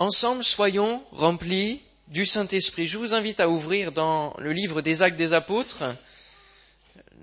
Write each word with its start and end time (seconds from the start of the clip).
Ensemble, 0.00 0.44
soyons 0.44 1.04
remplis 1.10 1.80
du 2.06 2.24
Saint-Esprit. 2.24 2.86
Je 2.86 2.98
vous 2.98 3.14
invite 3.14 3.40
à 3.40 3.48
ouvrir 3.48 3.90
dans 3.90 4.32
le 4.38 4.52
livre 4.52 4.80
des 4.80 5.02
Actes 5.02 5.16
des 5.16 5.32
Apôtres, 5.32 5.82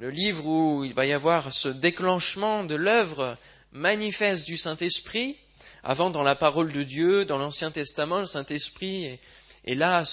le 0.02 0.10
livre 0.10 0.46
où 0.46 0.84
il 0.84 0.94
va 0.94 1.06
y 1.06 1.14
avoir 1.14 1.54
ce 1.54 1.70
déclenchement 1.70 2.66
de 2.66 2.76
l'œuvre 2.76 3.38
manifeste 3.72 4.46
du 4.46 4.58
Saint-Esprit. 4.58 5.38
Avant, 5.84 6.10
dans 6.10 6.22
la 6.22 6.36
parole 6.36 6.74
de 6.74 6.84
Dieu, 6.84 7.24
dans 7.24 7.38
l'Ancien 7.38 7.72
Testament, 7.72 8.20
le 8.20 8.26
Saint-Esprit 8.26 9.20
est, 9.64 9.76
là, 9.76 10.04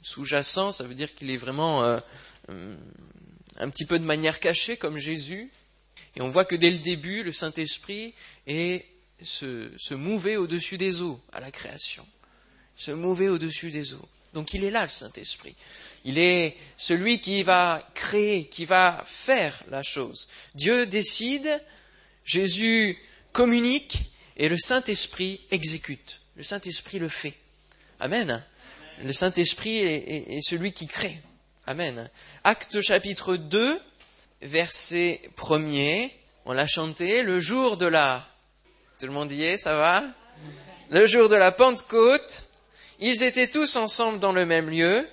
sous-jacent, 0.00 0.70
ça 0.70 0.84
veut 0.84 0.94
dire 0.94 1.12
qu'il 1.16 1.28
est 1.32 1.38
vraiment 1.38 1.82
euh, 1.82 1.98
un 3.58 3.68
petit 3.68 3.84
peu 3.84 3.98
de 3.98 4.04
manière 4.04 4.38
cachée, 4.38 4.76
comme 4.76 4.98
Jésus. 4.98 5.50
Et 6.14 6.22
on 6.22 6.28
voit 6.28 6.44
que 6.44 6.54
dès 6.54 6.70
le 6.70 6.78
début, 6.78 7.24
le 7.24 7.32
Saint-Esprit 7.32 8.14
est 8.46 8.86
se, 9.22 9.70
se 9.76 9.94
mouver 9.94 10.36
au-dessus 10.36 10.78
des 10.78 11.02
eaux 11.02 11.20
à 11.32 11.40
la 11.40 11.50
création. 11.50 12.06
Se 12.76 12.90
mouver 12.90 13.28
au-dessus 13.28 13.70
des 13.70 13.94
eaux. 13.94 14.08
Donc 14.32 14.54
il 14.54 14.64
est 14.64 14.70
là, 14.70 14.82
le 14.82 14.88
Saint-Esprit. 14.88 15.56
Il 16.04 16.18
est 16.18 16.56
celui 16.76 17.20
qui 17.20 17.42
va 17.42 17.86
créer, 17.94 18.46
qui 18.46 18.64
va 18.64 19.02
faire 19.04 19.62
la 19.70 19.82
chose. 19.82 20.28
Dieu 20.54 20.86
décide, 20.86 21.62
Jésus 22.24 22.96
communique 23.32 24.12
et 24.36 24.48
le 24.48 24.56
Saint-Esprit 24.56 25.40
exécute. 25.50 26.20
Le 26.36 26.42
Saint-Esprit 26.42 26.98
le 26.98 27.08
fait. 27.08 27.34
Amen. 27.98 28.42
Le 29.02 29.12
Saint-Esprit 29.12 29.78
est, 29.78 30.40
celui 30.42 30.72
qui 30.72 30.86
crée. 30.86 31.20
Amen. 31.66 32.08
Acte 32.44 32.80
chapitre 32.80 33.36
2, 33.36 33.80
verset 34.42 35.20
1er. 35.36 36.10
On 36.44 36.52
l'a 36.52 36.66
chanté. 36.66 37.22
Le 37.22 37.40
jour 37.40 37.76
de 37.76 37.86
la... 37.86 38.26
Tout 39.00 39.06
le 39.06 39.12
monde 39.12 39.32
y 39.32 39.44
est, 39.44 39.56
ça 39.56 39.78
va? 39.78 40.04
Le 40.90 41.06
jour 41.06 41.30
de 41.30 41.34
la 41.34 41.52
Pentecôte, 41.52 42.44
ils 42.98 43.22
étaient 43.22 43.46
tous 43.46 43.76
ensemble 43.76 44.18
dans 44.18 44.32
le 44.34 44.44
même 44.44 44.68
lieu. 44.68 45.08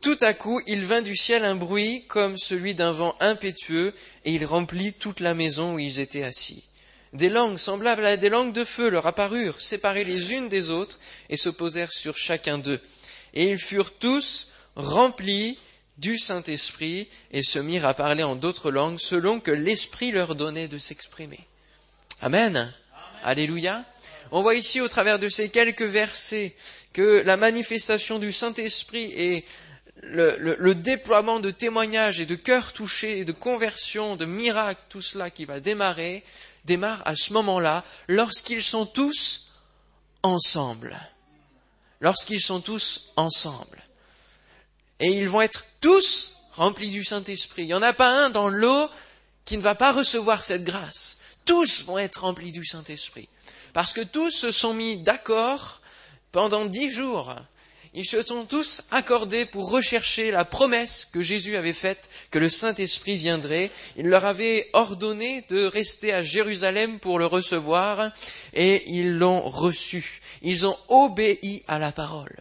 Tout 0.00 0.16
à 0.22 0.32
coup, 0.32 0.62
il 0.66 0.86
vint 0.86 1.02
du 1.02 1.14
ciel 1.14 1.44
un 1.44 1.54
bruit 1.54 2.06
comme 2.08 2.38
celui 2.38 2.74
d'un 2.74 2.92
vent 2.92 3.14
impétueux, 3.20 3.92
et 4.24 4.32
il 4.32 4.46
remplit 4.46 4.94
toute 4.94 5.20
la 5.20 5.34
maison 5.34 5.74
où 5.74 5.78
ils 5.78 6.00
étaient 6.00 6.22
assis. 6.22 6.64
Des 7.12 7.28
langues 7.28 7.58
semblables 7.58 8.06
à 8.06 8.16
des 8.16 8.30
langues 8.30 8.54
de 8.54 8.64
feu 8.64 8.88
leur 8.88 9.06
apparurent, 9.06 9.60
séparées 9.60 10.04
les 10.04 10.32
unes 10.32 10.48
des 10.48 10.70
autres, 10.70 10.98
et 11.28 11.36
se 11.36 11.50
posèrent 11.50 11.92
sur 11.92 12.16
chacun 12.16 12.56
d'eux. 12.56 12.80
Et 13.34 13.50
ils 13.50 13.58
furent 13.58 13.92
tous 13.98 14.52
remplis 14.76 15.58
du 15.98 16.16
Saint-Esprit, 16.16 17.08
et 17.32 17.42
se 17.42 17.58
mirent 17.58 17.86
à 17.86 17.92
parler 17.92 18.22
en 18.22 18.34
d'autres 18.34 18.70
langues, 18.70 18.98
selon 18.98 19.40
que 19.40 19.50
l'Esprit 19.50 20.10
leur 20.10 20.34
donnait 20.34 20.68
de 20.68 20.78
s'exprimer. 20.78 21.40
Amen. 22.20 22.72
Alléluia. 23.22 23.84
On 24.32 24.42
voit 24.42 24.56
ici, 24.56 24.80
au 24.80 24.88
travers 24.88 25.20
de 25.20 25.28
ces 25.28 25.50
quelques 25.50 25.82
versets, 25.82 26.56
que 26.92 27.22
la 27.24 27.36
manifestation 27.36 28.18
du 28.18 28.32
Saint-Esprit 28.32 29.12
est 29.14 29.44
le, 30.02 30.72
déploiement 30.74 31.38
de 31.38 31.50
témoignages 31.50 32.18
et 32.18 32.26
de 32.26 32.34
cœurs 32.34 32.72
touchés, 32.72 33.24
de 33.24 33.30
conversions, 33.30 34.16
de 34.16 34.24
miracles, 34.24 34.82
tout 34.88 35.00
cela 35.00 35.30
qui 35.30 35.44
va 35.44 35.60
démarrer, 35.60 36.24
démarre 36.64 37.02
à 37.06 37.14
ce 37.14 37.32
moment-là, 37.34 37.84
lorsqu'ils 38.08 38.64
sont 38.64 38.86
tous 38.86 39.52
ensemble. 40.24 40.98
Lorsqu'ils 42.00 42.42
sont 42.42 42.60
tous 42.60 43.12
ensemble. 43.16 43.80
Et 44.98 45.08
ils 45.08 45.28
vont 45.28 45.42
être 45.42 45.64
tous 45.80 46.32
remplis 46.54 46.90
du 46.90 47.04
Saint-Esprit. 47.04 47.62
Il 47.62 47.66
n'y 47.66 47.74
en 47.74 47.82
a 47.82 47.92
pas 47.92 48.10
un 48.10 48.30
dans 48.30 48.48
l'eau 48.48 48.90
qui 49.44 49.56
ne 49.56 49.62
va 49.62 49.76
pas 49.76 49.92
recevoir 49.92 50.42
cette 50.42 50.64
grâce. 50.64 51.17
Tous 51.48 51.84
vont 51.84 51.98
être 51.98 52.22
remplis 52.22 52.52
du 52.52 52.64
Saint-Esprit. 52.64 53.28
Parce 53.72 53.92
que 53.92 54.02
tous 54.02 54.30
se 54.30 54.52
sont 54.52 54.74
mis 54.74 54.98
d'accord 54.98 55.80
pendant 56.30 56.64
dix 56.66 56.90
jours 56.90 57.34
ils 57.94 58.06
se 58.06 58.22
sont 58.22 58.44
tous 58.44 58.84
accordés 58.90 59.46
pour 59.46 59.70
rechercher 59.70 60.30
la 60.30 60.44
promesse 60.44 61.06
que 61.06 61.22
Jésus 61.22 61.56
avait 61.56 61.72
faite 61.72 62.08
que 62.30 62.38
le 62.38 62.48
Saint-Esprit 62.48 63.16
viendrait. 63.16 63.70
Il 63.96 64.06
leur 64.06 64.24
avait 64.24 64.68
ordonné 64.72 65.44
de 65.48 65.64
rester 65.64 66.12
à 66.12 66.22
Jérusalem 66.22 66.98
pour 66.98 67.18
le 67.18 67.26
recevoir 67.26 68.12
et 68.54 68.88
ils 68.90 69.14
l'ont 69.14 69.40
reçu. 69.40 70.20
Ils 70.42 70.66
ont 70.66 70.76
obéi 70.88 71.64
à 71.66 71.78
la 71.78 71.90
parole. 71.90 72.36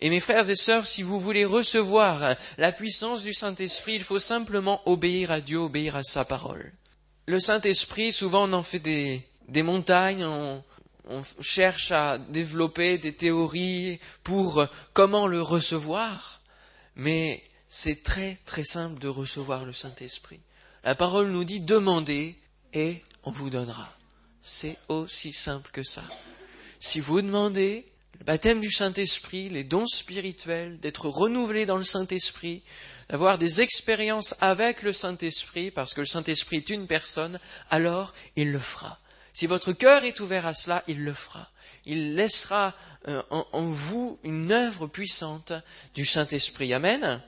Et 0.00 0.10
mes 0.10 0.20
frères 0.20 0.48
et 0.48 0.56
sœurs, 0.56 0.86
si 0.86 1.02
vous 1.02 1.18
voulez 1.18 1.44
recevoir 1.44 2.36
la 2.58 2.70
puissance 2.70 3.22
du 3.22 3.34
Saint-Esprit, 3.34 3.94
il 3.94 4.04
faut 4.04 4.20
simplement 4.20 4.82
obéir 4.86 5.30
à 5.30 5.40
Dieu, 5.40 5.58
obéir 5.58 5.96
à 5.96 6.04
sa 6.04 6.24
parole. 6.24 6.72
Le 7.26 7.38
Saint-Esprit, 7.38 8.12
souvent 8.12 8.48
on 8.48 8.52
en 8.52 8.62
fait 8.62 8.78
des, 8.78 9.62
montagnes, 9.62 10.24
on, 10.24 10.62
cherche 11.40 11.90
à 11.90 12.18
développer 12.18 12.98
des 12.98 13.14
théories 13.14 13.98
pour 14.22 14.64
comment 14.92 15.26
le 15.26 15.42
recevoir, 15.42 16.40
mais 16.94 17.42
c'est 17.66 18.02
très 18.02 18.38
très 18.46 18.64
simple 18.64 19.00
de 19.00 19.08
recevoir 19.08 19.64
le 19.64 19.72
Saint-Esprit. 19.72 20.40
La 20.84 20.94
parole 20.94 21.30
nous 21.30 21.44
dit 21.44 21.60
demandez 21.60 22.36
et 22.72 23.02
on 23.24 23.30
vous 23.30 23.50
donnera. 23.50 23.92
C'est 24.42 24.76
aussi 24.88 25.32
simple 25.32 25.70
que 25.72 25.82
ça. 25.82 26.04
Si 26.78 27.00
vous 27.00 27.20
demandez 27.20 27.84
le 28.18 28.24
baptême 28.24 28.60
du 28.60 28.70
Saint-Esprit, 28.70 29.48
les 29.48 29.64
dons 29.64 29.86
spirituels, 29.86 30.78
d'être 30.80 31.08
renouvelé 31.08 31.66
dans 31.66 31.76
le 31.76 31.84
Saint-Esprit, 31.84 32.62
d'avoir 33.10 33.38
des 33.38 33.60
expériences 33.60 34.36
avec 34.40 34.82
le 34.82 34.92
Saint-Esprit, 34.92 35.72
parce 35.72 35.94
que 35.94 36.00
le 36.00 36.06
Saint-Esprit 36.06 36.58
est 36.58 36.70
une 36.70 36.86
personne, 36.86 37.40
alors 37.68 38.14
il 38.36 38.52
le 38.52 38.60
fera. 38.60 39.00
Si 39.32 39.48
votre 39.48 39.72
cœur 39.72 40.04
est 40.04 40.20
ouvert 40.20 40.46
à 40.46 40.54
cela, 40.54 40.84
il 40.86 41.02
le 41.02 41.12
fera. 41.12 41.50
Il 41.86 42.14
laissera 42.14 42.72
euh, 43.08 43.20
en, 43.30 43.64
vous 43.64 44.20
une 44.22 44.52
œuvre 44.52 44.86
puissante 44.86 45.52
du 45.94 46.06
Saint-Esprit. 46.06 46.72
Amen. 46.72 47.20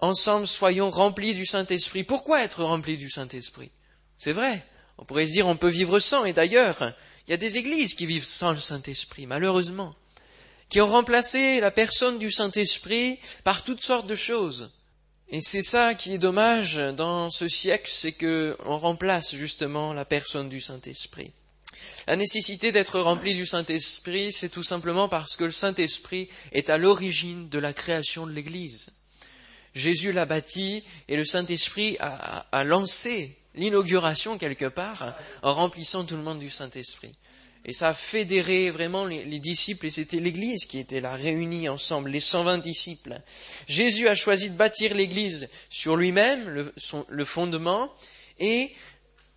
Ensemble, 0.00 0.46
soyons 0.46 0.88
remplis 0.88 1.34
du 1.34 1.44
Saint-Esprit. 1.44 2.04
Pourquoi 2.04 2.42
être 2.42 2.64
remplis 2.64 2.96
du 2.96 3.10
Saint-Esprit? 3.10 3.70
C'est 4.16 4.32
vrai. 4.32 4.64
On 4.96 5.04
pourrait 5.04 5.26
dire 5.26 5.46
on 5.46 5.56
peut 5.56 5.68
vivre 5.68 5.98
sans. 5.98 6.24
Et 6.24 6.32
d'ailleurs, 6.32 6.94
il 7.26 7.32
y 7.32 7.34
a 7.34 7.38
des 7.38 7.58
églises 7.58 7.92
qui 7.92 8.06
vivent 8.06 8.24
sans 8.24 8.52
le 8.52 8.60
Saint-Esprit, 8.60 9.26
malheureusement, 9.26 9.94
qui 10.70 10.80
ont 10.80 10.88
remplacé 10.88 11.60
la 11.60 11.70
personne 11.70 12.18
du 12.18 12.30
Saint-Esprit 12.30 13.18
par 13.42 13.64
toutes 13.64 13.82
sortes 13.82 14.06
de 14.06 14.14
choses. 14.14 14.70
Et 15.28 15.40
c'est 15.40 15.62
ça 15.62 15.94
qui 15.94 16.14
est 16.14 16.18
dommage 16.18 16.76
dans 16.76 17.30
ce 17.30 17.48
siècle, 17.48 17.90
c'est 17.92 18.12
que 18.12 18.56
on 18.66 18.78
remplace 18.78 19.34
justement 19.34 19.92
la 19.92 20.04
personne 20.04 20.48
du 20.48 20.60
Saint-Esprit. 20.60 21.32
La 22.06 22.16
nécessité 22.16 22.70
d'être 22.70 23.00
rempli 23.00 23.34
du 23.34 23.46
Saint-Esprit, 23.46 24.32
c'est 24.32 24.50
tout 24.50 24.62
simplement 24.62 25.08
parce 25.08 25.36
que 25.36 25.44
le 25.44 25.50
Saint-Esprit 25.50 26.28
est 26.52 26.70
à 26.70 26.78
l'origine 26.78 27.48
de 27.48 27.58
la 27.58 27.72
création 27.72 28.26
de 28.26 28.32
l'Église. 28.32 28.90
Jésus 29.74 30.12
l'a 30.12 30.26
bâti 30.26 30.84
et 31.08 31.16
le 31.16 31.24
Saint-Esprit 31.24 31.96
a, 31.98 32.46
a 32.52 32.64
lancé 32.64 33.36
l'inauguration 33.54 34.38
quelque 34.38 34.66
part 34.66 35.16
en 35.42 35.54
remplissant 35.54 36.04
tout 36.04 36.16
le 36.16 36.22
monde 36.22 36.38
du 36.38 36.50
Saint-Esprit. 36.50 37.14
Et 37.66 37.72
ça 37.72 37.88
a 37.88 37.94
fédéré 37.94 38.70
vraiment 38.70 39.06
les, 39.06 39.38
disciples, 39.38 39.86
et 39.86 39.90
c'était 39.90 40.20
l'Église 40.20 40.66
qui 40.66 40.78
était 40.78 41.00
là, 41.00 41.14
réunie 41.14 41.68
ensemble, 41.68 42.10
les 42.10 42.20
120 42.20 42.58
disciples. 42.58 43.18
Jésus 43.66 44.06
a 44.08 44.14
choisi 44.14 44.50
de 44.50 44.56
bâtir 44.56 44.94
l'Église 44.94 45.48
sur 45.70 45.96
lui-même, 45.96 46.70
le, 47.08 47.24
fondement, 47.24 47.90
et 48.38 48.70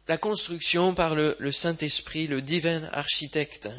la 0.09 0.17
construction 0.17 0.93
par 0.93 1.15
le, 1.15 1.37
Saint-Esprit, 1.51 2.27
le 2.27 2.41
divin 2.41 2.83
architecte. 2.91 3.69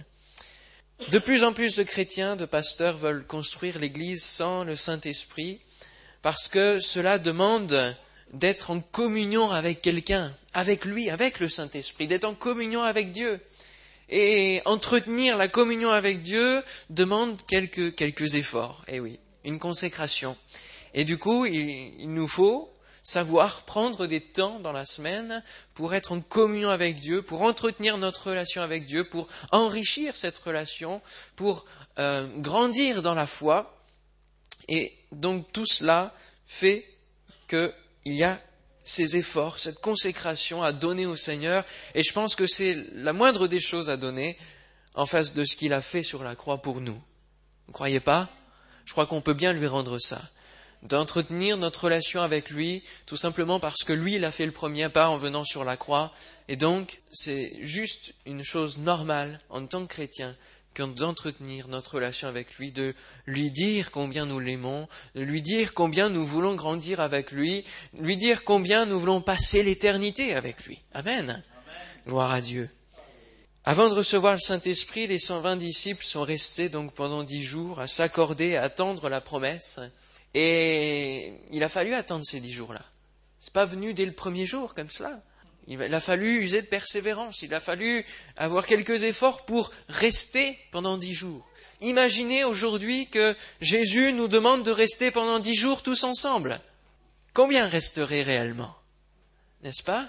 De 1.10 1.18
plus 1.18 1.44
en 1.44 1.52
plus 1.52 1.76
de 1.76 1.82
chrétiens, 1.82 2.34
de 2.34 2.46
pasteurs 2.46 2.96
veulent 2.96 3.26
construire 3.26 3.78
l'Église 3.78 4.24
sans 4.24 4.64
le 4.64 4.76
Saint-Esprit, 4.76 5.60
parce 6.22 6.48
que 6.48 6.80
cela 6.80 7.18
demande 7.18 7.94
d'être 8.32 8.70
en 8.70 8.80
communion 8.80 9.50
avec 9.50 9.82
quelqu'un, 9.82 10.34
avec 10.54 10.86
lui, 10.86 11.10
avec 11.10 11.38
le 11.38 11.50
Saint-Esprit, 11.50 12.06
d'être 12.06 12.24
en 12.24 12.34
communion 12.34 12.82
avec 12.82 13.12
Dieu. 13.12 13.40
Et 14.08 14.62
entretenir 14.64 15.36
la 15.36 15.48
communion 15.48 15.90
avec 15.90 16.22
Dieu 16.22 16.62
demande 16.90 17.40
quelques, 17.46 17.94
quelques 17.94 18.34
efforts. 18.34 18.84
Eh 18.88 19.00
oui, 19.00 19.18
une 19.44 19.58
consécration. 19.58 20.36
Et 20.94 21.04
du 21.04 21.18
coup, 21.18 21.44
il, 21.44 22.00
il 22.00 22.12
nous 22.12 22.28
faut 22.28 22.72
savoir 23.08 23.62
prendre 23.62 24.06
des 24.06 24.20
temps 24.20 24.58
dans 24.60 24.72
la 24.72 24.84
semaine 24.84 25.42
pour 25.72 25.94
être 25.94 26.12
en 26.12 26.20
communion 26.20 26.68
avec 26.68 27.00
Dieu, 27.00 27.22
pour 27.22 27.40
entretenir 27.40 27.96
notre 27.96 28.28
relation 28.28 28.60
avec 28.60 28.84
Dieu, 28.84 29.04
pour 29.04 29.28
enrichir 29.50 30.14
cette 30.14 30.36
relation, 30.38 31.00
pour 31.34 31.64
euh, 31.98 32.28
grandir 32.36 33.00
dans 33.00 33.14
la 33.14 33.26
foi. 33.26 33.82
Et 34.68 34.92
donc 35.10 35.50
tout 35.52 35.64
cela 35.64 36.14
fait 36.44 36.84
qu'il 37.48 37.72
y 38.04 38.24
a 38.24 38.38
ces 38.88 39.16
efforts, 39.16 39.58
cette 39.58 39.80
consécration 39.80 40.62
à 40.62 40.72
donner 40.72 41.04
au 41.04 41.14
Seigneur. 41.14 41.64
Et 41.94 42.02
je 42.02 42.12
pense 42.12 42.34
que 42.34 42.46
c'est 42.46 42.76
la 42.94 43.12
moindre 43.12 43.46
des 43.46 43.60
choses 43.60 43.90
à 43.90 43.96
donner 43.96 44.38
en 44.94 45.04
face 45.04 45.34
de 45.34 45.44
ce 45.44 45.56
qu'il 45.56 45.74
a 45.74 45.82
fait 45.82 46.02
sur 46.02 46.24
la 46.24 46.34
croix 46.34 46.62
pour 46.62 46.80
nous. 46.80 46.94
Vous 46.94 47.68
ne 47.68 47.72
croyez 47.72 48.00
pas? 48.00 48.28
Je 48.86 48.92
crois 48.92 49.06
qu'on 49.06 49.20
peut 49.20 49.34
bien 49.34 49.52
lui 49.52 49.66
rendre 49.66 49.98
ça. 49.98 50.22
D'entretenir 50.82 51.58
notre 51.58 51.84
relation 51.84 52.22
avec 52.22 52.50
lui, 52.50 52.82
tout 53.04 53.16
simplement 53.16 53.60
parce 53.60 53.84
que 53.84 53.92
lui, 53.92 54.14
il 54.14 54.24
a 54.24 54.30
fait 54.30 54.46
le 54.46 54.52
premier 54.52 54.88
pas 54.88 55.08
en 55.08 55.16
venant 55.16 55.44
sur 55.44 55.64
la 55.64 55.76
croix. 55.76 56.12
Et 56.48 56.56
donc, 56.56 57.02
c'est 57.12 57.58
juste 57.60 58.14
une 58.24 58.42
chose 58.42 58.78
normale 58.78 59.40
en 59.50 59.66
tant 59.66 59.82
que 59.82 59.92
chrétien 59.92 60.34
que 60.78 60.94
d'entretenir 60.94 61.66
notre 61.66 61.96
relation 61.96 62.28
avec 62.28 62.54
lui, 62.54 62.70
de 62.70 62.94
lui 63.26 63.50
dire 63.50 63.90
combien 63.90 64.26
nous 64.26 64.38
l'aimons, 64.38 64.88
de 65.16 65.22
lui 65.22 65.42
dire 65.42 65.74
combien 65.74 66.08
nous 66.08 66.24
voulons 66.24 66.54
grandir 66.54 67.00
avec 67.00 67.32
lui, 67.32 67.64
de 67.94 68.02
lui 68.02 68.16
dire 68.16 68.44
combien 68.44 68.86
nous 68.86 69.00
voulons 69.00 69.20
passer 69.20 69.64
l'éternité 69.64 70.34
avec 70.34 70.64
lui. 70.66 70.78
Amen. 70.92 71.42
Gloire 72.06 72.30
à 72.30 72.40
Dieu. 72.40 72.70
Avant 73.64 73.88
de 73.88 73.94
recevoir 73.94 74.34
le 74.34 74.38
Saint-Esprit, 74.38 75.08
les 75.08 75.18
120 75.18 75.56
disciples 75.56 76.04
sont 76.04 76.22
restés 76.22 76.68
donc 76.68 76.94
pendant 76.94 77.24
dix 77.24 77.42
jours 77.42 77.80
à 77.80 77.88
s'accorder, 77.88 78.56
à 78.56 78.62
attendre 78.62 79.08
la 79.08 79.20
promesse. 79.20 79.80
Et 80.34 81.40
il 81.50 81.62
a 81.64 81.68
fallu 81.68 81.92
attendre 81.92 82.24
ces 82.24 82.40
dix 82.40 82.52
jours-là. 82.52 82.84
C'est 83.40 83.52
pas 83.52 83.64
venu 83.64 83.94
dès 83.94 84.06
le 84.06 84.12
premier 84.12 84.46
jour 84.46 84.74
comme 84.74 84.90
cela. 84.90 85.20
Il 85.70 85.82
a 85.82 86.00
fallu 86.00 86.40
user 86.40 86.62
de 86.62 86.66
persévérance, 86.66 87.42
il 87.42 87.52
a 87.52 87.60
fallu 87.60 88.04
avoir 88.36 88.66
quelques 88.66 89.02
efforts 89.02 89.44
pour 89.44 89.70
rester 89.88 90.58
pendant 90.70 90.96
dix 90.96 91.12
jours. 91.12 91.46
Imaginez 91.82 92.42
aujourd'hui 92.42 93.06
que 93.08 93.36
Jésus 93.60 94.14
nous 94.14 94.28
demande 94.28 94.64
de 94.64 94.70
rester 94.70 95.10
pendant 95.10 95.38
dix 95.38 95.54
jours 95.54 95.82
tous 95.82 96.04
ensemble. 96.04 96.58
Combien 97.34 97.68
resterait 97.68 98.22
réellement? 98.22 98.74
N'est-ce 99.62 99.82
pas? 99.82 100.08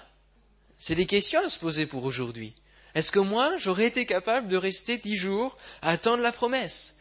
C'est 0.78 0.94
des 0.94 1.06
questions 1.06 1.44
à 1.44 1.50
se 1.50 1.58
poser 1.58 1.84
pour 1.84 2.04
aujourd'hui. 2.04 2.54
Est-ce 2.94 3.12
que 3.12 3.18
moi, 3.18 3.54
j'aurais 3.58 3.86
été 3.86 4.06
capable 4.06 4.48
de 4.48 4.56
rester 4.56 4.96
dix 4.96 5.16
jours 5.16 5.58
à 5.82 5.90
attendre 5.90 6.22
la 6.22 6.32
promesse? 6.32 7.00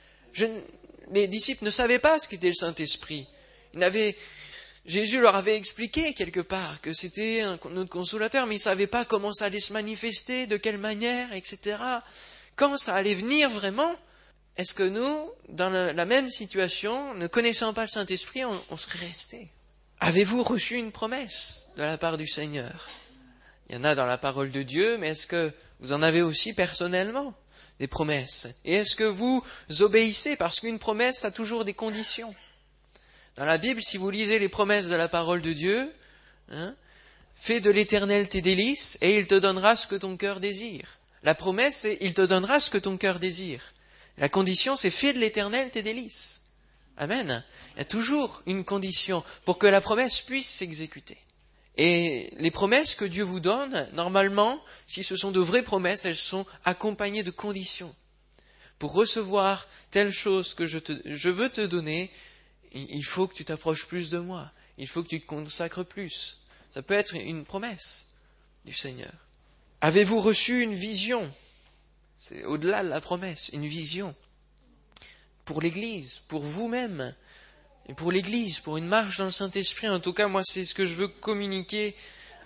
Les 1.11 1.27
disciples 1.27 1.63
ne 1.63 1.71
savaient 1.71 1.97
pas 1.97 2.19
ce 2.19 2.27
qu'était 2.27 2.49
le 2.49 2.53
Saint-Esprit. 2.53 3.25
Ils 3.73 3.79
n'avaient 3.79 4.15
Jésus 4.89 5.21
leur 5.21 5.35
avait 5.35 5.55
expliqué 5.55 6.15
quelque 6.15 6.39
part 6.39 6.81
que 6.81 6.93
c'était 6.93 7.43
notre 7.69 7.91
consolateur, 7.91 8.47
mais 8.47 8.55
ils 8.55 8.57
ne 8.57 8.63
savaient 8.63 8.87
pas 8.87 9.05
comment 9.05 9.33
ça 9.33 9.45
allait 9.45 9.59
se 9.59 9.71
manifester, 9.71 10.47
de 10.47 10.57
quelle 10.57 10.79
manière, 10.79 11.31
etc. 11.33 11.77
Quand 12.55 12.75
ça 12.75 12.95
allait 12.95 13.13
venir 13.13 13.51
vraiment, 13.51 13.95
est-ce 14.57 14.73
que 14.73 14.81
nous, 14.81 15.29
dans 15.47 15.69
la, 15.69 16.05
même 16.05 16.31
situation, 16.31 17.13
ne 17.13 17.27
connaissant 17.27 17.71
pas 17.71 17.83
le 17.83 17.87
Saint-Esprit, 17.87 18.43
on, 18.45 18.77
serait 18.77 19.05
resté 19.05 19.51
Avez-vous 19.99 20.41
reçu 20.41 20.75
une 20.77 20.91
promesse 20.91 21.69
de 21.77 21.83
la 21.83 21.99
part 21.99 22.17
du 22.17 22.27
Seigneur? 22.27 22.89
Il 23.69 23.75
y 23.75 23.77
en 23.77 23.83
a 23.83 23.93
dans 23.93 24.07
la 24.07 24.17
parole 24.17 24.49
de 24.49 24.63
Dieu, 24.63 24.97
mais 24.97 25.09
est-ce 25.09 25.27
que 25.27 25.53
vous 25.81 25.93
en 25.93 26.01
avez 26.01 26.23
aussi 26.23 26.53
personnellement 26.53 27.35
des 27.79 27.87
promesses? 27.87 28.47
Et 28.65 28.73
est-ce 28.73 28.95
que 28.95 29.03
vous 29.03 29.45
obéissez? 29.81 30.35
Parce 30.35 30.59
qu'une 30.59 30.79
promesse 30.79 31.25
a 31.25 31.31
toujours 31.31 31.63
des 31.63 31.75
conditions. 31.75 32.33
Dans 33.35 33.45
la 33.45 33.57
Bible, 33.57 33.81
si 33.81 33.97
vous 33.97 34.09
lisez 34.09 34.39
les 34.39 34.49
promesses 34.49 34.87
de 34.87 34.95
la 34.95 35.07
parole 35.07 35.41
de 35.41 35.53
Dieu, 35.53 35.91
hein, 36.51 36.75
fais 37.35 37.59
de 37.59 37.69
l'éternel 37.69 38.27
tes 38.27 38.41
délices 38.41 38.97
et 39.01 39.17
il 39.17 39.27
te 39.27 39.35
donnera 39.35 39.75
ce 39.75 39.87
que 39.87 39.95
ton 39.95 40.17
cœur 40.17 40.39
désire. 40.39 40.99
La 41.23 41.35
promesse, 41.35 41.77
c'est 41.77 41.97
il 42.01 42.13
te 42.13 42.21
donnera 42.21 42.59
ce 42.59 42.69
que 42.69 42.77
ton 42.77 42.97
cœur 42.97 43.19
désire. 43.19 43.73
La 44.17 44.29
condition, 44.29 44.75
c'est 44.75 44.89
fais 44.89 45.13
de 45.13 45.19
l'éternel 45.19 45.71
tes 45.71 45.83
délices. 45.83 46.43
Amen. 46.97 47.43
Il 47.75 47.79
y 47.79 47.81
a 47.81 47.85
toujours 47.85 48.41
une 48.45 48.65
condition 48.65 49.23
pour 49.45 49.57
que 49.57 49.67
la 49.67 49.79
promesse 49.79 50.21
puisse 50.21 50.49
s'exécuter. 50.49 51.17
Et 51.77 52.29
les 52.39 52.51
promesses 52.51 52.93
que 52.93 53.05
Dieu 53.05 53.23
vous 53.23 53.39
donne, 53.39 53.87
normalement, 53.93 54.61
si 54.85 55.01
ce 55.01 55.15
sont 55.15 55.31
de 55.31 55.39
vraies 55.39 55.63
promesses, 55.63 56.03
elles 56.03 56.17
sont 56.17 56.45
accompagnées 56.65 57.23
de 57.23 57.31
conditions. 57.31 57.95
Pour 58.79 58.91
recevoir 58.91 59.65
telle 59.89 60.11
chose 60.11 60.53
que 60.53 60.67
je, 60.67 60.77
te, 60.77 60.93
je 61.05 61.29
veux 61.29 61.47
te 61.47 61.61
donner, 61.61 62.11
il 62.73 63.03
faut 63.03 63.27
que 63.27 63.33
tu 63.33 63.45
t'approches 63.45 63.87
plus 63.87 64.09
de 64.09 64.19
moi, 64.19 64.51
il 64.77 64.87
faut 64.87 65.03
que 65.03 65.09
tu 65.09 65.21
te 65.21 65.25
consacres 65.25 65.83
plus. 65.83 66.41
Ça 66.71 66.81
peut 66.81 66.93
être 66.93 67.15
une 67.15 67.45
promesse 67.45 68.09
du 68.65 68.73
Seigneur. 68.73 69.13
Avez-vous 69.81 70.19
reçu 70.19 70.61
une 70.61 70.73
vision? 70.73 71.29
C'est 72.17 72.43
au-delà 72.43 72.83
de 72.83 72.89
la 72.89 73.01
promesse, 73.01 73.49
une 73.53 73.65
vision 73.65 74.13
pour 75.45 75.61
l'Église, 75.61 76.19
pour 76.27 76.43
vous-même, 76.43 77.15
et 77.87 77.95
pour 77.95 78.11
l'Église, 78.11 78.59
pour 78.59 78.77
une 78.77 78.85
marche 78.85 79.17
dans 79.17 79.25
le 79.25 79.31
Saint-Esprit. 79.31 79.89
En 79.89 79.99
tout 79.99 80.13
cas, 80.13 80.27
moi, 80.27 80.43
c'est 80.43 80.63
ce 80.63 80.75
que 80.75 80.85
je 80.85 80.93
veux 80.93 81.07
communiquer 81.07 81.95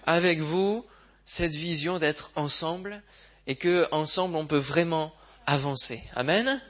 avec 0.05 0.39
vous, 0.39 0.85
cette 1.25 1.53
vision 1.53 1.99
d'être 1.99 2.31
ensemble, 2.35 3.01
et 3.45 3.55
que 3.55 3.87
ensemble 3.91 4.37
on 4.37 4.45
peut 4.45 4.57
vraiment 4.57 5.13
avancer. 5.45 6.01
Amen. 6.15 6.61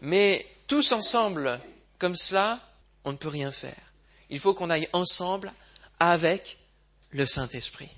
Mais 0.00 0.46
tous 0.68 0.92
ensemble, 0.92 1.60
comme 1.98 2.14
cela, 2.14 2.60
on 3.08 3.12
ne 3.12 3.16
peut 3.16 3.28
rien 3.28 3.50
faire. 3.50 3.76
Il 4.30 4.38
faut 4.38 4.54
qu'on 4.54 4.70
aille 4.70 4.88
ensemble 4.92 5.52
avec 5.98 6.58
le 7.10 7.26
Saint-Esprit. 7.26 7.88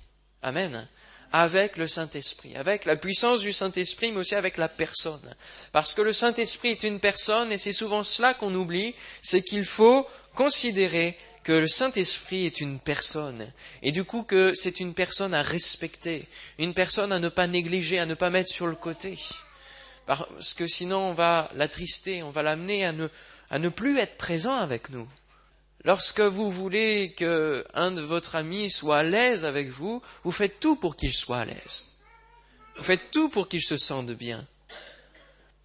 Amen. 0.41 0.87
Avec 1.33 1.77
le 1.77 1.87
Saint-Esprit, 1.87 2.55
avec 2.55 2.85
la 2.85 2.95
puissance 2.95 3.41
du 3.41 3.53
Saint-Esprit, 3.53 4.11
mais 4.11 4.19
aussi 4.19 4.35
avec 4.35 4.57
la 4.57 4.67
personne. 4.67 5.35
Parce 5.71 5.93
que 5.93 6.01
le 6.01 6.13
Saint-Esprit 6.13 6.69
est 6.69 6.83
une 6.83 6.99
personne, 6.99 7.51
et 7.51 7.57
c'est 7.57 7.73
souvent 7.73 8.03
cela 8.03 8.33
qu'on 8.33 8.53
oublie, 8.55 8.95
c'est 9.21 9.41
qu'il 9.41 9.65
faut 9.65 10.07
considérer 10.33 11.17
que 11.43 11.53
le 11.53 11.67
Saint-Esprit 11.67 12.45
est 12.45 12.61
une 12.61 12.79
personne, 12.79 13.51
et 13.81 13.91
du 13.91 14.03
coup 14.03 14.23
que 14.23 14.53
c'est 14.53 14.79
une 14.79 14.93
personne 14.93 15.33
à 15.33 15.41
respecter, 15.41 16.27
une 16.59 16.73
personne 16.73 17.11
à 17.11 17.19
ne 17.19 17.29
pas 17.29 17.47
négliger, 17.47 17.99
à 17.99 18.05
ne 18.05 18.13
pas 18.13 18.29
mettre 18.29 18.51
sur 18.51 18.67
le 18.67 18.75
côté. 18.75 19.17
Parce 20.05 20.53
que 20.53 20.67
sinon 20.67 21.09
on 21.09 21.13
va 21.13 21.49
l'attrister, 21.55 22.23
on 22.23 22.31
va 22.31 22.43
l'amener 22.43 22.85
à 22.85 22.91
ne 22.91 23.07
à 23.51 23.59
ne 23.59 23.69
plus 23.69 23.99
être 23.99 24.17
présent 24.17 24.55
avec 24.55 24.89
nous. 24.89 25.07
Lorsque 25.83 26.21
vous 26.21 26.49
voulez 26.49 27.13
qu'un 27.17 27.91
de 27.91 28.01
votre 28.01 28.35
amis 28.35 28.71
soit 28.71 28.99
à 28.99 29.03
l'aise 29.03 29.43
avec 29.43 29.69
vous, 29.69 30.01
vous 30.23 30.31
faites 30.31 30.59
tout 30.61 30.77
pour 30.77 30.95
qu'il 30.95 31.13
soit 31.13 31.39
à 31.39 31.45
l'aise. 31.45 31.85
Vous 32.77 32.83
faites 32.83 33.11
tout 33.11 33.29
pour 33.29 33.49
qu'il 33.49 33.61
se 33.61 33.77
sente 33.77 34.11
bien. 34.11 34.47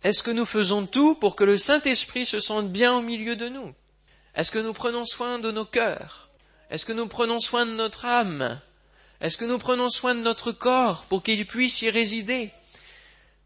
Est-ce 0.03 0.25
que 0.25 0.33
nous 0.33 0.45
faisons 0.45 0.85
tout 0.85 1.15
pour 1.15 1.37
que 1.37 1.45
le 1.45 1.59
Saint-Esprit 1.59 2.27
se 2.27 2.41
sente 2.41 2.73
bien 2.73 2.93
au 2.93 3.03
milieu 3.03 3.37
de 3.37 3.49
nous? 3.49 3.73
Est-ce 4.35 4.51
que 4.51 4.59
nous 4.59 4.73
prenons 4.73 5.05
soin 5.05 5.39
de 5.39 5.53
nos 5.53 5.65
cœurs? 5.65 6.29
Est-ce 6.71 6.87
que 6.87 6.93
nous 6.93 7.07
prenons 7.07 7.39
soin 7.39 7.67
de 7.67 7.73
notre 7.73 8.05
âme? 8.05 8.61
Est-ce 9.21 9.39
que 9.39 9.45
nous 9.45 9.59
prenons 9.59 9.91
soin 9.91 10.15
de 10.17 10.21
notre 10.21 10.51
corps 10.51 11.05
pour 11.05 11.23
qu'il 11.23 11.47
puisse 11.47 11.83
y 11.83 11.91
résider? 11.91 12.51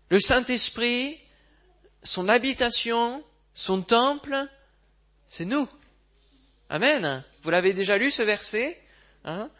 Le 0.09 0.19
Saint-Esprit, 0.19 1.19
son 2.03 2.29
habitation, 2.29 3.23
son 3.61 3.83
temple, 3.83 4.49
c'est 5.29 5.45
nous. 5.45 5.69
Amen. 6.71 7.23
Vous 7.43 7.51
l'avez 7.51 7.75
déjà 7.75 7.99
lu 7.99 8.11
ce 8.11 8.23
verset 8.23 8.81
hein? 9.27 9.51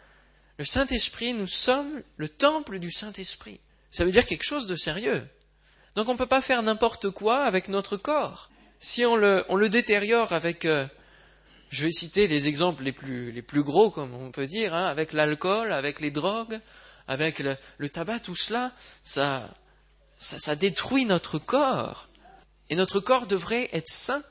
Le 0.57 0.65
Saint-Esprit, 0.65 1.33
nous 1.33 1.45
sommes 1.45 2.01
le 2.17 2.27
temple 2.27 2.79
du 2.79 2.91
Saint-Esprit. 2.91 3.59
Ça 3.91 4.03
veut 4.03 4.11
dire 4.11 4.25
quelque 4.25 4.43
chose 4.43 4.65
de 4.65 4.75
sérieux. 4.75 5.23
Donc 5.93 6.09
on 6.09 6.13
ne 6.13 6.17
peut 6.17 6.25
pas 6.25 6.41
faire 6.41 6.63
n'importe 6.63 7.11
quoi 7.11 7.43
avec 7.43 7.67
notre 7.67 7.95
corps. 7.95 8.49
Si 8.79 9.05
on 9.05 9.15
le, 9.15 9.45
on 9.49 9.57
détériore 9.59 10.33
avec, 10.33 10.65
euh, 10.65 10.87
je 11.69 11.83
vais 11.83 11.91
citer 11.91 12.27
les 12.27 12.47
exemples 12.47 12.81
les 12.81 12.91
plus, 12.93 13.63
gros, 13.63 13.91
comme 13.91 14.15
on 14.15 14.31
peut 14.31 14.47
dire, 14.47 14.73
hein, 14.73 14.87
avec 14.87 15.13
l'alcool, 15.13 15.71
avec 15.71 15.99
les 15.99 16.09
drogues, 16.09 16.59
avec 17.07 17.37
le, 17.37 17.89
tabac, 17.89 18.21
tout 18.21 18.35
cela, 18.35 18.71
ça, 19.03 19.55
ça 20.17 20.55
détruit 20.55 21.05
notre 21.05 21.37
corps. 21.37 22.07
Et 22.71 22.75
notre 22.75 23.01
corps 23.01 23.27
devrait 23.27 23.69
être 23.73 23.89
saint 23.89 24.23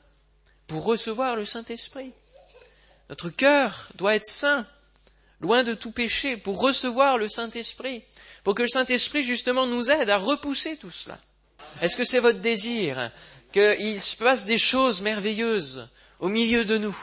pour 0.65 0.83
recevoir 0.83 1.35
le 1.35 1.45
Saint-Esprit. 1.45 2.11
Notre 3.07 3.29
cœur 3.29 3.89
doit 3.95 4.15
être 4.15 4.25
saint, 4.25 4.65
loin 5.41 5.61
de 5.63 5.75
tout 5.75 5.91
péché, 5.91 6.37
pour 6.37 6.59
recevoir 6.59 7.19
le 7.19 7.29
Saint-Esprit, 7.29 8.03
pour 8.43 8.55
que 8.55 8.63
le 8.63 8.67
Saint-Esprit 8.67 9.23
justement 9.23 9.67
nous 9.67 9.91
aide 9.91 10.09
à 10.09 10.17
repousser 10.17 10.75
tout 10.77 10.89
cela. 10.89 11.19
Est-ce 11.81 11.95
que 11.95 12.03
c'est 12.03 12.19
votre 12.19 12.39
désir 12.39 13.11
qu'il 13.53 14.01
se 14.01 14.15
passe 14.15 14.45
des 14.45 14.57
choses 14.57 15.01
merveilleuses 15.01 15.87
au 16.19 16.27
milieu 16.27 16.65
de 16.65 16.79
nous? 16.79 16.97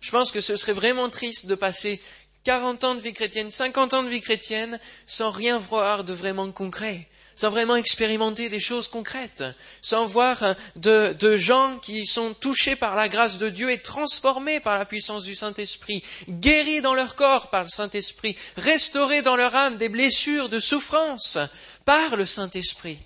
Je 0.00 0.10
pense 0.10 0.30
que 0.30 0.42
ce 0.42 0.54
serait 0.54 0.72
vraiment 0.72 1.08
triste 1.08 1.46
de 1.46 1.54
passer 1.54 1.98
40 2.44 2.84
ans 2.84 2.94
de 2.94 3.00
vie 3.00 3.14
chrétienne, 3.14 3.50
50 3.50 3.94
ans 3.94 4.02
de 4.02 4.10
vie 4.10 4.20
chrétienne 4.20 4.78
sans 5.06 5.30
rien 5.30 5.58
voir 5.58 6.04
de 6.04 6.12
vraiment 6.12 6.52
concret 6.52 7.08
sans 7.36 7.50
vraiment 7.50 7.76
expérimenter 7.76 8.48
des 8.48 8.60
choses 8.60 8.88
concrètes, 8.88 9.44
sans 9.82 10.06
voir 10.06 10.56
de, 10.76 11.14
de, 11.18 11.36
gens 11.36 11.78
qui 11.78 12.06
sont 12.06 12.34
touchés 12.34 12.76
par 12.76 12.96
la 12.96 13.08
grâce 13.08 13.38
de 13.38 13.48
Dieu 13.48 13.70
et 13.70 13.78
transformés 13.78 14.60
par 14.60 14.78
la 14.78 14.84
puissance 14.84 15.24
du 15.24 15.34
Saint-Esprit, 15.34 16.02
guéris 16.28 16.80
dans 16.80 16.94
leur 16.94 17.16
corps 17.16 17.50
par 17.50 17.64
le 17.64 17.70
Saint-Esprit, 17.70 18.36
restaurés 18.56 19.22
dans 19.22 19.36
leur 19.36 19.54
âme 19.54 19.78
des 19.78 19.88
blessures 19.88 20.48
de 20.48 20.60
souffrance 20.60 21.38
par 21.84 22.16
le 22.16 22.26
Saint-Esprit. 22.26 22.98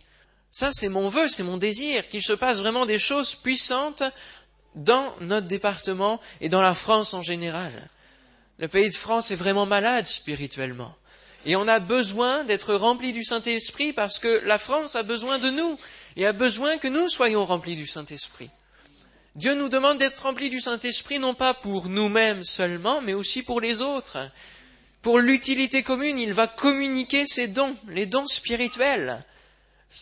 Ça, 0.51 0.71
c'est 0.73 0.89
mon 0.89 1.09
vœu, 1.09 1.29
c'est 1.29 1.43
mon 1.43 1.57
désir, 1.57 2.09
qu'il 2.09 2.23
se 2.23 2.33
passe 2.33 2.59
vraiment 2.59 2.87
des 2.87 2.99
choses 2.99 3.35
puissantes 3.35 4.03
dans 4.75 5.15
notre 5.21 5.47
département 5.47 6.21
et 6.41 6.49
dans 6.49 6.63
la 6.63 6.75
France 6.75 7.15
en 7.15 7.23
général. 7.23 7.73
Le 8.59 8.69
pays 8.69 8.91
de 8.91 8.97
France 8.97 9.31
est 9.31 9.37
vraiment 9.37 9.67
malade 9.67 10.07
spirituellement. 10.07 10.95
Et 11.49 11.57
on 11.57 11.67
a 11.67 11.79
besoin 11.79 12.45
d'être 12.45 12.75
remplis 12.75 13.15
du 13.15 13.25
Saint-Esprit 13.25 13.95
parce 13.95 14.19
que 14.19 14.43
la 14.45 14.59
France 14.59 14.97
a 14.97 15.03
besoin 15.03 15.39
de 15.39 15.49
nous 15.49 15.79
et 16.17 16.27
a 16.27 16.35
besoin 16.35 16.77
que 16.77 16.89
nous 16.89 17.09
soyons 17.09 17.47
remplis 17.47 17.75
du 17.75 17.87
Saint-Esprit. 17.87 18.51
Dieu 19.35 19.55
nous 19.55 19.71
demande 19.71 19.97
d'être 19.97 20.25
remplis 20.25 20.51
du 20.51 20.61
Saint-Esprit 20.61 21.19
non 21.19 21.33
pas 21.33 21.55
pour 21.55 21.89
nous-mêmes 21.89 22.45
seulement, 22.45 23.01
mais 23.01 23.15
aussi 23.15 23.43
pour 23.43 23.63
les 23.63 23.81
autres. 23.81 24.19
Pour 25.01 25.21
l'utilité 25.21 25.83
commune, 25.83 26.19
il 26.19 26.35
va 26.35 26.49
communiquer 26.49 27.25
ses 27.25 27.49
dons, 27.49 27.75
les 27.89 28.05
dons 28.05 28.27
spirituels. 28.27 29.25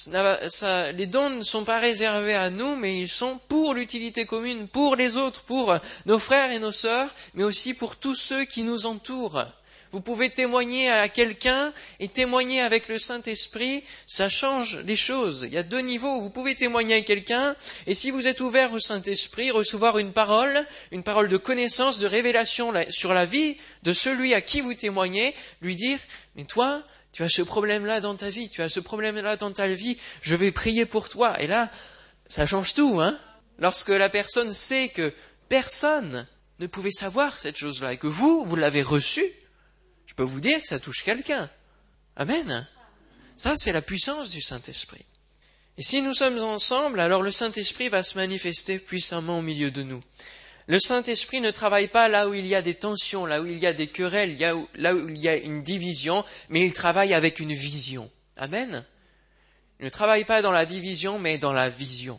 les 0.08 1.06
dons 1.06 1.30
ne 1.30 1.44
sont 1.44 1.64
pas 1.64 1.78
réservés 1.78 2.34
à 2.34 2.50
nous, 2.50 2.74
mais 2.74 2.98
ils 3.00 3.08
sont 3.08 3.38
pour 3.48 3.72
l'utilité 3.74 4.26
commune, 4.26 4.66
pour 4.66 4.96
les 4.96 5.16
autres, 5.16 5.42
pour 5.42 5.76
nos 6.06 6.18
frères 6.18 6.50
et 6.50 6.58
nos 6.58 6.72
sœurs, 6.72 7.08
mais 7.34 7.44
aussi 7.44 7.72
pour 7.72 7.94
tous 7.94 8.16
ceux 8.16 8.44
qui 8.46 8.64
nous 8.64 8.86
entourent. 8.86 9.46
Vous 9.92 10.00
pouvez 10.00 10.30
témoigner 10.30 10.90
à 10.90 11.08
quelqu'un 11.08 11.72
et 12.00 12.08
témoigner 12.08 12.60
avec 12.60 12.88
le 12.88 12.98
Saint-Esprit, 12.98 13.84
ça 14.06 14.28
change 14.28 14.78
les 14.84 14.96
choses. 14.96 15.44
Il 15.46 15.54
y 15.54 15.58
a 15.58 15.62
deux 15.62 15.80
niveaux. 15.80 16.20
Vous 16.20 16.30
pouvez 16.30 16.54
témoigner 16.54 16.96
à 16.96 17.00
quelqu'un 17.02 17.54
et 17.86 17.94
si 17.94 18.10
vous 18.10 18.26
êtes 18.26 18.40
ouvert 18.40 18.72
au 18.72 18.80
Saint-Esprit, 18.80 19.50
recevoir 19.50 19.98
une 19.98 20.12
parole, 20.12 20.66
une 20.90 21.02
parole 21.02 21.28
de 21.28 21.36
connaissance, 21.36 21.98
de 21.98 22.06
révélation 22.06 22.72
sur 22.90 23.14
la 23.14 23.24
vie 23.24 23.56
de 23.82 23.92
celui 23.92 24.34
à 24.34 24.40
qui 24.40 24.60
vous 24.60 24.74
témoignez, 24.74 25.34
lui 25.62 25.76
dire, 25.76 25.98
mais 26.34 26.44
toi, 26.44 26.82
tu 27.12 27.22
as 27.22 27.28
ce 27.28 27.42
problème-là 27.42 28.00
dans 28.00 28.14
ta 28.14 28.28
vie, 28.28 28.50
tu 28.50 28.62
as 28.62 28.68
ce 28.68 28.80
problème-là 28.80 29.36
dans 29.36 29.52
ta 29.52 29.68
vie, 29.68 29.96
je 30.20 30.34
vais 30.34 30.52
prier 30.52 30.84
pour 30.84 31.08
toi. 31.08 31.40
Et 31.40 31.46
là, 31.46 31.70
ça 32.28 32.44
change 32.44 32.74
tout, 32.74 33.00
hein 33.00 33.18
Lorsque 33.58 33.88
la 33.88 34.10
personne 34.10 34.52
sait 34.52 34.88
que 34.88 35.14
personne 35.48 36.26
ne 36.58 36.66
pouvait 36.66 36.90
savoir 36.90 37.38
cette 37.38 37.56
chose-là 37.56 37.94
et 37.94 37.96
que 37.96 38.06
vous, 38.06 38.44
vous 38.44 38.56
l'avez 38.56 38.82
reçue, 38.82 39.24
peux 40.16 40.22
vous 40.22 40.40
dire 40.40 40.60
que 40.60 40.66
ça 40.66 40.80
touche 40.80 41.04
quelqu'un. 41.04 41.48
Amen. 42.16 42.66
Ça, 43.36 43.54
c'est 43.56 43.72
la 43.72 43.82
puissance 43.82 44.30
du 44.30 44.40
Saint-Esprit. 44.40 45.04
Et 45.78 45.82
si 45.82 46.00
nous 46.00 46.14
sommes 46.14 46.38
ensemble, 46.38 47.00
alors 47.00 47.22
le 47.22 47.30
Saint-Esprit 47.30 47.90
va 47.90 48.02
se 48.02 48.16
manifester 48.16 48.78
puissamment 48.78 49.38
au 49.38 49.42
milieu 49.42 49.70
de 49.70 49.82
nous. 49.82 50.02
Le 50.68 50.80
Saint-Esprit 50.80 51.40
ne 51.40 51.50
travaille 51.50 51.86
pas 51.86 52.08
là 52.08 52.28
où 52.28 52.34
il 52.34 52.46
y 52.46 52.54
a 52.54 52.62
des 52.62 52.74
tensions, 52.74 53.26
là 53.26 53.42
où 53.42 53.46
il 53.46 53.58
y 53.58 53.66
a 53.66 53.72
des 53.72 53.86
querelles, 53.86 54.36
là 54.74 54.94
où 54.94 55.08
il 55.08 55.18
y 55.18 55.28
a 55.28 55.36
une 55.36 55.62
division, 55.62 56.24
mais 56.48 56.62
il 56.62 56.72
travaille 56.72 57.14
avec 57.14 57.38
une 57.38 57.54
vision. 57.54 58.10
Amen. 58.36 58.84
Il 59.78 59.84
ne 59.84 59.90
travaille 59.90 60.24
pas 60.24 60.42
dans 60.42 60.50
la 60.50 60.66
division, 60.66 61.18
mais 61.18 61.38
dans 61.38 61.52
la 61.52 61.68
vision. 61.68 62.18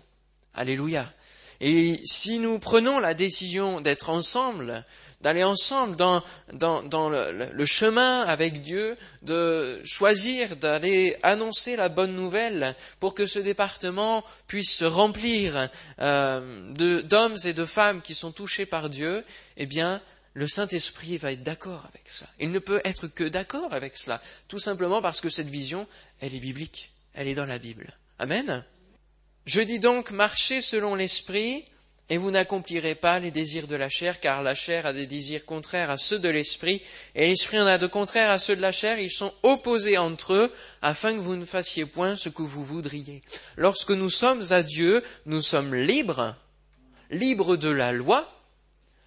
Alléluia. 0.54 1.12
Et 1.60 2.00
si 2.06 2.40
nous 2.40 2.60
prenons 2.60 3.00
la 3.00 3.14
décision 3.14 3.82
d'être 3.82 4.10
ensemble, 4.10 4.86
d'aller 5.22 5.44
ensemble 5.44 5.96
dans, 5.96 6.22
le, 7.10 7.66
chemin 7.66 8.22
avec 8.22 8.62
Dieu, 8.62 8.96
de 9.24 9.82
choisir 9.84 10.56
d'aller 10.58 11.18
annoncer 11.24 11.76
la 11.76 11.90
bonne 11.90 12.16
nouvelle 12.16 12.76
pour 13.00 13.16
que 13.16 13.26
ce 13.26 13.40
département 13.40 14.24
puisse 14.48 14.72
se 14.72 14.86
remplir 14.86 15.70
euh, 16.00 17.02
d'hommes 17.04 17.38
et 17.46 17.54
de 17.54 17.66
femmes 17.66 18.02
qui 18.02 18.14
sont 18.14 18.32
touchés 18.32 18.66
par 18.66 18.90
Dieu, 18.90 19.24
eh 19.58 19.66
bien, 19.66 20.02
le 20.34 20.48
Saint-Esprit 20.48 21.18
va 21.18 21.32
être 21.32 21.42
d'accord 21.42 21.88
avec 21.92 22.10
cela. 22.12 22.30
Il 22.40 22.52
ne 22.52 22.60
peut 22.60 22.82
être 22.86 23.08
que 23.08 23.24
d'accord 23.24 23.74
avec 23.74 23.98
cela, 23.98 24.22
tout 24.48 24.60
simplement 24.60 25.02
parce 25.02 25.20
que 25.20 25.32
cette 25.32 25.50
vision, 25.50 25.88
elle 26.20 26.36
est 26.36 26.40
biblique, 26.40 26.92
elle 27.16 27.28
est 27.28 27.34
dans 27.36 27.46
la 27.46 27.58
Bible. 27.58 27.92
Amen? 28.20 28.64
Je 29.48 29.62
dis 29.62 29.80
donc, 29.80 30.12
marchez 30.12 30.62
selon 30.62 30.94
l'Esprit, 30.94 31.64
et 32.10 32.18
vous 32.18 32.32
n'accomplirez 32.32 32.96
pas 32.96 33.20
les 33.20 33.32
désirs 33.32 33.68
de 33.68 33.78
la 33.78 33.88
chair, 33.88 34.20
car 34.20 34.44
la 34.44 34.56
chair 34.56 34.86
a 34.86 34.92
des 34.92 35.08
désirs 35.08 35.46
contraires 35.46 35.90
à 35.90 35.98
ceux 35.98 36.20
de 36.20 36.28
l'esprit, 36.28 36.82
et 37.16 37.28
l'esprit 37.28 37.58
en 37.58 37.66
a 37.66 37.78
de 37.78 37.88
contraires 37.88 38.30
à 38.30 38.40
ceux 38.40 38.58
de 38.58 38.62
la 38.62 38.74
chair, 38.74 39.00
ils 39.00 39.10
sont 39.10 39.34
opposés 39.44 39.98
entre 39.98 40.34
eux, 40.34 40.54
afin 40.82 41.14
que 41.14 41.20
vous 41.20 41.38
ne 41.38 41.46
fassiez 41.46 41.86
point 41.86 42.18
ce 42.18 42.28
que 42.28 42.42
vous 42.42 42.64
voudriez. 42.66 43.24
Lorsque 43.56 43.92
nous 43.92 44.10
sommes 44.10 44.44
à 44.52 44.64
Dieu, 44.64 45.02
nous 45.26 45.42
sommes 45.42 45.76
libres, 45.76 46.36
libres 47.10 47.56
de 47.56 47.70
la 47.70 47.94
loi, 47.94 48.30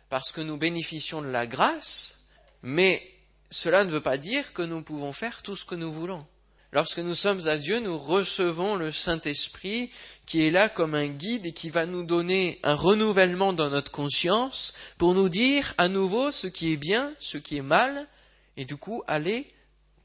parce 0.08 0.32
que 0.32 0.40
nous 0.40 0.56
bénéficions 0.56 1.20
de 1.20 1.28
la 1.28 1.46
grâce, 1.46 2.28
mais 2.62 3.02
cela 3.50 3.84
ne 3.84 3.90
veut 3.90 4.00
pas 4.00 4.16
dire 4.16 4.54
que 4.54 4.62
nous 4.62 4.80
pouvons 4.80 5.12
faire 5.12 5.42
tout 5.42 5.54
ce 5.54 5.66
que 5.66 5.74
nous 5.74 5.92
voulons. 5.92 6.26
Lorsque 6.72 6.98
nous 6.98 7.16
sommes 7.16 7.48
à 7.48 7.56
Dieu, 7.56 7.80
nous 7.80 7.98
recevons 7.98 8.76
le 8.76 8.92
Saint-Esprit 8.92 9.90
qui 10.24 10.46
est 10.46 10.52
là 10.52 10.68
comme 10.68 10.94
un 10.94 11.08
guide 11.08 11.44
et 11.46 11.52
qui 11.52 11.68
va 11.68 11.84
nous 11.84 12.04
donner 12.04 12.60
un 12.62 12.74
renouvellement 12.74 13.52
dans 13.52 13.70
notre 13.70 13.90
conscience 13.90 14.74
pour 14.96 15.14
nous 15.14 15.28
dire 15.28 15.74
à 15.78 15.88
nouveau 15.88 16.30
ce 16.30 16.46
qui 16.46 16.72
est 16.72 16.76
bien, 16.76 17.12
ce 17.18 17.38
qui 17.38 17.56
est 17.56 17.62
mal, 17.62 18.06
et 18.56 18.64
du 18.64 18.76
coup 18.76 19.02
aller 19.08 19.52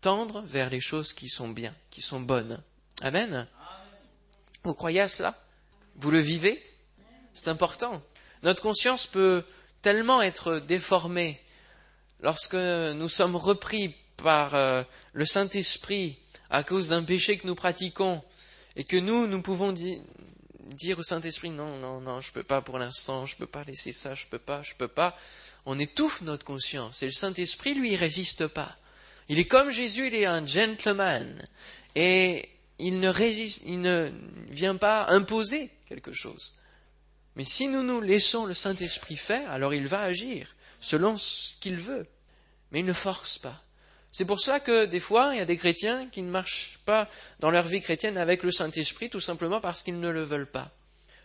tendre 0.02 0.42
vers 0.42 0.72
les 0.72 0.82
choses 0.82 1.14
qui 1.14 1.30
sont 1.30 1.50
bien, 1.50 1.76
qui 1.92 2.02
sont 2.02 2.20
bonnes. 2.20 2.60
Amen. 3.02 3.48
Vous 4.64 4.74
croyez 4.74 5.02
à 5.02 5.08
cela? 5.08 5.38
Vous 5.98 6.10
le 6.10 6.20
vivez? 6.20 6.60
C'est 7.36 7.50
important. 7.50 8.02
Notre 8.42 8.64
conscience 8.64 9.06
peut 9.06 9.44
tellement 9.84 10.24
être 10.24 10.58
déformée 10.58 11.40
lorsque 12.22 12.56
nous 12.56 13.10
sommes 13.10 13.36
repris 13.36 13.96
par 14.18 14.56
euh, 14.56 14.84
le 15.14 15.26
Saint-Esprit 15.26 16.18
à 16.50 16.64
cause 16.64 16.90
d'un 16.90 17.04
péché 17.04 17.38
que 17.38 17.48
nous 17.48 17.56
pratiquons 17.56 18.22
et 18.76 18.84
que 18.84 18.98
nous, 18.98 19.28
nous 19.28 19.42
pouvons 19.42 19.74
dire 19.74 21.00
au 21.00 21.04
Saint-Esprit, 21.04 21.50
non, 21.50 21.78
non, 21.78 22.02
non, 22.02 22.22
je 22.22 22.30
ne 22.30 22.34
peux 22.34 22.44
pas 22.44 22.62
pour 22.62 22.78
l'instant, 22.80 23.26
je 23.26 23.36
ne 23.36 23.40
peux 23.40 23.48
pas 23.48 23.64
laisser 23.64 23.94
ça, 23.94 24.16
je 24.16 24.26
ne 24.26 24.30
peux 24.30 24.40
pas, 24.40 24.62
je 24.62 24.74
ne 24.74 24.78
peux 24.78 24.88
pas, 24.88 25.18
on 25.66 25.80
étouffe 25.80 26.22
notre 26.22 26.46
conscience. 26.46 27.04
Et 27.04 27.08
le 27.08 27.12
Saint-Esprit, 27.12 27.74
lui, 27.74 27.94
il 27.94 27.96
résiste 27.96 28.48
pas. 28.48 28.76
Il 29.30 29.40
est 29.40 29.48
comme 29.48 29.72
Jésus, 29.72 30.08
il 30.08 30.16
est 30.16 30.26
un 30.26 30.46
gentleman. 30.46 31.48
Et 31.96 32.50
il 32.78 33.00
ne 33.00 33.08
résiste, 33.08 33.64
il 33.66 33.82
ne 33.82 34.12
vient 34.50 34.76
pas 34.76 35.08
imposer 35.10 35.72
quelque 35.88 36.14
chose. 36.14 36.54
Mais 37.36 37.46
si 37.46 37.68
nous 37.68 37.84
nous 37.84 38.02
laissons 38.02 38.46
le 38.46 38.54
Saint-Esprit 38.54 39.18
faire, 39.18 39.50
alors 39.50 39.74
il 39.74 39.88
va 39.88 40.02
agir 40.02 40.56
selon 40.80 41.18
ce 41.18 41.54
qu'il 41.60 41.78
veut. 41.78 42.06
Mais 42.72 42.82
il 42.82 42.86
ne 42.86 42.94
force 42.94 43.38
pas. 43.40 43.62
C'est 44.18 44.24
pour 44.24 44.40
cela 44.40 44.62
que 44.62 44.86
des 44.86 45.02
fois, 45.02 45.32
il 45.34 45.40
y 45.40 45.42
a 45.42 45.46
des 45.46 45.58
chrétiens 45.58 46.08
qui 46.08 46.22
ne 46.22 46.30
marchent 46.30 46.80
pas 46.86 47.10
dans 47.42 47.52
leur 47.52 47.68
vie 47.68 47.82
chrétienne 47.82 48.18
avec 48.18 48.44
le 48.44 48.52
Saint-Esprit, 48.54 49.10
tout 49.10 49.20
simplement 49.20 49.60
parce 49.60 49.84
qu'ils 49.84 50.00
ne 50.00 50.10
le 50.10 50.24
veulent 50.24 50.50
pas. 50.50 50.72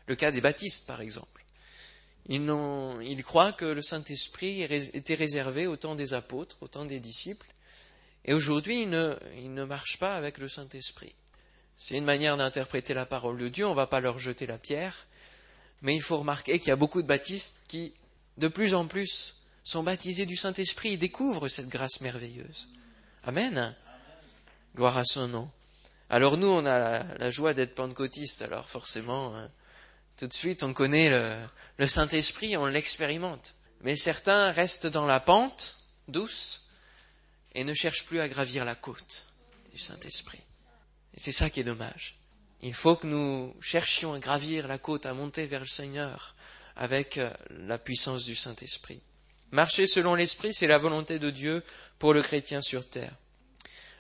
Le 0.09 0.17
cas 0.17 0.33
des 0.33 0.41
baptistes, 0.41 0.89
par 0.89 1.01
exemple. 1.01 1.45
Ils, 2.27 3.23
croient 3.23 3.53
que 3.53 3.65
le 3.65 3.81
Saint-Esprit 3.81 4.63
était 4.63 5.15
réservé 5.15 5.69
au 5.69 5.77
temps 5.77 5.95
des 5.95 6.15
apôtres, 6.15 6.57
au 6.63 6.67
temps 6.67 6.85
des 6.85 6.99
disciples, 6.99 7.47
et 8.25 8.35
aujourd'hui, 8.35 8.83
ils 8.83 8.91
ne, 8.91 9.15
ils 9.37 9.55
ne 9.55 9.63
marchent 9.63 10.01
pas 10.01 10.17
avec 10.17 10.39
le 10.39 10.49
Saint-Esprit. 10.49 11.15
C'est 11.77 11.97
une 11.97 12.05
manière 12.05 12.37
d'interpréter 12.37 12.93
la 12.93 13.07
parole 13.07 13.39
de 13.39 13.47
Dieu, 13.47 13.67
on 13.67 13.71
ne 13.71 13.77
va 13.77 13.87
pas 13.87 14.01
leur 14.01 14.19
jeter 14.19 14.47
la 14.47 14.59
pierre, 14.59 15.07
mais 15.83 15.95
il 15.95 16.03
faut 16.03 16.19
remarquer 16.19 16.59
qu'il 16.59 16.71
y 16.71 16.73
a 16.73 16.77
beaucoup 16.77 17.03
de 17.03 17.07
baptistes 17.07 17.61
qui, 17.69 17.95
de 18.37 18.49
plus 18.49 18.75
en 18.75 18.89
plus, 18.89 19.45
sont 19.63 19.85
baptisés 19.85 20.27
du 20.27 20.35
Saint-Esprit 20.35 20.95
et 20.95 20.97
découvrent 20.97 21.47
cette 21.47 21.69
grâce 21.69 22.01
merveilleuse. 22.01 22.67
Amen. 23.25 23.77
Gloire 24.75 24.97
à 24.97 25.05
son 25.05 25.29
nom. 25.29 25.51
Alors 26.09 26.37
nous, 26.37 26.49
on 26.49 26.65
a 26.65 27.05
la, 27.19 27.31
joie 27.31 27.55
d'être 27.55 27.75
pentecôtistes, 27.75 28.43
alors 28.43 28.69
forcément, 28.69 29.37
hein, 29.37 29.51
tout 30.17 30.27
de 30.27 30.33
suite, 30.33 30.63
on 30.63 30.73
connaît 30.73 31.11
le, 31.79 31.87
Saint-Esprit, 31.87 32.57
on 32.57 32.67
l'expérimente. 32.67 33.55
Mais 33.83 33.97
certains 33.97 34.51
restent 34.51 34.87
dans 34.87 35.07
la 35.07 35.21
pente 35.21 35.79
douce 36.09 36.69
et 37.55 37.65
ne 37.65 37.75
cherchent 37.75 38.07
plus 38.07 38.21
à 38.21 38.29
gravir 38.29 38.65
la 38.65 38.75
côte 38.75 39.27
du 39.73 39.79
Saint-Esprit. 39.79 40.41
Et 41.15 41.21
c'est 41.21 41.33
ça 41.33 41.51
qui 41.51 41.61
est 41.61 41.65
dommage. 41.65 42.19
Il 42.63 42.75
faut 42.75 42.97
que 42.97 43.07
nous 43.07 43.55
cherchions 43.61 44.13
à 44.15 44.19
gravir 44.19 44.67
la 44.67 44.79
côte, 44.79 45.07
à 45.07 45.15
monter 45.15 45.47
vers 45.47 45.61
le 45.61 45.67
Seigneur 45.67 46.35
avec 46.77 47.19
euh, 47.19 47.33
la 47.51 47.79
puissance 47.79 48.25
du 48.25 48.35
Saint-Esprit. 48.35 49.03
Marcher 49.53 49.87
selon 49.87 50.15
l'Esprit, 50.15 50.55
c'est 50.55 50.67
la 50.67 50.79
volonté 50.79 51.19
de 51.19 51.31
Dieu 51.31 51.65
pour 51.99 52.15
le 52.15 52.23
chrétien 52.23 52.63
sur 52.63 52.89
terre. 52.89 53.13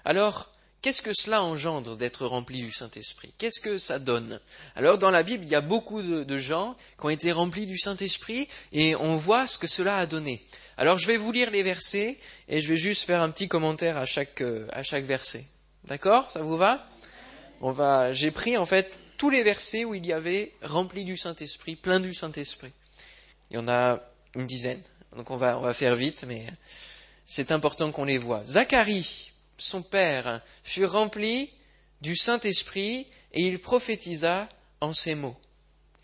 Alors, 0.04 0.48
qu'est-ce 0.80 1.02
que 1.02 1.12
cela 1.12 1.42
engendre 1.42 1.96
d'être 1.96 2.24
rempli 2.24 2.62
du 2.62 2.70
Saint-Esprit? 2.70 3.32
Qu'est-ce 3.36 3.60
que 3.60 3.76
ça 3.76 3.98
donne? 3.98 4.40
Alors, 4.76 4.98
dans 4.98 5.10
la 5.10 5.22
Bible, 5.22 5.44
il 5.44 5.50
y 5.50 5.56
a 5.56 5.60
beaucoup 5.60 6.02
de, 6.02 6.38
gens 6.38 6.76
qui 6.98 7.06
ont 7.06 7.10
été 7.10 7.32
remplis 7.32 7.66
du 7.66 7.78
Saint-Esprit 7.78 8.48
et 8.72 8.94
on 8.94 9.16
voit 9.16 9.48
ce 9.48 9.58
que 9.58 9.66
cela 9.66 9.96
a 9.96 10.06
donné. 10.06 10.44
Alors, 10.76 10.98
je 10.98 11.06
vais 11.06 11.16
vous 11.16 11.32
lire 11.32 11.50
les 11.50 11.62
versets 11.62 12.16
et 12.48 12.62
je 12.62 12.68
vais 12.68 12.78
juste 12.78 13.04
faire 13.04 13.20
un 13.20 13.30
petit 13.30 13.48
commentaire 13.48 13.98
à 13.98 14.06
chaque, 14.06 14.40
euh, 14.40 14.66
à 14.70 14.82
chaque 14.82 15.04
verset. 15.04 15.44
D'accord? 15.84 16.30
Ça 16.30 16.40
vous 16.42 16.56
va? 16.56 16.88
On 17.60 17.72
va. 17.72 18.12
J'ai 18.12 18.30
pris 18.30 18.56
en 18.56 18.64
fait 18.64 18.90
tous 19.18 19.28
les 19.30 19.42
versets 19.42 19.84
où 19.84 19.94
il 19.94 20.06
y 20.06 20.12
avait 20.12 20.52
rempli 20.62 21.04
du 21.04 21.18
Saint-Esprit, 21.18 21.76
plein 21.76 22.00
du 22.00 22.14
Saint-Esprit. 22.14 22.72
Il 23.50 23.56
y 23.56 23.58
en 23.58 23.68
a 23.68 24.00
une 24.34 24.46
dizaine. 24.46 24.80
Donc 25.16 25.30
on 25.30 25.36
va, 25.36 25.58
on 25.58 25.62
va 25.62 25.74
faire 25.74 25.94
vite, 25.94 26.24
mais 26.26 26.46
c'est 27.26 27.52
important 27.52 27.92
qu'on 27.92 28.04
les 28.04 28.18
voit. 28.18 28.44
Zacharie, 28.44 29.32
son 29.58 29.82
père, 29.82 30.42
fut 30.62 30.84
rempli 30.84 31.50
du 32.00 32.16
Saint-Esprit 32.16 33.06
et 33.32 33.42
il 33.42 33.60
prophétisa 33.60 34.48
en 34.80 34.92
ces 34.92 35.14
mots. 35.14 35.36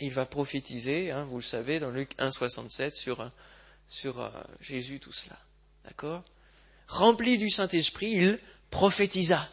Il 0.00 0.12
va 0.12 0.26
prophétiser, 0.26 1.10
hein, 1.10 1.24
vous 1.24 1.36
le 1.36 1.42
savez, 1.42 1.80
dans 1.80 1.90
Luc 1.90 2.10
1,67 2.18 2.94
sur, 2.94 3.30
sur 3.88 4.20
euh, 4.20 4.30
Jésus, 4.60 5.00
tout 5.00 5.12
cela. 5.12 5.38
D'accord? 5.84 6.22
Rempli 6.88 7.38
du 7.38 7.48
Saint-Esprit, 7.48 8.10
il 8.10 8.38
prophétisa. 8.70 9.48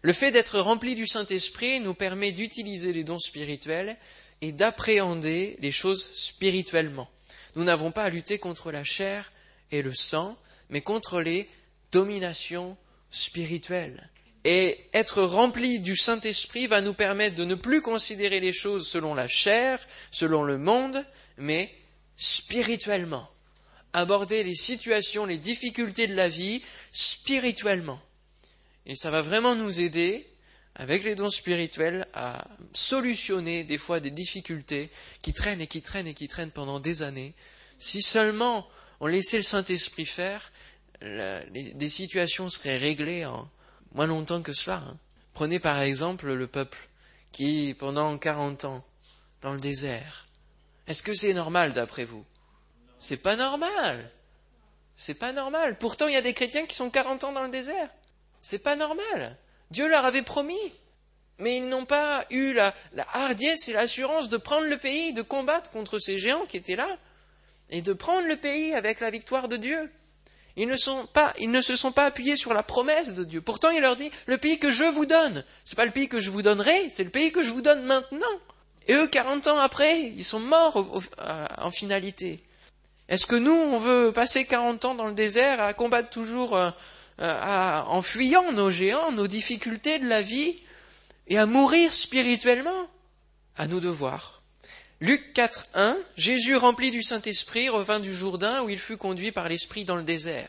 Le 0.00 0.12
fait 0.12 0.30
d'être 0.30 0.58
rempli 0.58 0.94
du 0.94 1.06
Saint-Esprit 1.06 1.80
nous 1.80 1.94
permet 1.94 2.32
d'utiliser 2.32 2.92
les 2.92 3.04
dons 3.04 3.20
spirituels 3.20 3.96
et 4.40 4.52
d'appréhender 4.52 5.56
les 5.60 5.70
choses 5.70 6.04
spirituellement. 6.12 7.08
Nous 7.54 7.64
n'avons 7.64 7.90
pas 7.90 8.04
à 8.04 8.10
lutter 8.10 8.38
contre 8.38 8.72
la 8.72 8.84
chair 8.84 9.32
et 9.70 9.82
le 9.82 9.94
sang, 9.94 10.38
mais 10.70 10.80
contre 10.80 11.20
les 11.20 11.48
dominations 11.92 12.76
spirituelles. 13.10 14.08
Et 14.44 14.78
être 14.92 15.22
rempli 15.22 15.78
du 15.80 15.96
Saint-Esprit 15.96 16.66
va 16.66 16.80
nous 16.80 16.94
permettre 16.94 17.36
de 17.36 17.44
ne 17.44 17.54
plus 17.54 17.80
considérer 17.80 18.40
les 18.40 18.52
choses 18.52 18.88
selon 18.88 19.14
la 19.14 19.28
chair, 19.28 19.78
selon 20.10 20.42
le 20.42 20.58
monde, 20.58 21.04
mais 21.36 21.72
spirituellement. 22.16 23.28
Aborder 23.92 24.42
les 24.42 24.56
situations, 24.56 25.26
les 25.26 25.36
difficultés 25.36 26.06
de 26.06 26.14
la 26.14 26.28
vie 26.28 26.62
spirituellement. 26.90 28.00
Et 28.86 28.96
ça 28.96 29.10
va 29.10 29.20
vraiment 29.20 29.54
nous 29.54 29.80
aider, 29.80 30.26
avec 30.74 31.04
les 31.04 31.14
dons 31.14 31.30
spirituels, 31.30 32.06
à 32.14 32.46
solutionner 32.72 33.64
des 33.64 33.78
fois 33.78 34.00
des 34.00 34.10
difficultés 34.10 34.90
qui 35.20 35.32
traînent 35.32 35.60
et 35.60 35.66
qui 35.66 35.82
traînent 35.82 36.06
et 36.06 36.14
qui 36.14 36.28
traînent 36.28 36.50
pendant 36.50 36.80
des 36.80 37.02
années. 37.02 37.34
Si 37.78 38.02
seulement 38.02 38.68
on 39.00 39.06
laissait 39.06 39.36
le 39.36 39.42
Saint-Esprit 39.42 40.06
faire, 40.06 40.52
des 41.00 41.88
situations 41.88 42.48
seraient 42.48 42.76
réglées 42.76 43.26
en 43.26 43.48
moins 43.94 44.06
longtemps 44.06 44.42
que 44.42 44.52
cela. 44.52 44.76
Hein. 44.76 44.96
Prenez 45.34 45.58
par 45.58 45.80
exemple 45.80 46.32
le 46.32 46.46
peuple 46.46 46.78
qui, 47.32 47.74
pendant 47.78 48.16
40 48.16 48.64
ans, 48.64 48.84
dans 49.40 49.52
le 49.52 49.60
désert, 49.60 50.26
est-ce 50.86 51.02
que 51.02 51.14
c'est 51.14 51.34
normal 51.34 51.72
d'après 51.72 52.04
vous? 52.04 52.24
C'est 52.98 53.16
pas 53.16 53.36
normal. 53.36 54.10
C'est 54.96 55.14
pas 55.14 55.32
normal. 55.32 55.76
Pourtant, 55.78 56.06
il 56.06 56.14
y 56.14 56.16
a 56.16 56.22
des 56.22 56.34
chrétiens 56.34 56.66
qui 56.66 56.76
sont 56.76 56.90
40 56.90 57.24
ans 57.24 57.32
dans 57.32 57.42
le 57.42 57.50
désert. 57.50 57.90
C'est 58.40 58.62
pas 58.62 58.76
normal. 58.76 59.36
Dieu 59.72 59.88
leur 59.88 60.04
avait 60.04 60.22
promis. 60.22 60.72
Mais 61.38 61.56
ils 61.56 61.68
n'ont 61.68 61.86
pas 61.86 62.24
eu 62.30 62.52
la, 62.52 62.72
hardiesse 63.12 63.68
et 63.68 63.72
l'assurance 63.72 64.28
de 64.28 64.36
prendre 64.36 64.66
le 64.66 64.76
pays, 64.76 65.12
de 65.12 65.22
combattre 65.22 65.70
contre 65.70 65.98
ces 65.98 66.18
géants 66.18 66.46
qui 66.46 66.56
étaient 66.56 66.76
là, 66.76 66.98
et 67.70 67.82
de 67.82 67.92
prendre 67.92 68.28
le 68.28 68.36
pays 68.36 68.74
avec 68.74 69.00
la 69.00 69.10
victoire 69.10 69.48
de 69.48 69.56
Dieu. 69.56 69.90
Ils 70.56 70.68
ne 70.68 70.76
se 70.76 71.76
sont 71.76 71.92
pas 71.92 72.04
appuyés 72.04 72.36
sur 72.36 72.52
la 72.52 72.62
promesse 72.62 73.14
de 73.14 73.24
Dieu. 73.24 73.40
Pourtant, 73.40 73.70
il 73.70 73.80
leur 73.80 73.96
dit, 73.96 74.10
le 74.26 74.36
pays 74.36 74.58
que 74.58 74.70
je 74.70 74.84
vous 74.84 75.06
donne, 75.06 75.42
c'est 75.64 75.76
pas 75.76 75.86
le 75.86 75.90
pays 75.90 76.08
que 76.08 76.20
je 76.20 76.30
vous 76.30 76.42
donnerai, 76.42 76.90
c'est 76.90 77.04
le 77.04 77.10
pays 77.10 77.32
que 77.32 77.42
je 77.42 77.50
vous 77.50 77.62
donne 77.62 77.82
maintenant. 77.82 78.26
Et 78.86 78.94
eux, 78.94 79.06
40 79.08 79.46
ans 79.46 79.58
après, 79.58 80.02
ils 80.02 80.24
sont 80.24 80.40
morts 80.40 81.02
en 81.58 81.70
finalité. 81.70 82.40
Est-ce 83.08 83.26
que 83.26 83.36
nous, 83.36 83.52
on 83.52 83.78
veut 83.78 84.12
passer 84.12 84.44
40 84.44 84.84
ans 84.84 84.94
dans 84.94 85.06
le 85.06 85.14
désert 85.14 85.60
à 85.60 85.74
combattre 85.74 86.10
toujours, 86.10 86.56
euh, 86.56 86.70
euh, 87.22 87.80
en 87.86 88.02
fuyant 88.02 88.52
nos 88.52 88.70
géants, 88.70 89.12
nos 89.12 89.28
difficultés 89.28 89.98
de 89.98 90.08
la 90.08 90.22
vie, 90.22 90.56
et 91.28 91.38
à 91.38 91.46
mourir 91.46 91.92
spirituellement 91.92 92.88
À 93.56 93.66
nous 93.68 93.80
de 93.80 93.88
voir. 93.88 94.42
Luc 95.00 95.32
4, 95.32 95.68
1, 95.74 95.98
Jésus 96.16 96.56
rempli 96.56 96.90
du 96.90 97.02
Saint-Esprit 97.02 97.68
revint 97.68 98.00
du 98.00 98.12
Jourdain 98.12 98.62
où 98.62 98.68
il 98.68 98.78
fut 98.78 98.96
conduit 98.96 99.32
par 99.32 99.48
l'Esprit 99.48 99.84
dans 99.84 99.96
le 99.96 100.02
désert. 100.02 100.48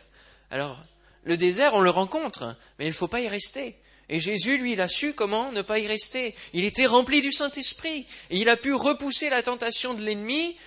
Alors, 0.51 0.84
le 1.24 1.38
désert, 1.38 1.74
on 1.74 1.82
le 1.82 1.89
rencontre, 1.89 2.56
mais 2.77 2.86
il 2.86 2.89
ne 2.89 2.94
faut 2.94 3.08
pas 3.08 3.22
y 3.22 3.27
rester. 3.27 3.75
Et 4.10 4.20
Jésus, 4.20 4.58
lui, 4.58 4.74
il 4.74 4.82
a 4.82 4.88
su 4.88 5.13
comment 5.13 5.51
ne 5.51 5.62
pas 5.62 5.80
y 5.80 5.88
rester. 5.88 6.36
Il 6.53 6.65
était 6.65 6.86
rempli 6.86 7.22
du 7.22 7.32
Saint-Esprit. 7.32 8.06
Et 8.30 8.38
il 8.38 8.50
a 8.50 8.58
pu 8.58 8.74
repousser 8.74 9.30
la 9.30 9.42
tentation 9.42 9.94
de 9.94 10.03
l'ennemi. 10.03 10.58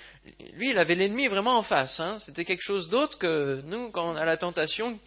Lui, 0.55 0.71
il 0.71 0.79
avait 0.79 0.95
l'ennemi 0.95 1.29
vraiment 1.29 1.59
en 1.59 1.63
face. 1.63 2.01
Hein. 2.01 2.19
C'était 2.19 2.45
quelque 2.45 2.65
chose 2.65 2.89
d'autre 2.89 3.19
que 3.19 3.63
nous, 3.67 3.91
quand 3.91 4.11
on 4.11 4.17
a 4.17 4.25
la 4.25 4.37
tentation, 4.37 4.99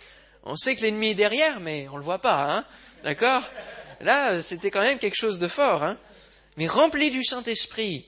on 0.43 0.55
sait 0.55 0.75
que 0.75 0.81
l'ennemi 0.81 1.09
est 1.09 1.15
derrière, 1.15 1.59
mais 1.59 1.87
on 1.89 1.93
ne 1.93 1.97
le 1.97 2.03
voit 2.03 2.19
pas. 2.19 2.43
Hein. 2.43 2.65
D'accord? 3.03 3.43
Là, 4.01 4.41
c'était 4.41 4.71
quand 4.71 4.81
même 4.81 4.99
quelque 4.99 5.17
chose 5.17 5.39
de 5.39 5.47
fort. 5.47 5.83
Hein. 5.83 5.97
Mais 6.57 6.67
rempli 6.67 7.11
du 7.11 7.23
Saint-Esprit, 7.23 8.05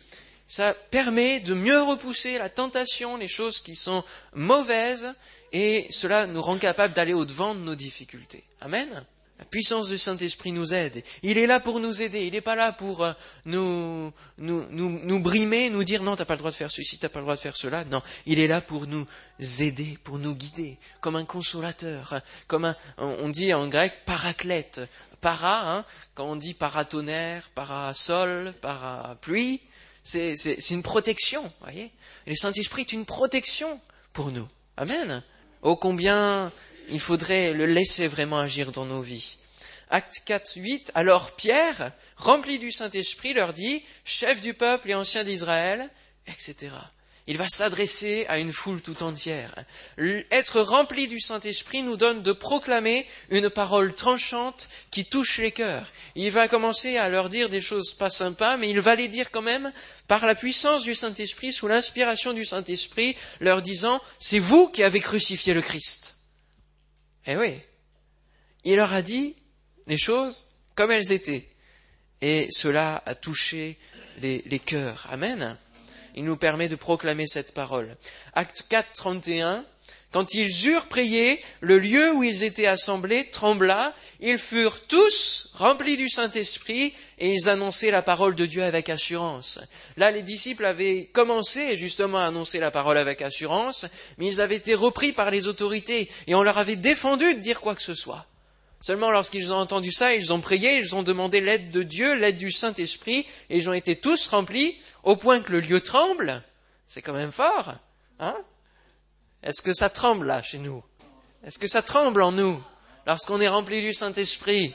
ça 0.47 0.73
permet 0.73 1.39
de 1.39 1.53
mieux 1.53 1.81
repousser 1.81 2.37
la 2.37 2.49
tentation, 2.49 3.17
les 3.17 3.27
choses 3.27 3.59
qui 3.59 3.75
sont 3.75 4.03
mauvaises, 4.33 5.13
et 5.53 5.87
cela 5.89 6.27
nous 6.27 6.41
rend 6.41 6.57
capables 6.57 6.93
d'aller 6.93 7.13
au-devant 7.13 7.55
de 7.55 7.59
nos 7.59 7.75
difficultés. 7.75 8.43
Amen? 8.61 9.05
La 9.41 9.45
puissance 9.47 9.89
du 9.89 9.97
Saint-Esprit 9.97 10.51
nous 10.51 10.71
aide. 10.71 11.03
Il 11.23 11.39
est 11.39 11.47
là 11.47 11.59
pour 11.59 11.79
nous 11.79 12.03
aider. 12.03 12.27
Il 12.27 12.33
n'est 12.33 12.41
pas 12.41 12.55
là 12.55 12.71
pour 12.71 13.03
euh, 13.03 13.11
nous, 13.45 14.13
nous, 14.37 14.67
nous, 14.69 14.99
nous, 15.03 15.19
brimer, 15.19 15.71
nous 15.71 15.83
dire 15.83 16.03
non, 16.03 16.15
t'as 16.15 16.25
pas 16.25 16.35
le 16.35 16.39
droit 16.39 16.51
de 16.51 16.55
faire 16.55 16.69
ceci, 16.69 16.99
t'as 16.99 17.09
pas 17.09 17.19
le 17.19 17.23
droit 17.25 17.35
de 17.35 17.39
faire 17.39 17.57
cela. 17.57 17.83
Non, 17.85 18.03
il 18.27 18.37
est 18.37 18.47
là 18.47 18.61
pour 18.61 18.85
nous 18.85 19.07
aider, 19.59 19.97
pour 20.03 20.19
nous 20.19 20.35
guider, 20.35 20.77
comme 20.99 21.15
un 21.15 21.25
consolateur, 21.25 22.21
comme 22.45 22.65
un, 22.65 22.75
on 22.97 23.29
dit 23.29 23.51
en 23.51 23.67
grec 23.67 24.05
paraclète. 24.05 24.81
Para, 25.21 25.71
hein, 25.71 25.85
quand 26.13 26.25
on 26.25 26.35
dit 26.35 26.53
paratonnerre, 26.53 27.49
parasol, 27.55 28.53
parapluie, 28.61 29.59
c'est, 30.03 30.35
c'est, 30.35 30.61
c'est 30.61 30.75
une 30.75 30.83
protection, 30.83 31.51
voyez. 31.61 31.91
Le 32.27 32.35
Saint-Esprit 32.35 32.81
est 32.81 32.93
une 32.93 33.05
protection 33.05 33.81
pour 34.13 34.29
nous. 34.29 34.47
Amen. 34.77 35.23
Oh 35.63 35.75
combien 35.75 36.51
il 36.89 36.99
faudrait 36.99 37.53
le 37.53 37.65
laisser 37.65 38.07
vraiment 38.07 38.39
agir 38.39 38.71
dans 38.71 38.85
nos 38.85 39.01
vies. 39.01 39.37
Acte 39.89 40.21
4, 40.25 40.53
8, 40.55 40.91
alors 40.95 41.31
Pierre, 41.31 41.91
rempli 42.15 42.59
du 42.59 42.71
Saint-Esprit, 42.71 43.33
leur 43.33 43.53
dit, 43.53 43.83
chef 44.05 44.41
du 44.41 44.53
peuple 44.53 44.89
et 44.89 44.95
ancien 44.95 45.23
d'Israël, 45.25 45.89
etc. 46.27 46.69
Il 47.27 47.37
va 47.37 47.47
s'adresser 47.47 48.25
à 48.29 48.39
une 48.39 48.53
foule 48.53 48.81
tout 48.81 49.03
entière. 49.03 49.53
Être 50.31 50.61
rempli 50.61 51.07
du 51.07 51.19
Saint-Esprit 51.19 51.83
nous 51.83 51.97
donne 51.97 52.23
de 52.23 52.31
proclamer 52.31 53.05
une 53.29 53.49
parole 53.49 53.93
tranchante 53.93 54.69
qui 54.89 55.05
touche 55.05 55.37
les 55.37 55.51
cœurs. 55.51 55.87
Il 56.15 56.31
va 56.31 56.47
commencer 56.47 56.97
à 56.97 57.09
leur 57.09 57.29
dire 57.29 57.49
des 57.49 57.61
choses 57.61 57.93
pas 57.93 58.09
sympas, 58.09 58.57
mais 58.57 58.69
il 58.69 58.81
va 58.81 58.95
les 58.95 59.07
dire 59.07 59.29
quand 59.29 59.43
même 59.43 59.71
par 60.07 60.25
la 60.25 60.35
puissance 60.35 60.83
du 60.83 60.95
Saint-Esprit, 60.95 61.53
sous 61.53 61.67
l'inspiration 61.67 62.33
du 62.33 62.43
Saint-Esprit, 62.43 63.15
leur 63.39 63.61
disant, 63.61 64.01
c'est 64.19 64.39
vous 64.39 64.69
qui 64.69 64.83
avez 64.83 64.99
crucifié 64.99 65.53
le 65.53 65.61
Christ. 65.61 66.15
Eh 67.27 67.37
oui. 67.37 67.59
Il 68.63 68.75
leur 68.75 68.93
a 68.93 69.01
dit 69.01 69.35
les 69.87 69.97
choses 69.97 70.47
comme 70.75 70.91
elles 70.91 71.11
étaient. 71.11 71.47
Et 72.21 72.47
cela 72.51 73.01
a 73.05 73.15
touché 73.15 73.77
les, 74.21 74.41
cœurs. 74.59 75.07
Amen. 75.09 75.57
Il 76.15 76.23
nous 76.23 76.37
permet 76.37 76.67
de 76.67 76.75
proclamer 76.75 77.25
cette 77.27 77.53
parole. 77.53 77.95
Acte 78.33 78.65
4, 78.69 78.91
31. 78.93 79.65
Quand 80.11 80.33
ils 80.33 80.67
eurent 80.67 80.87
prié, 80.87 81.41
le 81.61 81.79
lieu 81.79 82.11
où 82.13 82.23
ils 82.23 82.43
étaient 82.43 82.67
assemblés 82.67 83.29
trembla, 83.29 83.93
ils 84.19 84.37
furent 84.37 84.85
tous 84.87 85.51
remplis 85.53 85.95
du 85.95 86.09
Saint-Esprit 86.09 86.93
et 87.17 87.31
ils 87.31 87.47
annonçaient 87.47 87.91
la 87.91 88.01
parole 88.01 88.35
de 88.35 88.45
Dieu 88.45 88.61
avec 88.63 88.89
assurance. 88.89 89.59
Là, 89.95 90.11
les 90.11 90.21
disciples 90.21 90.65
avaient 90.65 91.05
commencé 91.13 91.77
justement 91.77 92.17
à 92.17 92.25
annoncer 92.25 92.59
la 92.59 92.71
parole 92.71 92.97
avec 92.97 93.21
assurance, 93.21 93.85
mais 94.17 94.27
ils 94.27 94.41
avaient 94.41 94.57
été 94.57 94.75
repris 94.75 95.13
par 95.13 95.31
les 95.31 95.47
autorités 95.47 96.09
et 96.27 96.35
on 96.35 96.43
leur 96.43 96.57
avait 96.57 96.75
défendu 96.75 97.33
de 97.33 97.39
dire 97.39 97.61
quoi 97.61 97.73
que 97.73 97.81
ce 97.81 97.95
soit. 97.95 98.25
Seulement 98.81 99.11
lorsqu'ils 99.11 99.53
ont 99.53 99.57
entendu 99.57 99.93
ça, 99.93 100.13
ils 100.13 100.33
ont 100.33 100.41
prié, 100.41 100.77
ils 100.77 100.95
ont 100.95 101.03
demandé 101.03 101.39
l'aide 101.39 101.71
de 101.71 101.83
Dieu, 101.83 102.15
l'aide 102.15 102.37
du 102.37 102.51
Saint-Esprit, 102.51 103.25
et 103.49 103.57
ils 103.57 103.69
ont 103.69 103.73
été 103.73 103.95
tous 103.95 104.27
remplis 104.27 104.75
au 105.03 105.15
point 105.15 105.39
que 105.39 105.51
le 105.51 105.59
lieu 105.61 105.79
tremble. 105.79 106.43
C'est 106.87 107.03
quand 107.03 107.13
même 107.13 107.31
fort, 107.31 107.75
hein? 108.19 108.35
Est-ce 109.43 109.61
que 109.61 109.73
ça 109.73 109.89
tremble 109.89 110.27
là 110.27 110.41
chez 110.43 110.59
nous? 110.59 110.83
Est-ce 111.43 111.57
que 111.57 111.67
ça 111.67 111.81
tremble 111.81 112.21
en 112.21 112.31
nous 112.31 112.63
lorsqu'on 113.07 113.41
est 113.41 113.47
rempli 113.47 113.81
du 113.81 113.93
Saint-Esprit 113.93 114.73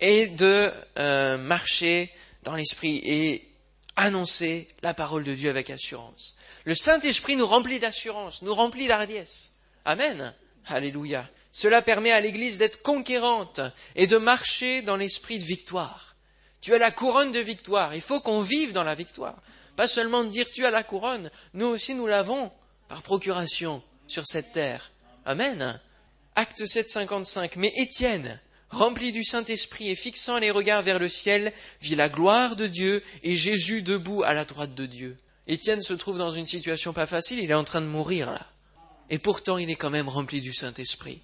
et 0.00 0.26
de 0.26 0.72
euh, 0.98 1.38
marcher 1.38 2.12
dans 2.42 2.56
l'Esprit 2.56 3.00
et 3.04 3.48
annoncer 3.94 4.68
la 4.82 4.94
parole 4.94 5.22
de 5.22 5.34
Dieu 5.34 5.48
avec 5.48 5.70
assurance? 5.70 6.36
Le 6.64 6.74
Saint-Esprit 6.74 7.36
nous 7.36 7.46
remplit 7.46 7.78
d'assurance, 7.78 8.42
nous 8.42 8.54
remplit 8.54 8.88
d'hardiesse. 8.88 9.52
Amen. 9.84 10.34
Alléluia. 10.66 11.28
Cela 11.52 11.80
permet 11.80 12.10
à 12.10 12.20
l'Église 12.20 12.58
d'être 12.58 12.82
conquérante 12.82 13.60
et 13.94 14.08
de 14.08 14.16
marcher 14.16 14.82
dans 14.82 14.96
l'esprit 14.96 15.38
de 15.38 15.44
victoire. 15.44 16.16
Tu 16.60 16.74
as 16.74 16.78
la 16.78 16.90
couronne 16.90 17.32
de 17.32 17.40
victoire. 17.40 17.94
Il 17.94 18.02
faut 18.02 18.20
qu'on 18.20 18.42
vive 18.42 18.72
dans 18.72 18.84
la 18.84 18.94
victoire. 18.94 19.40
Pas 19.76 19.88
seulement 19.88 20.24
dire 20.24 20.50
tu 20.50 20.66
as 20.66 20.70
la 20.70 20.82
couronne, 20.82 21.30
nous 21.54 21.66
aussi 21.66 21.94
nous 21.94 22.06
l'avons 22.06 22.50
par 22.88 23.02
procuration 23.02 23.82
sur 24.10 24.26
cette 24.26 24.52
terre. 24.52 24.90
Amen. 25.24 25.80
Acte 26.34 26.66
7, 26.66 26.88
55. 26.88 27.56
Mais 27.56 27.72
Étienne, 27.76 28.40
rempli 28.70 29.12
du 29.12 29.24
Saint-Esprit 29.24 29.90
et 29.90 29.94
fixant 29.94 30.38
les 30.38 30.50
regards 30.50 30.82
vers 30.82 30.98
le 30.98 31.08
ciel, 31.08 31.52
vit 31.80 31.96
la 31.96 32.08
gloire 32.08 32.56
de 32.56 32.66
Dieu 32.66 33.02
et 33.22 33.36
Jésus 33.36 33.82
debout 33.82 34.22
à 34.22 34.34
la 34.34 34.44
droite 34.44 34.74
de 34.74 34.86
Dieu. 34.86 35.18
Étienne 35.46 35.82
se 35.82 35.94
trouve 35.94 36.18
dans 36.18 36.30
une 36.30 36.46
situation 36.46 36.92
pas 36.92 37.06
facile, 37.06 37.40
il 37.40 37.50
est 37.50 37.54
en 37.54 37.64
train 37.64 37.80
de 37.80 37.86
mourir 37.86 38.30
là. 38.30 38.46
Et 39.10 39.18
pourtant, 39.18 39.58
il 39.58 39.70
est 39.70 39.76
quand 39.76 39.90
même 39.90 40.08
rempli 40.08 40.40
du 40.40 40.54
Saint-Esprit. 40.54 41.20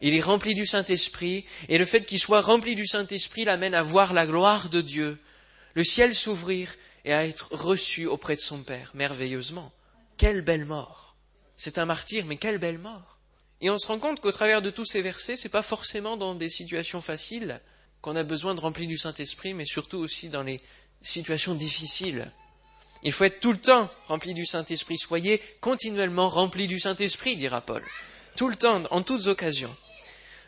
Il 0.00 0.14
est 0.14 0.20
rempli 0.20 0.54
du 0.54 0.66
Saint-Esprit, 0.66 1.44
et 1.68 1.76
le 1.76 1.84
fait 1.84 2.06
qu'il 2.06 2.18
soit 2.18 2.40
rempli 2.40 2.74
du 2.74 2.86
Saint-Esprit 2.86 3.44
l'amène 3.44 3.74
à 3.74 3.82
voir 3.82 4.14
la 4.14 4.26
gloire 4.26 4.70
de 4.70 4.80
Dieu, 4.80 5.18
le 5.74 5.84
ciel 5.84 6.14
s'ouvrir 6.14 6.74
et 7.04 7.12
à 7.12 7.26
être 7.26 7.54
reçu 7.54 8.06
auprès 8.06 8.34
de 8.34 8.40
son 8.40 8.62
Père, 8.62 8.92
merveilleusement. 8.94 9.70
Quelle 10.16 10.40
belle 10.40 10.64
mort! 10.64 11.09
C'est 11.60 11.76
un 11.76 11.84
martyr, 11.84 12.24
mais 12.24 12.36
quelle 12.36 12.56
belle 12.56 12.78
mort. 12.78 13.18
Et 13.60 13.68
on 13.68 13.78
se 13.78 13.86
rend 13.86 13.98
compte 13.98 14.20
qu'au 14.20 14.32
travers 14.32 14.62
de 14.62 14.70
tous 14.70 14.86
ces 14.86 15.02
versets, 15.02 15.36
c'est 15.36 15.50
pas 15.50 15.60
forcément 15.60 16.16
dans 16.16 16.34
des 16.34 16.48
situations 16.48 17.02
faciles 17.02 17.60
qu'on 18.00 18.16
a 18.16 18.22
besoin 18.22 18.54
de 18.54 18.60
remplir 18.60 18.88
du 18.88 18.96
Saint-Esprit, 18.96 19.52
mais 19.52 19.66
surtout 19.66 19.98
aussi 19.98 20.30
dans 20.30 20.42
les 20.42 20.62
situations 21.02 21.54
difficiles. 21.54 22.32
Il 23.02 23.12
faut 23.12 23.24
être 23.24 23.40
tout 23.40 23.52
le 23.52 23.58
temps 23.58 23.90
rempli 24.08 24.32
du 24.32 24.46
Saint-Esprit. 24.46 24.96
Soyez 24.96 25.38
continuellement 25.60 26.30
rempli 26.30 26.66
du 26.66 26.80
Saint-Esprit, 26.80 27.36
dira 27.36 27.60
Paul. 27.60 27.84
Tout 28.36 28.48
le 28.48 28.56
temps, 28.56 28.82
en 28.90 29.02
toutes 29.02 29.26
occasions. 29.26 29.76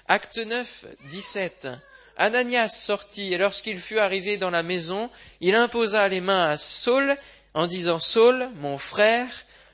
Acte 0.08 0.38
9, 0.38 0.86
17. 1.10 1.68
Ananias 2.16 2.70
sortit, 2.70 3.34
et 3.34 3.38
lorsqu'il 3.38 3.78
fut 3.78 3.98
arrivé 3.98 4.38
dans 4.38 4.50
la 4.50 4.62
maison, 4.62 5.10
il 5.42 5.54
imposa 5.54 6.08
les 6.08 6.22
mains 6.22 6.48
à 6.48 6.56
Saul, 6.56 7.18
en 7.52 7.66
disant 7.66 7.98
Saul, 7.98 8.48
mon 8.56 8.78
frère, 8.78 9.28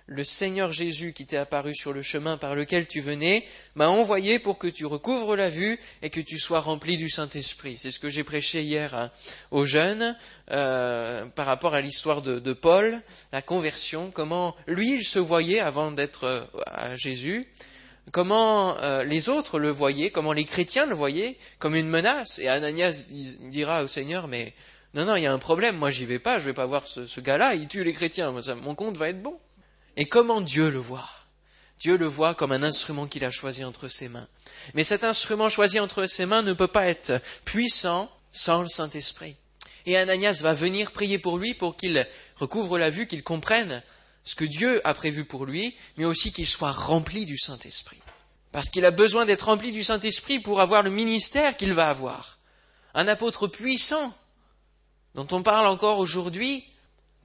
le 0.09 0.25
Seigneur 0.25 0.73
Jésus 0.73 1.12
qui 1.12 1.27
t'est 1.27 1.37
apparu 1.37 1.75
sur 1.75 1.92
le 1.92 2.03
chemin 2.03 2.38
par 2.38 2.55
lequel 2.55 2.87
tu 2.87 3.01
venais 3.01 3.44
m'a 3.75 3.88
envoyé 3.88 4.38
pour 4.38 4.57
que 4.59 4.66
tu 4.66 4.87
recouvres 4.87 5.37
la 5.37 5.51
vue 5.51 5.79
et 6.01 6.09
que 6.09 6.21
tu 6.21 6.38
sois 6.38 6.61
rempli 6.61 6.97
du 6.97 7.11
Saint-Esprit. 7.11 7.77
C'est 7.79 7.90
ce 7.90 7.99
que 7.99 8.09
j'ai 8.09 8.25
prêché 8.25 8.62
hier 8.62 8.94
hein, 8.94 9.11
aux 9.51 9.66
jeunes 9.66 10.16
euh, 10.51 11.27
par 11.27 11.44
rapport 11.44 11.75
à 11.75 11.83
l'histoire 11.83 12.23
de, 12.23 12.53
Paul, 12.55 13.01
la 13.33 13.42
conversion, 13.42 14.11
comment 14.11 14.57
lui 14.66 14.94
il 14.94 15.05
se 15.05 15.18
voyait 15.18 15.61
avant 15.61 15.92
d'être 15.92 16.25
euh, 16.25 16.40
à 16.66 16.97
Jésus, 16.97 17.47
comment 18.11 18.79
euh, 18.79 19.05
les 19.05 19.29
autres 19.29 19.59
le 19.59 19.71
voyaient, 19.71 20.11
comment 20.11 20.33
les 20.33 20.44
chrétiens 20.44 20.87
le 20.87 20.94
voyaient 20.94 21.37
comme 21.59 21.75
une 21.75 21.88
menace. 21.88 22.38
Et 22.38 22.49
Ananias 22.49 23.09
dira 23.42 23.83
au 23.83 23.88
Seigneur, 23.88 24.27
mais 24.27 24.55
non, 24.94 25.05
non, 25.05 25.16
il 25.16 25.25
y 25.25 25.27
a 25.27 25.33
un 25.33 25.38
problème, 25.38 25.77
moi 25.77 25.90
j'y 25.90 26.07
vais 26.07 26.18
pas, 26.18 26.38
je 26.40 26.47
vais 26.47 26.55
pas 26.55 26.64
voir 26.64 26.87
ce, 26.87 27.07
ce 27.07 27.21
gars-là, 27.21 27.55
il 27.55 27.68
tue 27.68 27.85
les 27.85 27.92
chrétiens, 27.92 28.35
mon 28.62 28.75
compte 28.75 28.97
va 28.97 29.11
être 29.11 29.23
bon. 29.23 29.38
Et 29.99 30.07
comment 30.07 30.41
Dieu 30.41 30.71
le 30.71 30.79
voit? 30.79 31.11
Dieu 31.81 31.97
le 31.97 32.07
voit 32.07 32.37
comme 32.37 32.53
un 32.53 32.63
instrument 32.63 33.09
qu'il 33.09 33.25
a 33.25 33.33
choisi 33.33 33.65
entre 33.65 33.89
ses 33.89 34.09
mains. 34.09 34.29
Mais 34.75 34.85
cet 34.85 35.03
instrument 35.03 35.49
choisi 35.49 35.81
entre 35.81 36.07
ses 36.07 36.25
mains 36.25 36.43
ne 36.43 36.53
peut 36.53 36.69
pas 36.69 36.87
être 36.87 37.21
puissant 37.45 38.09
sans 38.31 38.63
le 38.63 38.69
Saint-Esprit. 38.69 39.35
Et 39.87 39.97
Ananias 39.97 40.39
va 40.41 40.55
venir 40.55 40.93
prier 40.93 41.19
pour 41.19 41.37
lui 41.37 41.53
pour 41.53 41.77
qu'il 41.77 42.07
recouvre 42.37 42.79
la 42.79 42.91
vue, 42.91 43.09
qu'il 43.09 43.25
comprenne 43.25 43.83
ce 44.23 44.37
que 44.37 44.45
Dieu 44.45 44.81
a 44.87 44.95
prévu 44.95 45.25
pour 45.25 45.47
lui, 45.47 45.75
mais 45.97 46.05
aussi 46.05 46.33
qu'il 46.33 46.47
soit 46.47 46.71
rempli 46.71 47.27
du 47.27 47.37
Saint-Esprit. 47.37 47.99
Parce 48.53 48.71
qu'il 48.71 48.85
a 48.85 48.93
besoin 48.93 49.27
d'être 49.27 49.47
rempli 49.47 49.73
du 49.73 49.83
Saint-Esprit 49.83 50.39
pour 50.39 50.61
avoir 50.61 50.85
le 50.85 50.91
ministère 50.91 51.57
qu'il 51.57 51.73
va 51.73 51.89
avoir. 51.89 52.39
Un 52.95 53.09
apôtre 53.09 53.49
puissant, 53.49 54.17
dont 55.17 55.27
on 55.33 55.43
parle 55.43 55.67
encore 55.67 55.99
aujourd'hui, 55.99 56.65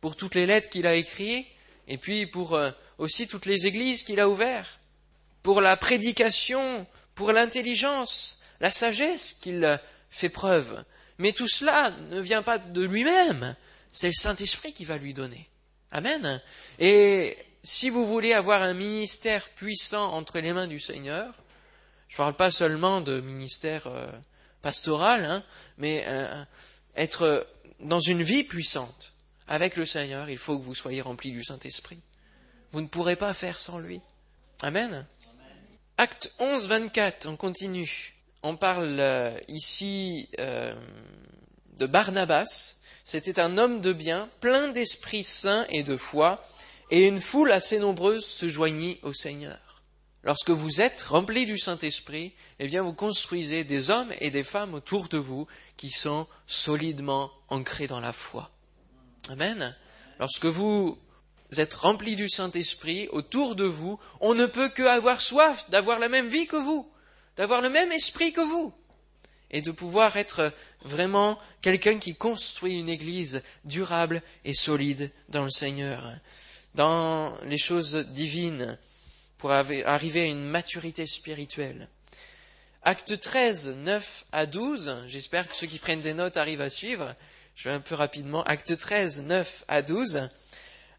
pour 0.01 0.15
toutes 0.15 0.33
les 0.33 0.47
lettres 0.47 0.71
qu'il 0.71 0.87
a 0.87 0.95
écrites, 0.95 1.45
et 1.87 1.97
puis 1.97 2.25
pour 2.27 2.53
euh, 2.53 2.71
aussi 2.97 3.27
toutes 3.27 3.45
les 3.45 3.67
églises 3.67 4.03
qu'il 4.03 4.19
a 4.19 4.29
ouvertes, 4.29 4.79
pour 5.41 5.61
la 5.61 5.75
prédication, 5.75 6.87
pour 7.15 7.31
l'intelligence, 7.31 8.41
la 8.59 8.71
sagesse 8.71 9.33
qu'il 9.33 9.63
euh, 9.63 9.77
fait 10.09 10.29
preuve. 10.29 10.83
Mais 11.17 11.31
tout 11.31 11.47
cela 11.47 11.91
ne 12.09 12.19
vient 12.19 12.43
pas 12.43 12.57
de 12.57 12.83
lui-même, 12.83 13.55
c'est 13.91 14.07
le 14.07 14.13
Saint-Esprit 14.13 14.73
qui 14.73 14.85
va 14.85 14.97
lui 14.97 15.13
donner. 15.13 15.49
Amen. 15.91 16.41
Et 16.79 17.37
si 17.61 17.89
vous 17.89 18.07
voulez 18.07 18.33
avoir 18.33 18.61
un 18.61 18.73
ministère 18.73 19.47
puissant 19.49 20.13
entre 20.13 20.39
les 20.39 20.53
mains 20.53 20.67
du 20.67 20.79
Seigneur, 20.79 21.33
je 22.07 22.15
ne 22.15 22.17
parle 22.17 22.35
pas 22.35 22.51
seulement 22.51 23.01
de 23.01 23.21
ministère 23.21 23.87
euh, 23.87 24.07
pastoral, 24.61 25.25
hein, 25.25 25.43
mais 25.77 26.05
être 26.95 27.45
dans 27.79 27.99
une 27.99 28.23
vie 28.23 28.43
puissante, 28.43 29.12
avec 29.47 29.75
le 29.75 29.85
Seigneur, 29.85 30.29
il 30.29 30.37
faut 30.37 30.57
que 30.57 30.63
vous 30.63 30.75
soyez 30.75 31.01
remplis 31.01 31.31
du 31.31 31.43
Saint-Esprit. 31.43 31.99
Vous 32.71 32.81
ne 32.81 32.87
pourrez 32.87 33.15
pas 33.15 33.33
faire 33.33 33.59
sans 33.59 33.79
lui. 33.79 34.01
Amen. 34.61 35.05
Acte 35.97 36.33
11, 36.39 36.67
24, 36.69 37.27
on 37.27 37.35
continue. 37.35 38.13
On 38.41 38.55
parle 38.55 38.99
euh, 38.99 39.37
ici 39.47 40.29
euh, 40.39 40.73
de 41.77 41.85
Barnabas. 41.85 42.81
C'était 43.03 43.39
un 43.39 43.57
homme 43.57 43.81
de 43.81 43.93
bien, 43.93 44.29
plein 44.39 44.69
d'esprit 44.69 45.23
saint 45.23 45.65
et 45.69 45.83
de 45.83 45.97
foi, 45.97 46.41
et 46.89 47.07
une 47.07 47.21
foule 47.21 47.51
assez 47.51 47.79
nombreuse 47.79 48.25
se 48.25 48.47
joignit 48.47 48.99
au 49.03 49.13
Seigneur. 49.13 49.59
Lorsque 50.23 50.51
vous 50.51 50.79
êtes 50.79 51.01
remplis 51.01 51.45
du 51.45 51.57
Saint-Esprit, 51.57 52.33
eh 52.59 52.67
bien 52.67 52.81
vous 52.81 52.93
construisez 52.93 53.65
des 53.65 53.89
hommes 53.89 54.11
et 54.21 54.31
des 54.31 54.43
femmes 54.43 54.73
autour 54.73 55.09
de 55.09 55.17
vous 55.17 55.47
qui 55.75 55.89
sont 55.89 56.27
solidement 56.47 57.29
ancrés 57.49 57.87
dans 57.87 57.99
la 57.99 58.13
foi. 58.13 58.52
Amen. 59.29 59.75
Lorsque 60.19 60.45
vous 60.45 60.97
êtes 61.57 61.73
remplis 61.73 62.15
du 62.15 62.29
Saint-Esprit, 62.29 63.07
autour 63.11 63.55
de 63.55 63.63
vous, 63.63 63.99
on 64.19 64.33
ne 64.33 64.45
peut 64.45 64.69
que 64.69 64.83
avoir 64.83 65.21
soif 65.21 65.69
d'avoir 65.69 65.99
la 65.99 66.09
même 66.09 66.27
vie 66.27 66.47
que 66.47 66.57
vous, 66.57 66.89
d'avoir 67.37 67.61
le 67.61 67.69
même 67.69 67.91
esprit 67.91 68.33
que 68.33 68.41
vous, 68.41 68.73
et 69.49 69.61
de 69.61 69.71
pouvoir 69.71 70.17
être 70.17 70.51
vraiment 70.81 71.37
quelqu'un 71.61 71.99
qui 71.99 72.15
construit 72.15 72.79
une 72.79 72.89
église 72.89 73.43
durable 73.63 74.21
et 74.43 74.53
solide 74.53 75.11
dans 75.29 75.43
le 75.43 75.51
Seigneur, 75.51 76.03
dans 76.75 77.33
les 77.45 77.57
choses 77.57 77.95
divines, 77.95 78.77
pour 79.37 79.51
arriver 79.51 80.21
à 80.21 80.25
une 80.25 80.43
maturité 80.43 81.05
spirituelle. 81.05 81.87
Acte 82.81 83.17
13, 83.17 83.77
9 83.77 84.25
à 84.33 84.45
12, 84.45 85.05
j'espère 85.07 85.47
que 85.47 85.55
ceux 85.55 85.67
qui 85.67 85.79
prennent 85.79 86.01
des 86.01 86.13
notes 86.13 86.35
arrivent 86.35 86.61
à 86.61 86.69
suivre. 86.69 87.15
Je 87.55 87.69
vais 87.69 87.75
un 87.75 87.79
peu 87.79 87.95
rapidement. 87.95 88.43
Acte 88.43 88.77
13, 88.77 89.23
9 89.23 89.65
à 89.67 89.81
12. 89.81 90.29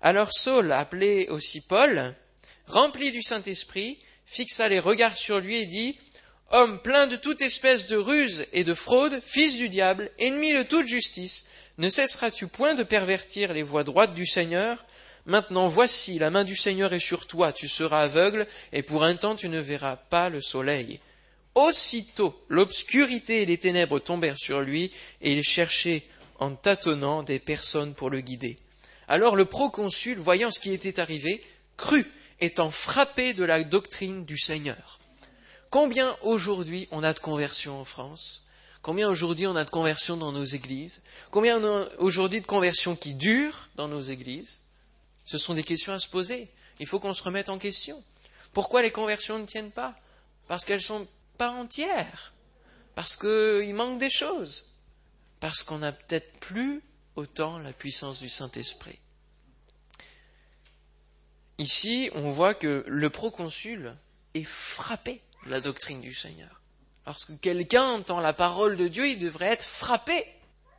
Alors 0.00 0.32
Saul, 0.32 0.72
appelé 0.72 1.26
aussi 1.30 1.60
Paul, 1.60 2.14
rempli 2.66 3.10
du 3.10 3.22
Saint-Esprit, 3.22 3.98
fixa 4.26 4.68
les 4.68 4.78
regards 4.78 5.16
sur 5.16 5.40
lui 5.40 5.56
et 5.56 5.66
dit, 5.66 5.98
Homme 6.50 6.80
plein 6.80 7.06
de 7.06 7.16
toute 7.16 7.42
espèce 7.42 7.86
de 7.86 7.96
ruse 7.96 8.46
et 8.52 8.64
de 8.64 8.74
fraude, 8.74 9.20
fils 9.20 9.56
du 9.56 9.68
diable, 9.68 10.10
ennemi 10.18 10.52
de 10.52 10.62
toute 10.62 10.86
justice, 10.86 11.46
ne 11.78 11.88
cesseras-tu 11.88 12.46
point 12.46 12.74
de 12.74 12.84
pervertir 12.84 13.52
les 13.52 13.64
voies 13.64 13.82
droites 13.82 14.14
du 14.14 14.26
Seigneur? 14.26 14.84
Maintenant 15.26 15.66
voici, 15.66 16.18
la 16.18 16.30
main 16.30 16.44
du 16.44 16.54
Seigneur 16.54 16.92
est 16.92 17.00
sur 17.00 17.26
toi, 17.26 17.52
tu 17.52 17.66
seras 17.66 18.02
aveugle, 18.02 18.46
et 18.72 18.82
pour 18.82 19.02
un 19.02 19.16
temps 19.16 19.34
tu 19.34 19.48
ne 19.48 19.58
verras 19.58 19.96
pas 19.96 20.28
le 20.28 20.40
soleil. 20.40 21.00
Aussitôt 21.54 22.38
l'obscurité 22.48 23.42
et 23.42 23.46
les 23.46 23.58
ténèbres 23.58 23.98
tombèrent 23.98 24.38
sur 24.38 24.60
lui, 24.60 24.92
et 25.22 25.32
il 25.32 25.42
cherchait 25.42 26.04
en 26.38 26.54
tâtonnant 26.54 27.22
des 27.22 27.38
personnes 27.38 27.94
pour 27.94 28.10
le 28.10 28.20
guider. 28.20 28.58
Alors 29.08 29.36
le 29.36 29.44
proconsul, 29.44 30.18
voyant 30.18 30.50
ce 30.50 30.60
qui 30.60 30.72
était 30.72 31.00
arrivé, 31.00 31.44
crut, 31.76 32.06
étant 32.40 32.70
frappé 32.70 33.34
de 33.34 33.44
la 33.44 33.62
doctrine 33.62 34.24
du 34.24 34.38
Seigneur. 34.38 34.98
Combien 35.70 36.16
aujourd'hui 36.22 36.88
on 36.90 37.02
a 37.02 37.12
de 37.12 37.20
conversions 37.20 37.80
en 37.80 37.84
France? 37.84 38.44
Combien 38.82 39.08
aujourd'hui 39.08 39.46
on 39.46 39.56
a 39.56 39.64
de 39.64 39.70
conversions 39.70 40.16
dans 40.16 40.32
nos 40.32 40.44
églises? 40.44 41.02
Combien 41.30 41.58
aujourd'hui 41.98 42.40
de 42.40 42.46
conversions 42.46 42.96
qui 42.96 43.14
durent 43.14 43.68
dans 43.76 43.88
nos 43.88 44.02
églises? 44.02 44.64
Ce 45.24 45.38
sont 45.38 45.54
des 45.54 45.64
questions 45.64 45.92
à 45.92 45.98
se 45.98 46.08
poser. 46.08 46.48
Il 46.80 46.86
faut 46.86 47.00
qu'on 47.00 47.14
se 47.14 47.22
remette 47.22 47.48
en 47.48 47.58
question. 47.58 48.02
Pourquoi 48.52 48.82
les 48.82 48.90
conversions 48.90 49.38
ne 49.38 49.46
tiennent 49.46 49.70
pas? 49.70 49.94
Parce 50.48 50.64
qu'elles 50.64 50.78
ne 50.78 50.82
sont 50.82 51.06
pas 51.38 51.50
entières. 51.50 52.34
Parce 52.94 53.16
qu'il 53.16 53.74
manque 53.74 53.98
des 53.98 54.10
choses 54.10 54.73
parce 55.44 55.62
qu'on 55.62 55.76
n'a 55.76 55.92
peut-être 55.92 56.38
plus 56.38 56.82
autant 57.16 57.58
la 57.58 57.74
puissance 57.74 58.18
du 58.22 58.30
Saint-Esprit. 58.30 58.98
Ici, 61.58 62.08
on 62.14 62.30
voit 62.30 62.54
que 62.54 62.82
le 62.86 63.10
proconsul 63.10 63.94
est 64.32 64.42
frappé 64.42 65.20
de 65.44 65.50
la 65.50 65.60
doctrine 65.60 66.00
du 66.00 66.14
Seigneur. 66.14 66.62
Lorsque 67.04 67.38
quelqu'un 67.40 67.84
entend 67.84 68.20
la 68.20 68.32
parole 68.32 68.78
de 68.78 68.88
Dieu, 68.88 69.06
il 69.06 69.18
devrait 69.18 69.52
être 69.52 69.66
frappé. 69.66 70.24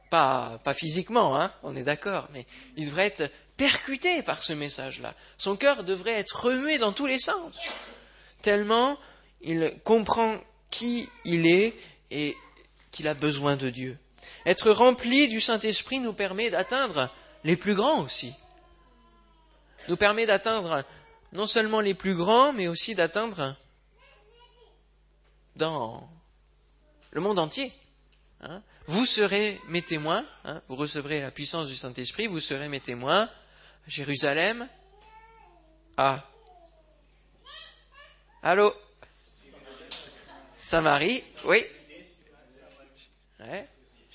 Pas, 0.10 0.60
physiquement, 0.73 1.39
hein, 1.39 1.54
on 1.62 1.75
est 1.75 1.84
d'accord, 1.84 2.28
mais 2.34 2.47
il 2.75 2.86
devrait 2.88 3.06
être 3.06 3.32
percuté 3.58 4.23
par 4.23 4.41
ce 4.41 4.54
message-là. 4.54 5.13
Son 5.38 5.56
cœur 5.58 5.84
devrait 5.84 6.13
être 6.13 6.43
remué 6.43 6.80
dans 6.80 6.91
tous 6.91 7.06
les 7.06 7.19
sens. 7.19 7.56
Tellement 8.41 8.97
il 9.41 9.80
comprend 9.84 10.41
qui 10.71 11.08
il 11.23 11.45
est 11.45 11.75
et 12.10 12.36
qu'il 12.89 13.08
a 13.08 13.13
besoin 13.13 13.58
de 13.58 13.69
Dieu. 13.69 13.99
Être 14.46 14.72
rempli 14.72 15.28
du 15.28 15.42
Saint-Esprit 15.42 16.00
nous 16.00 16.14
permet 16.14 16.50
d'atteindre 16.50 17.10
les 17.44 17.56
plus 17.56 17.76
grands 17.76 18.02
aussi. 18.02 18.34
Nous 19.88 19.98
permet 19.98 20.26
d'atteindre 20.26 20.84
non 21.32 21.48
seulement 21.48 21.82
les 21.82 21.94
plus 21.94 22.16
grands, 22.16 22.54
mais 22.54 22.68
aussi 22.68 22.96
d'atteindre 22.96 23.56
dans 25.56 26.08
le 27.12 27.22
monde 27.22 27.40
entier. 27.40 27.72
Hein. 28.42 28.62
vous 28.86 29.06
serez 29.06 29.60
mes 29.70 29.82
témoins, 29.82 30.26
hein. 30.44 30.62
vous 30.68 30.76
recevrez 30.76 31.22
la 31.22 31.32
puissance 31.32 31.68
du 31.68 31.76
Saint-Esprit, 31.76 32.28
vous 32.28 32.42
serez 32.42 32.68
mes 32.68 32.82
témoins 32.82 33.30
Jérusalem, 33.88 34.68
à 35.98 36.24
Allô? 38.44 38.72
Samarie, 40.62 41.24
oui 41.46 41.64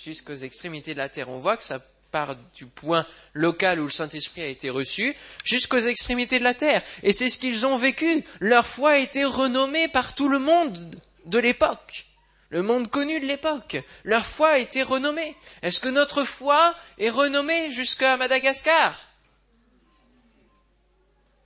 jusqu'aux 0.02 0.34
extrémités 0.34 0.94
de 0.94 0.98
la 0.98 1.08
terre. 1.08 1.28
On 1.28 1.38
voit 1.38 1.56
que 1.56 1.62
ça 1.62 1.78
part 2.10 2.36
du 2.54 2.66
point 2.66 3.06
local 3.34 3.80
où 3.80 3.84
le 3.84 3.90
Saint-Esprit 3.90 4.42
a 4.42 4.46
été 4.46 4.70
reçu 4.70 5.14
jusqu'aux 5.44 5.78
extrémités 5.78 6.38
de 6.38 6.44
la 6.44 6.54
terre. 6.54 6.82
Et 7.02 7.12
c'est 7.12 7.30
ce 7.30 7.38
qu'ils 7.38 7.66
ont 7.66 7.76
vécu. 7.76 8.24
Leur 8.40 8.66
foi 8.66 8.92
a 8.92 8.98
été 8.98 9.24
renommée 9.24 9.88
par 9.88 10.14
tout 10.14 10.28
le 10.28 10.38
monde 10.38 10.96
de 11.26 11.38
l'époque. 11.38 12.06
Le 12.48 12.62
monde 12.62 12.90
connu 12.90 13.20
de 13.20 13.26
l'époque. 13.26 13.76
Leur 14.02 14.26
foi 14.26 14.50
a 14.50 14.58
été 14.58 14.82
renommée. 14.82 15.36
Est-ce 15.62 15.78
que 15.78 15.88
notre 15.88 16.24
foi 16.24 16.74
est 16.98 17.10
renommée 17.10 17.70
jusqu'à 17.70 18.16
Madagascar? 18.16 18.98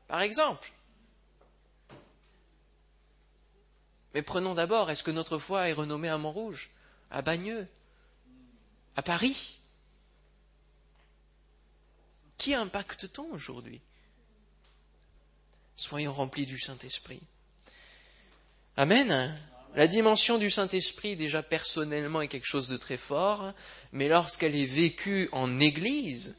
Par 0.08 0.22
exemple. 0.22 0.70
Mais 4.14 4.22
prenons 4.22 4.54
d'abord, 4.54 4.90
est-ce 4.90 5.02
que 5.02 5.10
notre 5.10 5.38
foi 5.38 5.68
est 5.68 5.72
renommée 5.72 6.08
à 6.08 6.16
Montrouge 6.16 6.70
à 7.10 7.22
Bagneux, 7.22 7.68
à 8.96 9.02
Paris. 9.02 9.58
Qui 12.38 12.54
impacte-t-on 12.54 13.32
aujourd'hui? 13.32 13.80
Soyons 15.76 16.12
remplis 16.12 16.46
du 16.46 16.58
Saint-Esprit. 16.58 17.22
Amen. 18.76 19.36
La 19.74 19.86
dimension 19.88 20.38
du 20.38 20.50
Saint-Esprit, 20.50 21.16
déjà 21.16 21.42
personnellement, 21.42 22.20
est 22.20 22.28
quelque 22.28 22.46
chose 22.46 22.68
de 22.68 22.76
très 22.76 22.96
fort, 22.96 23.52
mais 23.92 24.08
lorsqu'elle 24.08 24.54
est 24.54 24.66
vécue 24.66 25.28
en 25.32 25.58
Église, 25.58 26.36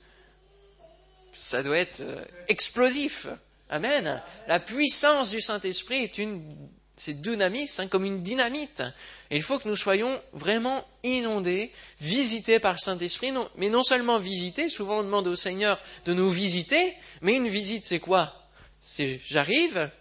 ça 1.34 1.64
doit 1.64 1.78
être 1.78 2.00
euh, 2.00 2.24
explosif. 2.48 3.28
Amen. 3.70 4.22
La 4.48 4.60
puissance 4.60 5.32
du 5.32 5.42
Saint-Esprit 5.42 6.04
est 6.04 6.18
une, 6.18 6.56
c'est 6.96 7.22
dynamis, 7.22 7.70
hein, 7.78 7.88
comme 7.88 8.06
une 8.06 8.22
dynamite. 8.22 8.84
Il 9.32 9.42
faut 9.42 9.60
que 9.60 9.68
nous 9.68 9.76
soyons 9.76 10.22
vraiment 10.34 10.86
inondés, 11.04 11.72
visités 12.00 12.60
par 12.60 12.74
le 12.74 12.80
Saint-Esprit, 12.80 13.34
mais 13.58 13.70
non 13.70 13.84
seulement 13.84 14.20
visités, 14.20 14.70
souvent 14.70 15.00
on 15.00 15.04
demande 15.04 15.28
au 15.28 15.36
Seigneur 15.36 15.80
de 16.06 16.14
nous 16.14 16.30
visiter, 16.30 16.94
mais 17.22 17.36
une 17.36 17.48
visite 17.48 17.86
c'est 17.86 18.00
quoi? 18.00 18.34
C'est 18.82 19.20
j'arrive, 19.26 19.92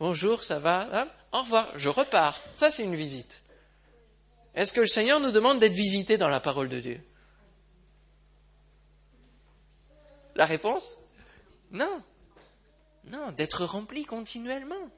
bonjour, 0.00 0.42
ça 0.42 0.58
va, 0.58 1.06
au 1.32 1.40
revoir, 1.40 1.70
je 1.78 1.88
repars. 1.88 2.40
Ça 2.54 2.70
c'est 2.70 2.82
une 2.82 2.96
visite. 2.96 3.42
Est-ce 4.54 4.72
que 4.72 4.80
le 4.80 4.86
Seigneur 4.86 5.20
nous 5.20 5.32
demande 5.32 5.58
d'être 5.58 5.74
visités 5.74 6.16
dans 6.16 6.28
la 6.28 6.40
parole 6.40 6.68
de 6.68 6.80
Dieu? 6.80 7.00
La 10.34 10.46
réponse? 10.46 11.00
Non. 11.70 12.02
Non, 13.04 13.32
d'être 13.32 13.64
rempli 13.64 14.04
continuellement. 14.04 14.90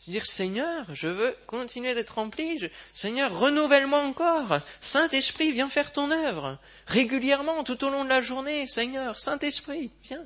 Dire 0.00 0.26
Seigneur, 0.26 0.94
je 0.94 1.08
veux 1.08 1.36
continuer 1.46 1.94
d'être 1.94 2.16
rempli. 2.16 2.70
Seigneur, 2.94 3.36
renouvelle-moi 3.36 4.00
encore. 4.00 4.60
Saint-Esprit, 4.80 5.52
viens 5.52 5.68
faire 5.68 5.92
ton 5.92 6.10
œuvre. 6.10 6.58
Régulièrement, 6.86 7.64
tout 7.64 7.82
au 7.84 7.90
long 7.90 8.04
de 8.04 8.08
la 8.08 8.20
journée, 8.20 8.66
Seigneur, 8.66 9.18
Saint-Esprit, 9.18 9.90
viens. 10.04 10.24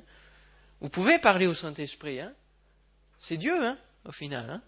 Vous 0.81 0.89
pouvez 0.89 1.17
parler 1.19 1.47
au 1.47 1.53
Saint-Esprit, 1.53 2.19
hein. 2.19 2.33
C'est 3.17 3.37
Dieu, 3.37 3.65
hein, 3.65 3.77
au 4.05 4.11
final, 4.11 4.49
hein. 4.49 4.61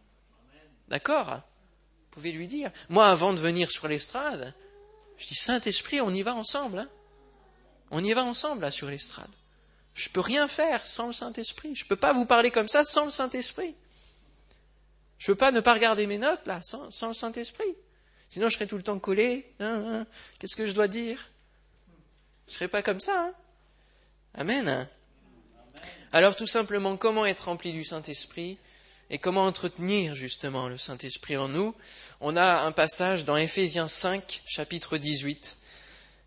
D'accord 0.87 1.35
Vous 1.35 2.11
pouvez 2.11 2.31
lui 2.31 2.47
dire. 2.47 2.71
Moi, 2.89 3.07
avant 3.07 3.33
de 3.33 3.39
venir 3.39 3.69
sur 3.69 3.87
l'estrade, 3.87 4.53
je 5.17 5.27
dis 5.27 5.35
Saint-Esprit, 5.35 6.01
on 6.01 6.13
y 6.13 6.23
va 6.23 6.33
ensemble, 6.33 6.79
hein. 6.79 6.89
On 7.91 8.03
y 8.03 8.13
va 8.13 8.23
ensemble, 8.23 8.61
là, 8.61 8.71
sur 8.71 8.89
l'estrade. 8.89 9.29
Je 9.93 10.09
peux 10.09 10.21
rien 10.21 10.47
faire 10.47 10.85
sans 10.85 11.07
le 11.07 11.13
Saint-Esprit. 11.13 11.75
Je 11.75 11.85
peux 11.85 11.95
pas 11.95 12.13
vous 12.13 12.25
parler 12.25 12.49
comme 12.49 12.67
ça 12.67 12.83
sans 12.83 13.05
le 13.05 13.11
Saint-Esprit. 13.11 13.75
Je 15.23 15.31
ne 15.31 15.35
peux 15.35 15.39
pas 15.39 15.51
ne 15.51 15.61
pas 15.61 15.73
regarder 15.73 16.05
mes 16.05 16.17
notes 16.17 16.45
là 16.45 16.59
sans, 16.61 17.07
le 17.07 17.13
Saint-Esprit. 17.13 17.73
Sinon, 18.27 18.49
je 18.49 18.55
serais 18.55 18.67
tout 18.67 18.75
le 18.75 18.83
temps 18.83 18.99
collé. 18.99 19.49
Hein, 19.61 19.85
hein. 19.87 20.07
Qu'est-ce 20.37 20.57
que 20.57 20.67
je 20.67 20.73
dois 20.73 20.89
dire? 20.89 21.29
Je 22.45 22.51
ne 22.51 22.55
serais 22.55 22.67
pas 22.67 22.81
comme 22.81 22.99
ça. 22.99 23.27
Hein. 23.27 23.33
Amen. 24.33 24.85
Alors, 26.11 26.35
tout 26.35 26.45
simplement, 26.45 26.97
comment 26.97 27.25
être 27.25 27.45
rempli 27.45 27.71
du 27.71 27.85
Saint-Esprit 27.85 28.57
et 29.09 29.17
comment 29.17 29.45
entretenir 29.45 30.13
justement 30.13 30.67
le 30.67 30.77
Saint-Esprit 30.77 31.37
en 31.37 31.47
nous? 31.47 31.73
On 32.19 32.35
a 32.35 32.63
un 32.63 32.73
passage 32.73 33.23
dans 33.23 33.37
Éphésiens 33.37 33.87
5, 33.87 34.41
chapitre 34.45 34.97
18, 34.97 35.55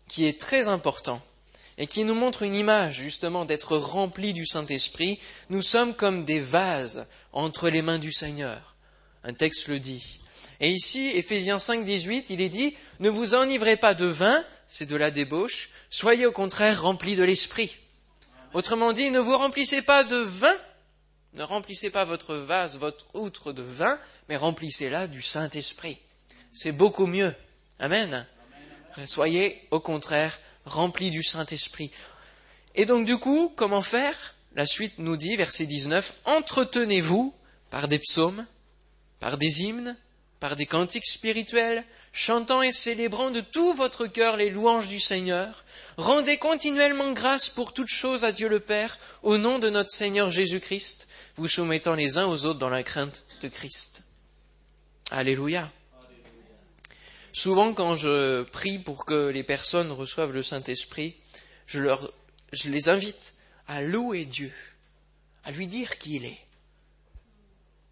qui 0.07 0.25
est 0.25 0.41
très 0.41 0.69
important 0.69 1.21
et 1.77 1.85
qui 1.85 2.03
nous 2.03 2.15
montre 2.15 2.41
une 2.41 2.55
image 2.55 2.95
justement 2.95 3.45
d'être 3.45 3.77
remplis 3.77 4.33
du 4.33 4.47
Saint-Esprit, 4.47 5.19
nous 5.51 5.61
sommes 5.61 5.93
comme 5.93 6.25
des 6.25 6.39
vases 6.39 7.05
entre 7.31 7.69
les 7.69 7.83
mains 7.83 7.99
du 7.99 8.11
Seigneur. 8.11 8.66
Un 9.27 9.33
texte 9.33 9.67
le 9.67 9.77
dit. 9.79 10.21
Et 10.61 10.71
ici, 10.71 11.09
Éphésiens 11.09 11.59
5, 11.59 11.83
18, 11.83 12.29
il 12.29 12.39
est 12.39 12.47
dit, 12.47 12.75
ne 13.01 13.09
vous 13.09 13.35
enivrez 13.35 13.75
pas 13.75 13.93
de 13.93 14.05
vin, 14.05 14.41
c'est 14.67 14.85
de 14.85 14.95
la 14.95 15.11
débauche, 15.11 15.69
soyez 15.89 16.25
au 16.25 16.31
contraire 16.31 16.81
remplis 16.81 17.17
de 17.17 17.23
l'Esprit. 17.23 17.75
Autrement 18.53 18.93
dit, 18.93 19.11
ne 19.11 19.19
vous 19.19 19.37
remplissez 19.37 19.81
pas 19.81 20.05
de 20.05 20.15
vin, 20.15 20.55
ne 21.33 21.43
remplissez 21.43 21.89
pas 21.89 22.05
votre 22.05 22.37
vase, 22.37 22.77
votre 22.77 23.05
outre 23.13 23.51
de 23.51 23.63
vin, 23.63 23.99
mais 24.29 24.37
remplissez-la 24.37 25.07
du 25.07 25.21
Saint-Esprit. 25.21 25.97
C'est 26.53 26.71
beaucoup 26.71 27.05
mieux. 27.05 27.35
Amen. 27.79 28.25
Soyez 29.05 29.61
au 29.71 29.81
contraire 29.81 30.39
rempli 30.63 31.11
du 31.11 31.21
Saint-Esprit. 31.21 31.91
Et 32.75 32.85
donc 32.85 33.05
du 33.05 33.17
coup, 33.17 33.53
comment 33.57 33.81
faire? 33.81 34.35
La 34.55 34.65
suite 34.65 34.99
nous 34.99 35.17
dit, 35.17 35.35
verset 35.35 35.65
19, 35.65 36.13
Entretenez-vous 36.23 37.35
par 37.69 37.89
des 37.89 37.99
psaumes, 37.99 38.45
par 39.19 39.37
des 39.37 39.63
hymnes, 39.63 39.95
par 40.39 40.55
des 40.55 40.65
cantiques 40.65 41.07
spirituels, 41.07 41.83
chantant 42.11 42.61
et 42.61 42.71
célébrant 42.71 43.31
de 43.31 43.41
tout 43.41 43.73
votre 43.73 44.07
cœur 44.07 44.37
les 44.37 44.49
louanges 44.49 44.87
du 44.87 44.99
Seigneur. 44.99 45.63
Rendez 45.97 46.37
continuellement 46.37 47.11
grâce 47.13 47.49
pour 47.49 47.73
toutes 47.73 47.89
choses 47.89 48.23
à 48.23 48.31
Dieu 48.31 48.47
le 48.47 48.59
Père, 48.59 48.99
au 49.23 49.37
nom 49.37 49.59
de 49.59 49.69
notre 49.69 49.89
Seigneur 49.89 50.29
Jésus-Christ, 50.29 51.07
vous 51.35 51.47
soumettant 51.47 51.95
les 51.95 52.17
uns 52.17 52.25
aux 52.25 52.45
autres 52.45 52.59
dans 52.59 52.69
la 52.69 52.83
crainte 52.83 53.23
de 53.41 53.47
Christ. 53.47 54.03
Alléluia. 55.09 55.71
Souvent, 57.33 57.73
quand 57.73 57.95
je 57.95 58.43
prie 58.43 58.79
pour 58.79 59.05
que 59.05 59.27
les 59.27 59.43
personnes 59.43 59.91
reçoivent 59.91 60.31
le 60.31 60.43
Saint-Esprit, 60.43 61.15
je, 61.67 61.79
leur, 61.79 62.11
je 62.51 62.69
les 62.69 62.89
invite 62.89 63.35
à 63.67 63.81
louer 63.81 64.25
Dieu, 64.25 64.51
à 65.43 65.51
lui 65.51 65.67
dire 65.67 65.99
qui 65.99 66.15
il 66.15 66.25
est. 66.25 66.39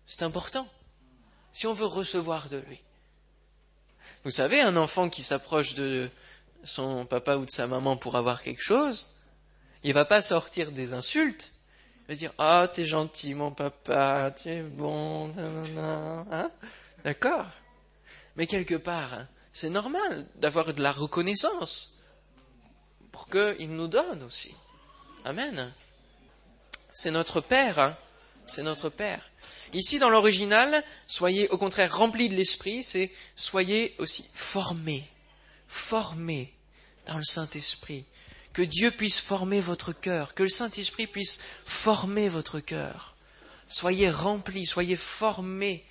C'est 0.07 0.23
important. 0.23 0.67
Si 1.55 1.67
on 1.67 1.73
veut 1.73 1.85
recevoir 1.85 2.49
de 2.49 2.57
lui. 2.57 2.81
Vous 4.25 4.31
savez, 4.31 4.59
un 4.59 4.75
enfant 4.75 5.07
qui 5.09 5.23
s'approche 5.23 5.73
de 5.75 6.09
son 6.65 7.05
papa 7.05 7.37
ou 7.37 7.45
de 7.45 7.49
sa 7.49 7.65
maman 7.65 7.95
pour 7.95 8.17
avoir 8.17 8.41
quelque 8.41 8.61
chose, 8.61 9.15
il 9.81 9.93
va 9.93 10.03
pas 10.03 10.21
sortir 10.21 10.73
des 10.73 10.91
insultes. 10.91 11.53
Il 12.01 12.07
va 12.09 12.15
dire 12.15 12.33
Ah, 12.39 12.67
t'es 12.67 12.83
gentil, 12.83 13.35
mon 13.35 13.51
papa, 13.51 14.31
tu 14.31 14.49
es 14.49 14.63
bon, 14.63 15.33
hein? 16.29 16.51
D'accord? 17.05 17.45
Mais 18.35 18.47
quelque 18.47 18.75
part, 18.75 19.13
hein, 19.13 19.27
c'est 19.53 19.69
normal 19.69 20.25
d'avoir 20.35 20.73
de 20.73 20.81
la 20.81 20.91
reconnaissance 20.91 22.01
pour 23.13 23.29
qu'il 23.29 23.69
nous 23.69 23.87
donne 23.87 24.23
aussi. 24.23 24.53
Amen. 25.23 25.73
C'est 26.91 27.11
notre 27.11 27.39
Père, 27.39 27.79
hein. 27.79 27.95
C'est 28.47 28.63
notre 28.63 28.89
Père. 28.89 29.29
Ici, 29.73 29.99
dans 29.99 30.09
l'original, 30.09 30.83
soyez 31.07 31.49
au 31.49 31.57
contraire 31.57 31.97
remplis 31.97 32.29
de 32.29 32.35
l'Esprit, 32.35 32.83
c'est 32.83 33.11
soyez 33.35 33.95
aussi 33.97 34.25
formés, 34.33 35.03
formés 35.67 36.53
dans 37.05 37.17
le 37.17 37.23
Saint-Esprit. 37.23 38.05
Que 38.53 38.61
Dieu 38.61 38.91
puisse 38.91 39.19
former 39.19 39.59
votre 39.59 39.91
cœur, 39.91 40.33
que 40.33 40.43
le 40.43 40.49
Saint-Esprit 40.49 41.07
puisse 41.07 41.39
former 41.65 42.29
votre 42.29 42.59
cœur. 42.59 43.15
Soyez 43.67 44.09
remplis, 44.09 44.65
soyez 44.65 44.95
formés, 44.95 45.83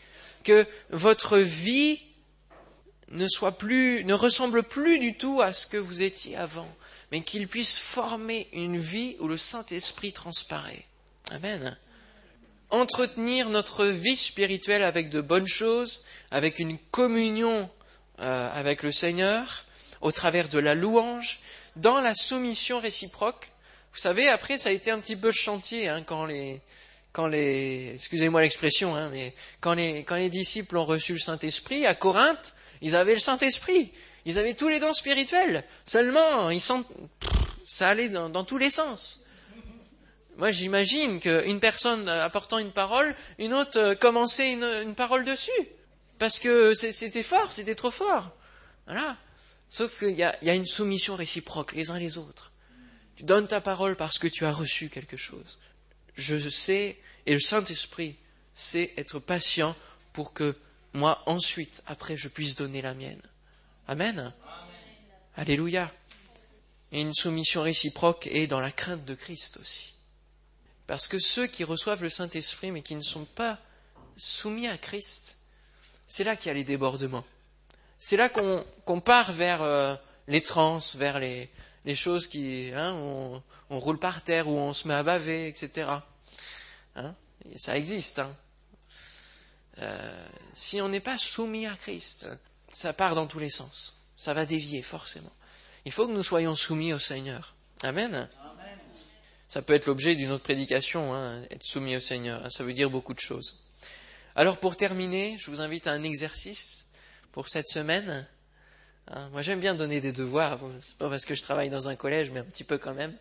que 0.44 0.66
votre 0.90 1.38
vie 1.38 2.00
ne 3.08 3.28
soit 3.28 3.58
plus, 3.58 4.04
ne 4.04 4.14
ressemble 4.14 4.62
plus 4.62 4.98
du 4.98 5.16
tout 5.16 5.40
à 5.42 5.52
ce 5.52 5.66
que 5.66 5.76
vous 5.76 6.02
étiez 6.02 6.36
avant, 6.36 6.72
mais 7.12 7.22
qu'il 7.22 7.48
puisse 7.48 7.76
former 7.76 8.48
une 8.52 8.78
vie 8.78 9.16
où 9.20 9.28
le 9.28 9.36
Saint-Esprit 9.36 10.12
transparaît. 10.12 10.86
Amen. 11.30 11.76
Entretenir 12.70 13.50
notre 13.50 13.86
vie 13.86 14.16
spirituelle 14.16 14.84
avec 14.84 15.10
de 15.10 15.20
bonnes 15.20 15.46
choses, 15.46 16.04
avec 16.30 16.58
une 16.58 16.78
communion 16.90 17.70
euh, 18.20 18.48
avec 18.52 18.82
le 18.82 18.92
Seigneur, 18.92 19.64
au 20.00 20.12
travers 20.12 20.48
de 20.48 20.58
la 20.58 20.74
louange, 20.74 21.40
dans 21.76 22.00
la 22.00 22.14
soumission 22.14 22.80
réciproque. 22.80 23.50
Vous 23.92 23.98
savez, 23.98 24.28
après, 24.28 24.58
ça 24.58 24.68
a 24.68 24.72
été 24.72 24.90
un 24.90 25.00
petit 25.00 25.16
peu 25.16 25.32
chantier 25.32 25.88
hein, 25.88 26.02
quand 26.02 26.26
les, 26.26 26.60
quand 27.12 27.26
les, 27.26 27.92
excusez-moi 27.94 28.40
l'expression, 28.40 28.94
hein, 28.94 29.08
mais 29.10 29.34
quand 29.60 29.74
les, 29.74 30.04
quand 30.04 30.16
les 30.16 30.30
disciples 30.30 30.76
ont 30.76 30.84
reçu 30.84 31.14
le 31.14 31.18
Saint-Esprit 31.18 31.86
à 31.86 31.94
Corinthe, 31.94 32.54
ils 32.82 32.96
avaient 32.96 33.14
le 33.14 33.20
Saint-Esprit. 33.20 33.92
Ils 34.24 34.38
avaient 34.38 34.54
tous 34.54 34.68
les 34.68 34.80
dons 34.80 34.92
spirituels. 34.92 35.64
Seulement, 35.84 36.50
ils 36.50 36.60
sentent, 36.60 36.92
ça 37.64 37.88
allait 37.88 38.08
dans, 38.08 38.44
tous 38.44 38.58
les 38.58 38.70
sens. 38.70 39.23
Moi, 40.36 40.50
j'imagine 40.50 41.20
qu'une 41.20 41.60
personne 41.60 42.08
apportant 42.08 42.58
une 42.58 42.72
parole, 42.72 43.14
une 43.38 43.54
autre 43.54 43.78
euh, 43.78 43.94
commençait 43.94 44.52
une, 44.52 44.94
parole 44.94 45.24
dessus. 45.24 45.50
Parce 46.18 46.38
que 46.38 46.74
c'était 46.74 47.22
fort, 47.22 47.52
c'était 47.52 47.74
trop 47.74 47.90
fort. 47.90 48.30
Voilà. 48.86 49.16
Sauf 49.68 49.98
qu'il 49.98 50.10
y, 50.10 50.18
y 50.18 50.22
a, 50.22 50.54
une 50.54 50.66
soumission 50.66 51.16
réciproque 51.16 51.72
les 51.72 51.90
uns 51.90 51.98
les 51.98 52.18
autres. 52.18 52.52
Tu 53.16 53.24
donnes 53.24 53.48
ta 53.48 53.60
parole 53.60 53.96
parce 53.96 54.18
que 54.18 54.28
tu 54.28 54.44
as 54.44 54.52
reçu 54.52 54.88
quelque 54.88 55.16
chose. 55.16 55.58
Je 56.16 56.48
sais, 56.48 56.96
et 57.26 57.32
le 57.32 57.40
Saint-Esprit 57.40 58.16
sait 58.54 58.92
être 58.96 59.18
patient 59.18 59.74
pour 60.12 60.32
que 60.32 60.56
moi 60.94 61.22
ensuite, 61.26 61.82
après, 61.86 62.16
je 62.16 62.28
puisse 62.28 62.54
donner 62.54 62.80
la 62.80 62.94
mienne. 62.94 63.20
Amen. 63.88 64.32
Alléluia. 65.36 65.92
Et 66.92 67.00
une 67.00 67.12
soumission 67.12 67.62
réciproque 67.62 68.28
est 68.28 68.46
dans 68.46 68.60
la 68.60 68.70
crainte 68.70 69.04
de 69.04 69.14
Christ 69.14 69.58
aussi. 69.60 69.93
Parce 70.86 71.08
que 71.08 71.18
ceux 71.18 71.46
qui 71.46 71.64
reçoivent 71.64 72.02
le 72.02 72.10
Saint-Esprit 72.10 72.70
mais 72.70 72.82
qui 72.82 72.94
ne 72.94 73.02
sont 73.02 73.24
pas 73.24 73.58
soumis 74.16 74.68
à 74.68 74.78
Christ, 74.78 75.38
c'est 76.06 76.24
là 76.24 76.36
qu'il 76.36 76.48
y 76.48 76.50
a 76.50 76.54
les 76.54 76.64
débordements. 76.64 77.24
c'est 77.98 78.16
là 78.16 78.28
qu'on 78.28 79.00
part 79.00 79.32
vers 79.32 79.62
euh, 79.62 79.96
les 80.28 80.42
trans, 80.42 80.78
vers 80.94 81.18
les, 81.18 81.50
choses 81.94 82.26
qui, 82.26 82.70
hein, 82.74 82.92
on, 82.92 83.42
on, 83.70 83.78
roule 83.78 83.98
par 83.98 84.22
terre 84.22 84.48
ou 84.48 84.56
on 84.56 84.72
se 84.72 84.86
met 84.88 84.94
à 84.94 85.02
baver, 85.02 85.48
etc. 85.48 85.88
Hein, 86.96 87.14
ça 87.56 87.76
existe. 87.76 88.18
Hein. 88.18 88.34
Euh, 89.78 90.26
si 90.52 90.80
on 90.80 90.88
n'est 90.88 91.00
pas 91.00 91.18
soumis 91.18 91.66
à 91.66 91.74
Christ, 91.74 92.28
ça 92.72 92.92
part 92.92 93.14
dans 93.14 93.26
tous 93.26 93.38
les 93.38 93.50
sens. 93.50 93.96
Ça 94.16 94.34
va 94.34 94.46
dévier 94.46 94.82
forcément. 94.82 95.32
Il 95.84 95.92
faut 95.92 96.06
que 96.06 96.12
nous 96.12 96.22
soyons 96.22 96.54
soumis 96.54 96.92
au 96.92 96.98
Seigneur. 96.98 97.54
Amen. 97.82 98.28
Ça 99.54 99.62
peut 99.62 99.74
être 99.74 99.86
l'objet 99.86 100.16
d'une 100.16 100.32
autre 100.32 100.42
prédication, 100.42 101.14
hein, 101.14 101.44
être 101.48 101.62
soumis 101.62 101.94
au 101.94 102.00
Seigneur. 102.00 102.50
Ça 102.50 102.64
veut 102.64 102.72
dire 102.72 102.90
beaucoup 102.90 103.14
de 103.14 103.20
choses. 103.20 103.62
Alors 104.34 104.58
pour 104.58 104.76
terminer, 104.76 105.36
je 105.38 105.48
vous 105.48 105.60
invite 105.60 105.86
à 105.86 105.92
un 105.92 106.02
exercice 106.02 106.90
pour 107.30 107.48
cette 107.48 107.68
semaine. 107.68 108.26
Hein, 109.06 109.28
moi 109.30 109.42
j'aime 109.42 109.60
bien 109.60 109.76
donner 109.76 110.00
des 110.00 110.10
devoirs. 110.10 110.58
c'est 110.82 110.96
pas 110.96 111.08
parce 111.08 111.24
que 111.24 111.36
je 111.36 111.42
travaille 111.42 111.70
dans 111.70 111.88
un 111.88 111.94
collège, 111.94 112.32
mais 112.32 112.40
un 112.40 112.44
petit 112.44 112.64
peu 112.64 112.78
quand 112.78 112.94
même. 112.94 113.16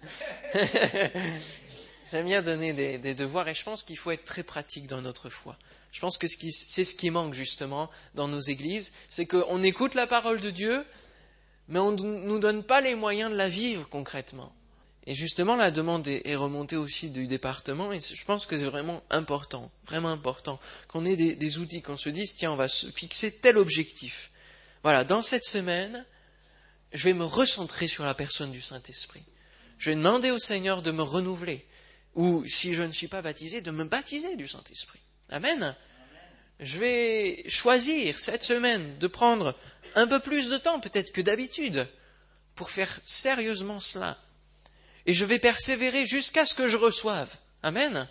j'aime 2.12 2.26
bien 2.26 2.41
donner 2.41 2.74
des, 2.74 3.13
devoirs 3.13 3.48
et 3.48 3.54
je 3.54 3.63
pense 3.63 3.84
qu'il 3.84 4.00
faut 4.00 4.10
être 4.10 4.26
très 4.26 4.41
pratique 4.41 4.88
dans 4.88 5.04
notre 5.04 5.30
foi. 5.30 5.56
Je 5.91 6.00
pense 6.00 6.17
que 6.17 6.26
c'est 6.28 6.84
ce 6.84 6.96
qui 6.96 7.12
manque 7.12 7.36
justement 7.36 7.91
dans 8.15 8.28
nos 8.28 8.41
églises, 8.41 8.91
c'est 9.08 9.28
qu'on 9.28 9.62
écoute 9.62 9.93
la 9.93 10.08
parole 10.08 10.41
de 10.41 10.50
Dieu, 10.50 10.84
mais 11.67 11.78
on 11.78 11.91
ne 11.91 12.02
nous 12.02 12.39
donne 12.39 12.63
pas 12.63 12.82
les 12.82 12.96
moyens 12.96 13.30
de 13.30 13.38
la 13.38 13.50
vivre 13.50 13.88
concrètement. 13.88 14.52
Et 15.05 15.15
justement, 15.15 15.57
la 15.57 15.71
demande 15.71 16.07
est, 16.07 16.35
remontée 16.35 16.77
aussi 16.77 17.09
du 17.09 17.27
département, 17.27 17.91
et 17.91 17.99
je 17.99 18.23
pense 18.23 18.45
que 18.45 18.57
c'est 18.57 18.63
vraiment 18.63 19.03
important, 19.09 19.69
vraiment 19.85 20.11
important, 20.11 20.59
qu'on 20.87 21.05
ait 21.05 21.17
des, 21.17 21.57
outils, 21.57 21.81
qu'on 21.81 21.97
se 21.97 22.09
dise, 22.09 22.35
tiens, 22.35 22.53
on 22.53 22.55
va 22.55 22.69
se 22.69 22.87
fixer 22.87 23.31
tel 23.39 23.57
objectif. 23.57 24.31
Voilà, 24.81 25.03
dans 25.03 25.21
cette 25.21 25.43
semaine, 25.43 26.05
je 26.93 27.03
vais 27.03 27.13
me 27.13 27.25
recentrer 27.25 27.89
sur 27.89 28.05
la 28.05 28.13
personne 28.13 28.51
du 28.51 28.61
Saint-Esprit. 28.61 29.23
Je 29.77 29.89
vais 29.89 29.97
demander 29.97 30.31
au 30.31 30.39
Seigneur 30.39 30.81
de 30.81 30.91
me 30.91 31.03
renouveler, 31.03 31.65
ou 32.15 32.45
si 32.47 32.73
je 32.73 32.83
ne 32.83 32.93
suis 32.93 33.09
pas 33.09 33.21
baptisé, 33.21 33.61
de 33.61 33.71
me 33.71 33.83
baptiser 33.83 34.37
du 34.37 34.47
Saint-Esprit. 34.47 35.01
Amen. 35.29 35.75
Je 36.61 36.79
vais 36.79 37.43
choisir 37.49 38.17
cette 38.17 38.43
semaine 38.45 38.97
de 38.99 39.07
prendre 39.07 39.53
un 39.95 40.07
peu 40.07 40.21
plus 40.21 40.49
de 40.49 40.57
temps 40.57 40.79
peut-être 40.79 41.11
que 41.11 41.19
d'habitude 41.19 41.89
pour 42.55 42.69
faire 42.69 43.01
sérieusement 43.03 43.81
cela 43.81 44.17
et 45.05 45.13
je 45.13 45.25
vais 45.25 45.39
persévérer 45.39 46.05
jusqu'à 46.05 46.45
ce 46.45 46.55
que 46.55 46.67
je 46.67 46.77
reçoive. 46.77 47.35
Amen. 47.61 48.07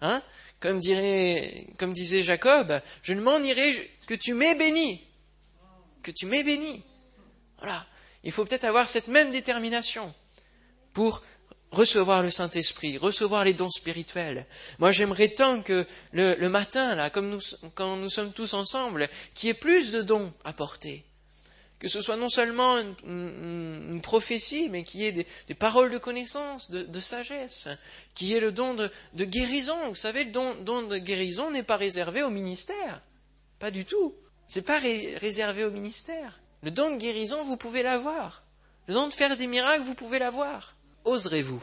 Hein? 0.00 0.22
Comme, 0.60 0.78
dirait, 0.80 1.66
comme 1.78 1.92
disait 1.92 2.22
Jacob, 2.22 2.80
je 3.02 3.12
ne 3.12 3.20
m'en 3.20 3.38
irai 3.38 3.90
que 4.06 4.14
tu 4.14 4.34
m'aies 4.34 4.54
béni. 4.54 5.00
Que 6.02 6.10
tu 6.10 6.26
m'aies 6.26 6.44
béni. 6.44 6.82
Voilà. 7.58 7.86
Il 8.24 8.32
faut 8.32 8.44
peut-être 8.44 8.64
avoir 8.64 8.88
cette 8.88 9.08
même 9.08 9.30
détermination 9.30 10.12
pour 10.92 11.22
recevoir 11.70 12.22
le 12.22 12.30
Saint-Esprit, 12.30 12.98
recevoir 12.98 13.44
les 13.44 13.52
dons 13.52 13.70
spirituels. 13.70 14.46
Moi, 14.78 14.90
j'aimerais 14.90 15.28
tant 15.28 15.62
que 15.62 15.86
le, 16.12 16.48
matin, 16.48 16.94
là, 16.94 17.10
comme 17.10 17.28
nous, 17.28 17.40
quand 17.74 17.96
nous 17.96 18.10
sommes 18.10 18.32
tous 18.32 18.54
ensemble, 18.54 19.08
qu'il 19.34 19.48
y 19.48 19.50
ait 19.50 19.54
plus 19.54 19.90
de 19.92 20.02
dons 20.02 20.32
à 20.44 20.52
porter 20.52 21.04
que 21.78 21.88
ce 21.88 22.00
soit 22.00 22.16
non 22.16 22.28
seulement 22.28 22.78
une, 23.04 24.00
prophétie, 24.02 24.68
mais 24.68 24.82
qu'il 24.84 25.00
y 25.00 25.06
ait 25.06 25.12
des, 25.12 25.54
paroles 25.54 25.90
de 25.90 25.98
connaissance, 25.98 26.70
de, 26.70 27.00
sagesse, 27.00 27.68
qu'il 28.14 28.28
y 28.28 28.34
ait 28.34 28.40
le 28.40 28.52
don 28.52 28.74
de, 28.74 28.90
guérison. 29.24 29.76
Vous 29.88 29.94
savez, 29.94 30.24
le 30.24 30.30
don, 30.32 30.82
de 30.82 30.98
guérison 30.98 31.50
n'est 31.50 31.62
pas 31.62 31.76
réservé 31.76 32.22
au 32.22 32.30
ministère. 32.30 33.02
Pas 33.58 33.70
du 33.70 33.84
tout. 33.84 34.14
C'est 34.48 34.62
pas 34.62 34.78
réservé 34.78 35.64
au 35.64 35.70
ministère. 35.70 36.40
Le 36.62 36.70
don 36.70 36.92
de 36.92 36.96
guérison, 36.96 37.42
vous 37.44 37.56
pouvez 37.56 37.82
l'avoir. 37.82 38.42
Le 38.88 38.94
don 38.94 39.06
de 39.06 39.12
faire 39.12 39.36
des 39.36 39.46
miracles, 39.46 39.82
vous 39.82 39.94
pouvez 39.94 40.18
l'avoir. 40.18 40.74
Oserez-vous 41.04 41.62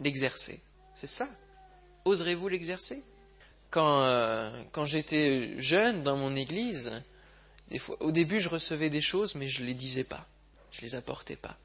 l'exercer? 0.00 0.60
C'est 0.94 1.06
ça. 1.06 1.28
Oserez-vous 2.04 2.48
l'exercer? 2.48 3.02
Quand, 3.70 4.02
euh, 4.02 4.50
quand 4.72 4.84
j'étais 4.84 5.54
jeune 5.58 6.02
dans 6.02 6.16
mon 6.16 6.34
église, 6.34 6.90
au 8.00 8.10
début, 8.10 8.40
je 8.40 8.48
recevais 8.48 8.90
des 8.90 9.00
choses, 9.00 9.34
mais 9.34 9.48
je 9.48 9.62
ne 9.62 9.66
les 9.66 9.74
disais 9.74 10.04
pas. 10.04 10.26
Je 10.72 10.80
ne 10.80 10.86
les 10.86 10.94
apportais 10.94 11.36
pas. 11.36 11.56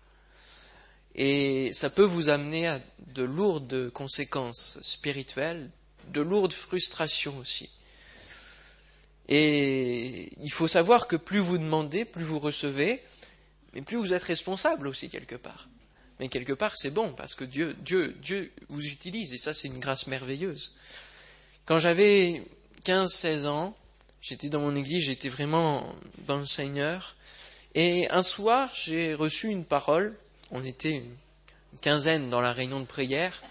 Et 1.15 1.71
ça 1.73 1.89
peut 1.89 2.03
vous 2.03 2.29
amener 2.29 2.67
à 2.67 2.81
de 3.07 3.23
lourdes 3.23 3.89
conséquences 3.91 4.79
spirituelles, 4.81 5.69
de 6.09 6.21
lourdes 6.21 6.53
frustrations 6.53 7.37
aussi. 7.37 7.69
Et 9.27 10.31
il 10.41 10.51
faut 10.51 10.67
savoir 10.67 11.07
que 11.07 11.15
plus 11.15 11.39
vous 11.39 11.57
demandez, 11.57 12.05
plus 12.05 12.23
vous 12.23 12.39
recevez, 12.39 13.01
mais 13.73 13.81
plus 13.81 13.97
vous 13.97 14.13
êtes 14.13 14.23
responsable 14.23 14.87
aussi 14.87 15.09
quelque 15.09 15.35
part. 15.35 15.69
Mais 16.19 16.29
quelque 16.29 16.53
part, 16.53 16.77
c'est 16.77 16.91
bon 16.91 17.11
parce 17.13 17.33
que 17.33 17.43
Dieu, 17.43 17.75
Dieu, 17.79 18.15
Dieu 18.21 18.51
vous 18.69 18.85
utilise 18.85 19.33
et 19.33 19.37
ça, 19.37 19.53
c'est 19.53 19.67
une 19.67 19.79
grâce 19.79 20.07
merveilleuse. 20.07 20.75
Quand 21.65 21.79
j'avais 21.79 22.43
15-16 22.85 23.47
ans, 23.47 23.75
J'étais 24.27 24.49
dans 24.49 24.61
mon 24.61 24.75
église, 24.75 25.03
j'étais 25.03 25.29
vraiment 25.29 25.87
dans 26.25 26.37
le 26.37 26.47
Seigneur. 26.47 27.15
Et 27.75 28.09
un 28.09 28.23
soir, 28.23 28.71
j'ai 28.73 29.13
reçu 29.13 29.49
une 29.49 29.65
parole. 29.65 30.17
On 30.49 30.65
était 30.65 30.93
une 30.93 31.15
quinzaine 31.79 32.31
dans 32.31 32.41
la 32.41 32.51
réunion 32.51 32.79
de 32.79 32.87
prière. 32.87 33.43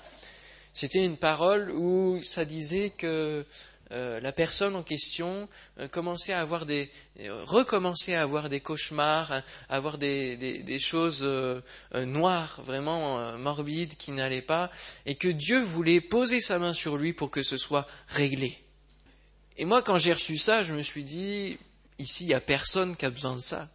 C'était 0.72 1.04
une 1.04 1.16
parole 1.16 1.70
où 1.70 2.20
ça 2.24 2.44
disait 2.44 2.90
que 2.90 3.46
euh, 3.92 4.18
la 4.18 4.32
personne 4.32 4.74
en 4.74 4.82
question 4.82 5.48
euh, 5.78 5.86
commençait 5.86 6.32
à 6.32 6.40
avoir 6.40 6.66
des, 6.66 6.90
euh, 7.20 7.44
recommençait 7.44 8.16
à 8.16 8.22
avoir 8.22 8.48
des 8.48 8.58
cauchemars, 8.58 9.30
à 9.30 9.42
avoir 9.68 9.96
des, 9.96 10.36
des 10.36 10.80
choses 10.80 11.22
noires, 11.94 12.60
vraiment 12.64 13.38
morbides, 13.38 13.96
qui 13.96 14.10
n'allaient 14.10 14.42
pas, 14.42 14.72
et 15.06 15.14
que 15.14 15.28
Dieu 15.28 15.60
voulait 15.60 16.00
poser 16.00 16.40
sa 16.40 16.58
main 16.58 16.74
sur 16.74 16.96
lui 16.96 17.12
pour 17.12 17.30
que 17.30 17.44
ce 17.44 17.56
soit 17.56 17.86
réglé. 18.08 18.63
Et 19.56 19.64
moi, 19.64 19.82
quand 19.82 19.98
j'ai 19.98 20.12
reçu 20.12 20.36
ça, 20.36 20.62
je 20.62 20.74
me 20.74 20.82
suis 20.82 21.04
dit, 21.04 21.58
ici, 21.98 22.24
il 22.24 22.28
n'y 22.28 22.34
a 22.34 22.40
personne 22.40 22.96
qui 22.96 23.06
a 23.06 23.10
besoin 23.10 23.36
de 23.36 23.40
ça. 23.40 23.68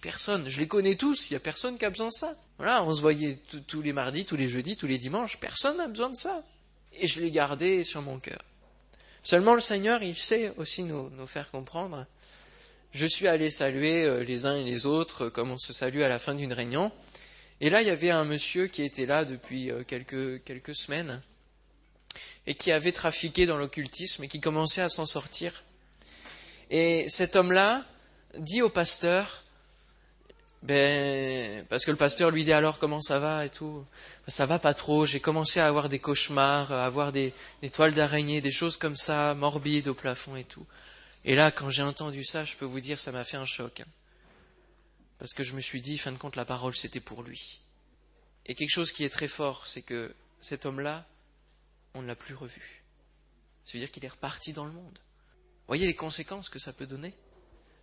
Personne. 0.00 0.48
Je 0.48 0.58
les 0.58 0.66
connais 0.66 0.96
tous, 0.96 1.30
il 1.30 1.34
n'y 1.34 1.36
a 1.36 1.40
personne 1.40 1.78
qui 1.78 1.84
a 1.84 1.90
besoin 1.90 2.08
de 2.08 2.12
ça. 2.12 2.34
Voilà, 2.58 2.82
on 2.84 2.92
se 2.92 3.00
voyait 3.00 3.38
tous 3.66 3.82
les 3.82 3.92
mardis, 3.92 4.24
tous 4.24 4.36
les 4.36 4.48
jeudis, 4.48 4.76
tous 4.76 4.86
les 4.86 4.98
dimanches. 4.98 5.38
Personne 5.38 5.76
n'a 5.76 5.86
besoin 5.86 6.10
de 6.10 6.16
ça. 6.16 6.42
Et 6.94 7.06
je 7.06 7.20
l'ai 7.20 7.30
gardé 7.30 7.84
sur 7.84 8.02
mon 8.02 8.18
cœur. 8.18 8.42
Seulement 9.22 9.54
le 9.54 9.60
Seigneur, 9.60 10.02
il 10.02 10.16
sait 10.16 10.52
aussi 10.56 10.82
nous, 10.82 11.10
faire 11.26 11.50
comprendre. 11.50 12.06
Je 12.92 13.06
suis 13.06 13.28
allé 13.28 13.50
saluer 13.50 14.02
euh, 14.02 14.24
les 14.24 14.46
uns 14.46 14.56
et 14.56 14.64
les 14.64 14.84
autres 14.84 15.28
comme 15.28 15.52
on 15.52 15.58
se 15.58 15.72
salue 15.72 16.00
à 16.00 16.08
la 16.08 16.18
fin 16.18 16.34
d'une 16.34 16.52
réunion. 16.52 16.90
Et 17.60 17.70
là, 17.70 17.82
il 17.82 17.86
y 17.86 17.90
avait 17.90 18.10
un 18.10 18.24
monsieur 18.24 18.66
qui 18.66 18.82
était 18.82 19.06
là 19.06 19.24
depuis 19.24 19.70
euh, 19.70 19.84
quelques, 19.84 20.42
quelques 20.42 20.74
semaines 20.74 21.22
et 22.46 22.54
qui 22.54 22.72
avait 22.72 22.92
trafiqué 22.92 23.46
dans 23.46 23.56
l'occultisme 23.56 24.24
et 24.24 24.28
qui 24.28 24.40
commençait 24.40 24.82
à 24.82 24.88
s'en 24.88 25.06
sortir. 25.06 25.62
Et 26.70 27.06
cet 27.08 27.36
homme-là 27.36 27.84
dit 28.38 28.62
au 28.62 28.68
pasteur, 28.68 29.42
ben, 30.62 31.64
parce 31.68 31.86
que 31.86 31.90
le 31.90 31.96
pasteur 31.96 32.30
lui 32.30 32.44
dit 32.44 32.52
alors 32.52 32.78
comment 32.78 33.00
ça 33.00 33.18
va 33.18 33.46
et 33.46 33.50
tout? 33.50 33.84
Ben, 34.26 34.30
ça 34.30 34.46
va 34.46 34.58
pas 34.58 34.74
trop, 34.74 35.06
j'ai 35.06 35.20
commencé 35.20 35.58
à 35.58 35.66
avoir 35.66 35.88
des 35.88 35.98
cauchemars, 35.98 36.70
à 36.70 36.84
avoir 36.84 37.12
des, 37.12 37.32
toiles 37.72 37.94
d'araignée, 37.94 38.40
des 38.40 38.50
choses 38.50 38.76
comme 38.76 38.96
ça, 38.96 39.34
morbides 39.34 39.88
au 39.88 39.94
plafond 39.94 40.36
et 40.36 40.44
tout. 40.44 40.66
Et 41.24 41.34
là, 41.34 41.50
quand 41.50 41.70
j'ai 41.70 41.82
entendu 41.82 42.24
ça, 42.24 42.44
je 42.44 42.56
peux 42.56 42.64
vous 42.64 42.80
dire, 42.80 42.98
ça 42.98 43.12
m'a 43.12 43.24
fait 43.24 43.36
un 43.36 43.46
choc. 43.46 43.80
Hein. 43.80 43.86
Parce 45.18 45.34
que 45.34 45.42
je 45.42 45.54
me 45.54 45.60
suis 45.60 45.82
dit, 45.82 45.98
fin 45.98 46.12
de 46.12 46.16
compte, 46.16 46.36
la 46.36 46.46
parole, 46.46 46.74
c'était 46.74 47.00
pour 47.00 47.22
lui. 47.22 47.60
Et 48.46 48.54
quelque 48.54 48.70
chose 48.70 48.92
qui 48.92 49.04
est 49.04 49.10
très 49.10 49.28
fort, 49.28 49.66
c'est 49.66 49.82
que 49.82 50.14
cet 50.40 50.64
homme-là, 50.64 51.04
on 51.94 52.02
ne 52.02 52.06
l'a 52.06 52.16
plus 52.16 52.34
revu. 52.34 52.82
Ça 53.64 53.72
veut 53.74 53.80
dire 53.80 53.90
qu'il 53.90 54.04
est 54.04 54.08
reparti 54.08 54.52
dans 54.52 54.64
le 54.64 54.72
monde. 54.72 54.98
Voyez 55.66 55.86
les 55.86 55.94
conséquences 55.94 56.48
que 56.48 56.58
ça 56.58 56.72
peut 56.72 56.86
donner? 56.86 57.14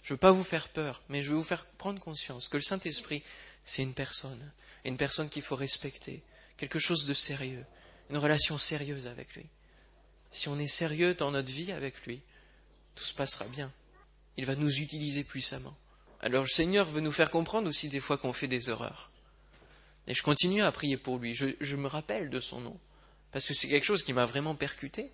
Je 0.03 0.13
ne 0.13 0.15
veux 0.15 0.19
pas 0.19 0.31
vous 0.31 0.43
faire 0.43 0.69
peur, 0.69 1.03
mais 1.09 1.23
je 1.23 1.29
veux 1.29 1.37
vous 1.37 1.43
faire 1.43 1.65
prendre 1.65 2.01
conscience 2.01 2.47
que 2.47 2.57
le 2.57 2.63
Saint-Esprit, 2.63 3.23
c'est 3.65 3.83
une 3.83 3.93
personne, 3.93 4.51
une 4.85 4.97
personne 4.97 5.29
qu'il 5.29 5.41
faut 5.41 5.55
respecter, 5.55 6.23
quelque 6.55 6.79
chose 6.79 7.05
de 7.05 7.13
sérieux, 7.13 7.65
une 8.09 8.17
relation 8.17 8.57
sérieuse 8.57 9.07
avec 9.07 9.35
lui. 9.35 9.45
Si 10.31 10.49
on 10.49 10.59
est 10.59 10.67
sérieux 10.67 11.13
dans 11.13 11.31
notre 11.31 11.51
vie 11.51 11.71
avec 11.71 12.05
lui, 12.05 12.21
tout 12.95 13.03
se 13.03 13.13
passera 13.13 13.45
bien. 13.45 13.71
Il 14.37 14.45
va 14.45 14.55
nous 14.55 14.79
utiliser 14.79 15.23
puissamment. 15.23 15.77
Alors 16.19 16.43
le 16.43 16.49
Seigneur 16.49 16.87
veut 16.87 17.01
nous 17.01 17.11
faire 17.11 17.31
comprendre 17.31 17.67
aussi 17.67 17.89
des 17.89 17.99
fois 17.99 18.17
qu'on 18.17 18.33
fait 18.33 18.47
des 18.47 18.69
erreurs. 18.69 19.11
Et 20.07 20.13
je 20.13 20.23
continue 20.23 20.63
à 20.63 20.71
prier 20.71 20.97
pour 20.97 21.17
lui. 21.17 21.35
je 21.35 21.75
me 21.75 21.87
rappelle 21.87 22.29
de 22.29 22.39
son 22.39 22.61
nom 22.61 22.79
parce 23.31 23.45
que 23.45 23.53
c'est 23.53 23.67
quelque 23.67 23.85
chose 23.85 24.03
qui 24.03 24.13
m'a 24.13 24.25
vraiment 24.25 24.55
percuté. 24.55 25.11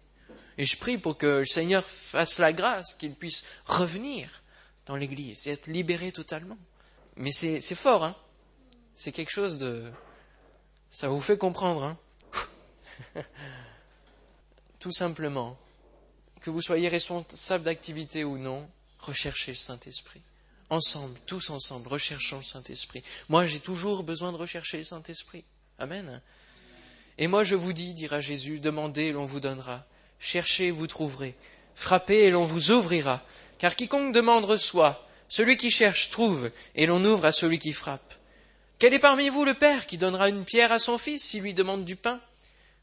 Et 0.57 0.65
je 0.65 0.77
prie 0.77 0.97
pour 0.97 1.17
que 1.17 1.39
le 1.39 1.45
Seigneur 1.45 1.83
fasse 1.83 2.37
la 2.37 2.53
grâce, 2.53 2.93
qu'il 2.93 3.15
puisse 3.15 3.45
revenir 3.65 4.43
dans 4.85 4.95
l'Église 4.95 5.47
et 5.47 5.51
être 5.51 5.67
libéré 5.67 6.11
totalement. 6.11 6.57
Mais 7.15 7.31
c'est 7.31 7.61
fort, 7.75 8.03
hein 8.03 8.15
C'est 8.95 9.11
quelque 9.11 9.31
chose 9.31 9.57
de... 9.57 9.91
Ça 10.91 11.07
vous 11.07 11.21
fait 11.21 11.37
comprendre, 11.37 11.83
hein 11.83 11.97
Tout 14.79 14.91
simplement, 14.91 15.57
que 16.41 16.49
vous 16.49 16.61
soyez 16.61 16.87
responsable 16.89 17.63
d'activité 17.63 18.23
ou 18.23 18.37
non, 18.37 18.69
recherchez 18.99 19.51
le 19.51 19.57
Saint-Esprit. 19.57 20.21
ensemble, 20.69 21.17
tous 21.25 21.49
ensemble, 21.49 21.87
recherchons 21.87 22.37
le 22.37 22.43
Saint-Esprit. 22.43 23.03
Moi, 23.29 23.47
j'ai 23.47 23.59
toujours 23.59 24.03
besoin 24.03 24.31
de 24.31 24.37
rechercher 24.37 24.77
le 24.77 24.83
Saint-Esprit. 24.83 25.45
Amen. 25.79 26.21
Et 27.17 27.27
moi, 27.27 27.43
je 27.43 27.55
vous 27.55 27.73
dis, 27.73 27.93
dira 27.93 28.19
Jésus, 28.19 28.59
demandez 28.59 29.03
et 29.03 29.11
l'on 29.11 29.25
vous 29.25 29.39
donnera. 29.39 29.83
Cherchez 30.19 30.67
et 30.67 30.71
vous 30.71 30.87
trouverez. 30.87 31.35
Frappez 31.75 32.23
et 32.23 32.31
l'on 32.31 32.45
vous 32.45 32.71
ouvrira. 32.71 33.21
Car 33.57 33.75
quiconque 33.75 34.13
demande 34.13 34.45
reçoit. 34.45 35.07
Celui 35.29 35.57
qui 35.57 35.71
cherche 35.71 36.11
trouve, 36.11 36.51
et 36.75 36.85
l'on 36.85 37.03
ouvre 37.03 37.25
à 37.25 37.31
celui 37.31 37.57
qui 37.57 37.73
frappe. 37.73 38.13
Quel 38.77 38.93
est 38.93 38.99
parmi 38.99 39.29
vous 39.29 39.45
le 39.45 39.53
Père 39.53 39.87
qui 39.87 39.97
donnera 39.97 40.29
une 40.29 40.45
pierre 40.45 40.71
à 40.71 40.79
son 40.79 40.97
fils 40.97 41.23
s'il 41.23 41.41
lui 41.41 41.53
demande 41.53 41.85
du 41.85 41.95
pain? 41.95 42.19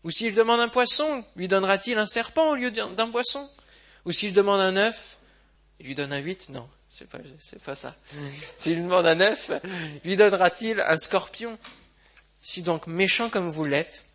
Ou 0.02 0.10
s'il 0.10 0.34
demande 0.34 0.60
un 0.60 0.68
poisson, 0.68 1.24
lui 1.36 1.46
donnera-t-il 1.46 1.98
un 1.98 2.06
serpent 2.06 2.50
au 2.50 2.54
lieu 2.54 2.70
d'un 2.70 3.10
poisson? 3.10 3.48
Ou 4.06 4.12
s'il 4.12 4.32
demande 4.32 4.60
un 4.60 4.76
œuf, 4.76 5.18
il 5.78 5.86
lui 5.86 5.94
donne 5.94 6.12
un 6.12 6.18
huit? 6.18 6.48
Non, 6.48 6.68
c'est 6.88 7.08
pas, 7.08 7.18
c'est 7.38 7.62
pas 7.62 7.74
ça. 7.74 7.94
S'il 8.56 8.74
lui 8.74 8.82
demande 8.82 9.06
un 9.06 9.20
œuf, 9.20 9.50
lui 10.04 10.16
donnera-t-il 10.16 10.80
un 10.80 10.96
scorpion? 10.96 11.58
Si 12.40 12.62
donc 12.62 12.86
méchant 12.86 13.28
comme 13.28 13.50
vous 13.50 13.64
l'êtes, 13.64 14.06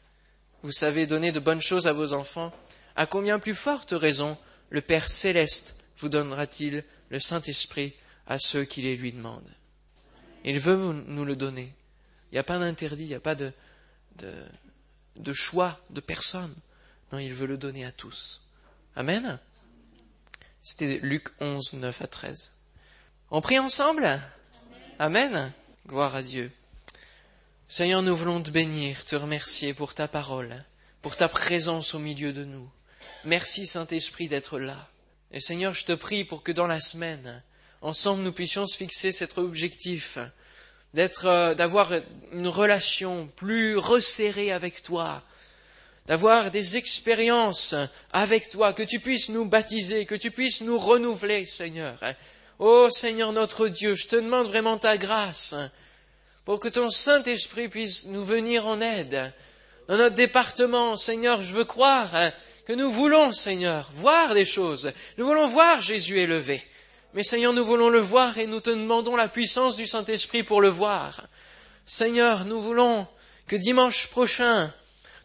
vous 0.65 0.71
savez 0.71 1.05
donner 1.05 1.31
de 1.31 1.39
bonnes 1.39 1.61
choses 1.61 1.85
à 1.85 1.93
vos 1.93 2.13
enfants, 2.13 2.51
à 2.95 3.05
combien 3.05 3.37
plus 3.37 3.53
forte 3.53 3.91
raison 3.91 4.35
le 4.71 4.81
Père 4.81 5.07
céleste 5.07 5.83
vous 5.99 6.09
donnera-t-il 6.09 6.83
le 7.11 7.19
Saint-Esprit 7.19 7.93
à 8.25 8.39
ceux 8.39 8.63
qui 8.65 8.81
les 8.81 8.97
lui 8.97 9.11
demandent? 9.11 9.53
Il 10.43 10.59
veut 10.59 11.03
nous 11.05 11.23
le 11.23 11.35
donner. 11.35 11.71
Il 12.31 12.33
n'y 12.35 12.39
a 12.39 12.43
pas 12.43 12.57
d'interdit, 12.57 13.03
il 13.03 13.09
n'y 13.09 13.13
a 13.13 13.19
pas 13.19 13.35
de, 13.35 13.53
de, 14.15 15.33
choix 15.33 15.79
de 15.91 16.01
personne. 16.01 16.55
Non, 17.11 17.19
il 17.19 17.35
veut 17.35 17.45
le 17.45 17.57
donner 17.57 17.85
à 17.85 17.91
tous. 17.91 18.41
Amen. 18.95 19.39
C'était 20.63 20.97
Luc 21.03 21.27
11, 21.41 21.73
9 21.75 22.01
à 22.01 22.07
13. 22.07 22.55
On 23.29 23.39
prie 23.39 23.59
ensemble? 23.59 24.19
Amen. 24.97 25.53
Gloire 25.85 26.15
à 26.15 26.23
Dieu. 26.23 26.51
Seigneur, 27.67 28.03
nous 28.03 28.15
voulons 28.15 28.43
te 28.43 28.51
bénir, 28.51 29.03
te 29.05 29.15
remercier 29.15 29.73
pour 29.73 29.95
ta 29.95 30.07
parole, 30.07 30.63
pour 31.01 31.15
ta 31.15 31.27
présence 31.27 31.95
au 31.95 31.99
milieu 31.99 32.31
de 32.31 32.45
nous. 32.45 32.69
Merci 33.23 33.65
Saint-Esprit 33.65 34.27
d'être 34.27 34.59
là. 34.59 34.87
Et 35.31 35.41
Seigneur, 35.41 35.73
je 35.73 35.83
te 35.83 35.93
prie 35.93 36.23
pour 36.25 36.43
que 36.43 36.51
dans 36.51 36.67
la 36.67 36.79
semaine, 36.79 37.41
ensemble, 37.81 38.21
nous 38.21 38.31
puissions 38.31 38.67
se 38.67 38.77
fixer 38.77 39.11
cet 39.11 39.39
objectif 39.39 40.19
d'être, 40.93 41.25
euh, 41.25 41.55
d'avoir 41.55 41.91
une 42.31 42.47
relation 42.47 43.27
plus 43.35 43.77
resserrée 43.77 44.51
avec 44.51 44.83
toi, 44.83 45.23
d'avoir 46.05 46.51
des 46.51 46.77
expériences 46.77 47.73
avec 48.13 48.51
toi, 48.51 48.73
que 48.73 48.83
tu 48.83 48.99
puisses 48.99 49.29
nous 49.29 49.45
baptiser, 49.45 50.05
que 50.05 50.13
tu 50.13 50.29
puisses 50.29 50.61
nous 50.61 50.77
renouveler, 50.77 51.47
Seigneur. 51.47 51.99
Ô 52.59 52.91
Seigneur 52.91 53.33
notre 53.33 53.67
Dieu, 53.67 53.95
je 53.95 54.07
te 54.07 54.15
demande 54.17 54.47
vraiment 54.47 54.77
ta 54.77 54.99
grâce 54.99 55.55
pour 56.45 56.59
que 56.59 56.67
ton 56.67 56.89
Saint-Esprit 56.89 57.67
puisse 57.67 58.05
nous 58.05 58.23
venir 58.23 58.67
en 58.67 58.79
aide. 58.79 59.33
Dans 59.87 59.97
notre 59.97 60.15
département, 60.15 60.95
Seigneur, 60.95 61.41
je 61.41 61.53
veux 61.53 61.65
croire 61.65 62.11
que 62.65 62.73
nous 62.73 62.89
voulons, 62.89 63.31
Seigneur, 63.31 63.89
voir 63.93 64.33
des 64.33 64.45
choses. 64.45 64.91
Nous 65.17 65.25
voulons 65.25 65.47
voir 65.47 65.81
Jésus 65.81 66.19
élevé. 66.19 66.63
Mais 67.13 67.23
Seigneur, 67.23 67.53
nous 67.53 67.63
voulons 67.63 67.89
le 67.89 67.99
voir 67.99 68.37
et 68.37 68.47
nous 68.47 68.59
te 68.59 68.69
demandons 68.69 69.15
la 69.15 69.27
puissance 69.27 69.75
du 69.75 69.87
Saint-Esprit 69.87 70.43
pour 70.43 70.61
le 70.61 70.69
voir. 70.69 71.27
Seigneur, 71.85 72.45
nous 72.45 72.61
voulons 72.61 73.07
que 73.47 73.55
dimanche 73.55 74.07
prochain, 74.07 74.73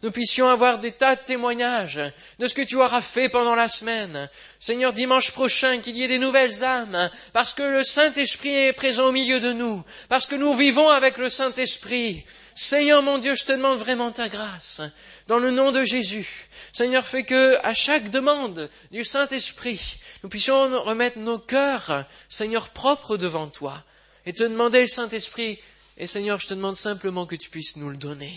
nous 0.03 0.11
puissions 0.11 0.49
avoir 0.49 0.79
des 0.79 0.91
tas 0.91 1.15
de 1.15 1.21
témoignages 1.21 2.01
de 2.39 2.47
ce 2.47 2.53
que 2.53 2.61
tu 2.61 2.75
auras 2.77 3.01
fait 3.01 3.29
pendant 3.29 3.55
la 3.55 3.67
semaine. 3.67 4.29
Seigneur, 4.59 4.93
dimanche 4.93 5.31
prochain, 5.31 5.79
qu'il 5.79 5.95
y 5.95 6.03
ait 6.03 6.07
des 6.07 6.19
nouvelles 6.19 6.63
âmes, 6.63 7.09
parce 7.33 7.53
que 7.53 7.63
le 7.63 7.83
Saint-Esprit 7.83 8.55
est 8.55 8.73
présent 8.73 9.07
au 9.07 9.11
milieu 9.11 9.39
de 9.39 9.53
nous, 9.53 9.83
parce 10.09 10.25
que 10.25 10.35
nous 10.35 10.53
vivons 10.53 10.89
avec 10.89 11.17
le 11.17 11.29
Saint-Esprit. 11.29 12.25
Seigneur 12.55 13.01
mon 13.01 13.17
Dieu, 13.17 13.35
je 13.35 13.45
te 13.45 13.51
demande 13.53 13.79
vraiment 13.79 14.11
ta 14.11 14.27
grâce, 14.27 14.81
dans 15.27 15.39
le 15.39 15.51
nom 15.51 15.71
de 15.71 15.83
Jésus. 15.83 16.47
Seigneur, 16.73 17.05
fais 17.05 17.23
que, 17.23 17.57
à 17.63 17.73
chaque 17.73 18.09
demande 18.09 18.69
du 18.91 19.03
Saint-Esprit, 19.03 19.97
nous 20.23 20.29
puissions 20.29 20.81
remettre 20.83 21.19
nos 21.19 21.39
cœurs, 21.39 22.05
Seigneur, 22.29 22.69
propres 22.69 23.17
devant 23.17 23.47
toi, 23.47 23.83
et 24.25 24.33
te 24.33 24.43
demander 24.43 24.81
le 24.81 24.87
Saint-Esprit, 24.87 25.59
et 25.97 26.07
Seigneur, 26.07 26.39
je 26.39 26.47
te 26.47 26.53
demande 26.53 26.75
simplement 26.75 27.25
que 27.25 27.35
tu 27.35 27.49
puisses 27.49 27.77
nous 27.77 27.89
le 27.89 27.97
donner, 27.97 28.33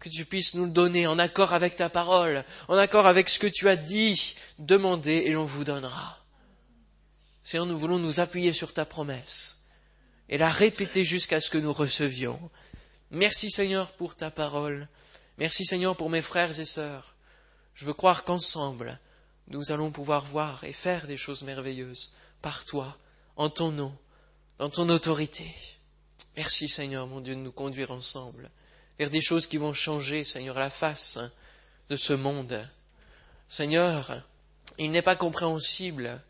que 0.00 0.08
tu 0.08 0.24
puisses 0.24 0.54
nous 0.54 0.64
le 0.64 0.70
donner 0.70 1.06
en 1.06 1.18
accord 1.18 1.52
avec 1.52 1.76
ta 1.76 1.90
parole, 1.90 2.44
en 2.68 2.76
accord 2.76 3.06
avec 3.06 3.28
ce 3.28 3.38
que 3.38 3.46
tu 3.46 3.68
as 3.68 3.76
dit, 3.76 4.34
demandez 4.58 5.24
et 5.26 5.30
l'on 5.30 5.44
vous 5.44 5.62
donnera. 5.62 6.18
Seigneur, 7.44 7.66
nous 7.66 7.78
voulons 7.78 7.98
nous 7.98 8.18
appuyer 8.18 8.54
sur 8.54 8.72
ta 8.72 8.86
promesse 8.86 9.68
et 10.30 10.38
la 10.38 10.48
répéter 10.48 11.04
jusqu'à 11.04 11.40
ce 11.40 11.50
que 11.50 11.58
nous 11.58 11.72
recevions. 11.72 12.40
Merci 13.10 13.50
Seigneur 13.50 13.92
pour 13.92 14.16
ta 14.16 14.30
parole. 14.30 14.88
Merci 15.36 15.66
Seigneur 15.66 15.96
pour 15.96 16.08
mes 16.08 16.22
frères 16.22 16.58
et 16.58 16.64
sœurs. 16.64 17.14
Je 17.74 17.84
veux 17.84 17.94
croire 17.94 18.24
qu'ensemble, 18.24 18.98
nous 19.48 19.70
allons 19.70 19.90
pouvoir 19.90 20.24
voir 20.24 20.64
et 20.64 20.72
faire 20.72 21.06
des 21.06 21.16
choses 21.18 21.42
merveilleuses 21.42 22.12
par 22.40 22.64
toi, 22.64 22.96
en 23.36 23.50
ton 23.50 23.70
nom, 23.70 23.94
dans 24.58 24.70
ton 24.70 24.88
autorité. 24.88 25.46
Merci 26.36 26.68
Seigneur, 26.68 27.06
mon 27.06 27.20
Dieu, 27.20 27.34
de 27.34 27.40
nous 27.40 27.52
conduire 27.52 27.90
ensemble 27.90 28.50
vers 29.00 29.08
des 29.08 29.22
choses 29.22 29.46
qui 29.46 29.56
vont 29.56 29.72
changer, 29.72 30.24
Seigneur, 30.24 30.58
la 30.58 30.68
face 30.68 31.18
de 31.88 31.96
ce 31.96 32.12
monde. 32.12 32.68
Seigneur, 33.48 34.22
il 34.76 34.90
n'est 34.90 35.00
pas 35.00 35.16
compréhensible 35.16 36.20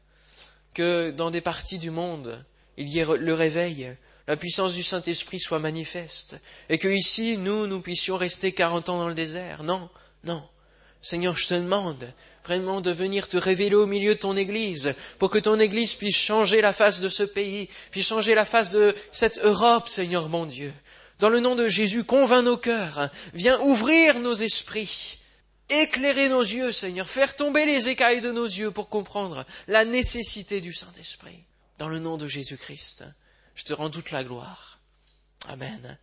que 0.72 1.10
dans 1.10 1.32
des 1.32 1.40
parties 1.40 1.80
du 1.80 1.90
monde, 1.90 2.44
il 2.76 2.88
y 2.88 3.00
ait 3.00 3.06
le 3.18 3.34
réveil, 3.34 3.96
la 4.28 4.36
puissance 4.36 4.74
du 4.74 4.84
Saint-Esprit 4.84 5.40
soit 5.40 5.58
manifeste, 5.58 6.40
et 6.68 6.78
que 6.78 6.86
ici, 6.86 7.38
nous, 7.38 7.66
nous 7.66 7.80
puissions 7.80 8.16
rester 8.16 8.52
quarante 8.52 8.88
ans 8.88 8.98
dans 8.98 9.08
le 9.08 9.16
désert. 9.16 9.64
Non, 9.64 9.90
non. 10.22 10.40
Seigneur, 11.02 11.36
je 11.36 11.48
te 11.48 11.54
demande 11.54 12.12
vraiment 12.44 12.80
de 12.80 12.92
venir 12.92 13.26
te 13.26 13.36
révéler 13.36 13.74
au 13.74 13.86
milieu 13.86 14.14
de 14.14 14.20
ton 14.20 14.36
Église, 14.36 14.94
pour 15.18 15.30
que 15.30 15.40
ton 15.40 15.58
Église 15.58 15.94
puisse 15.94 16.16
changer 16.16 16.60
la 16.60 16.72
face 16.72 17.00
de 17.00 17.08
ce 17.08 17.24
pays, 17.24 17.68
puisse 17.90 18.06
changer 18.06 18.36
la 18.36 18.44
face 18.44 18.70
de 18.70 18.94
cette 19.10 19.40
Europe, 19.42 19.88
Seigneur 19.88 20.28
mon 20.28 20.46
Dieu. 20.46 20.72
Dans 21.20 21.28
le 21.28 21.40
nom 21.40 21.54
de 21.54 21.68
Jésus, 21.68 22.02
convainc 22.02 22.42
nos 22.42 22.56
cœurs, 22.56 23.10
viens 23.34 23.60
ouvrir 23.60 24.18
nos 24.20 24.34
esprits, 24.34 25.18
éclairer 25.68 26.30
nos 26.30 26.40
yeux, 26.40 26.72
Seigneur, 26.72 27.08
faire 27.08 27.36
tomber 27.36 27.66
les 27.66 27.90
écailles 27.90 28.22
de 28.22 28.32
nos 28.32 28.46
yeux 28.46 28.70
pour 28.70 28.88
comprendre 28.88 29.44
la 29.68 29.84
nécessité 29.84 30.62
du 30.62 30.72
Saint-Esprit. 30.72 31.44
Dans 31.76 31.88
le 31.88 31.98
nom 31.98 32.16
de 32.16 32.26
Jésus-Christ, 32.26 33.04
je 33.54 33.64
te 33.64 33.74
rends 33.74 33.90
toute 33.90 34.12
la 34.12 34.24
gloire. 34.24 34.80
Amen. 35.48 35.98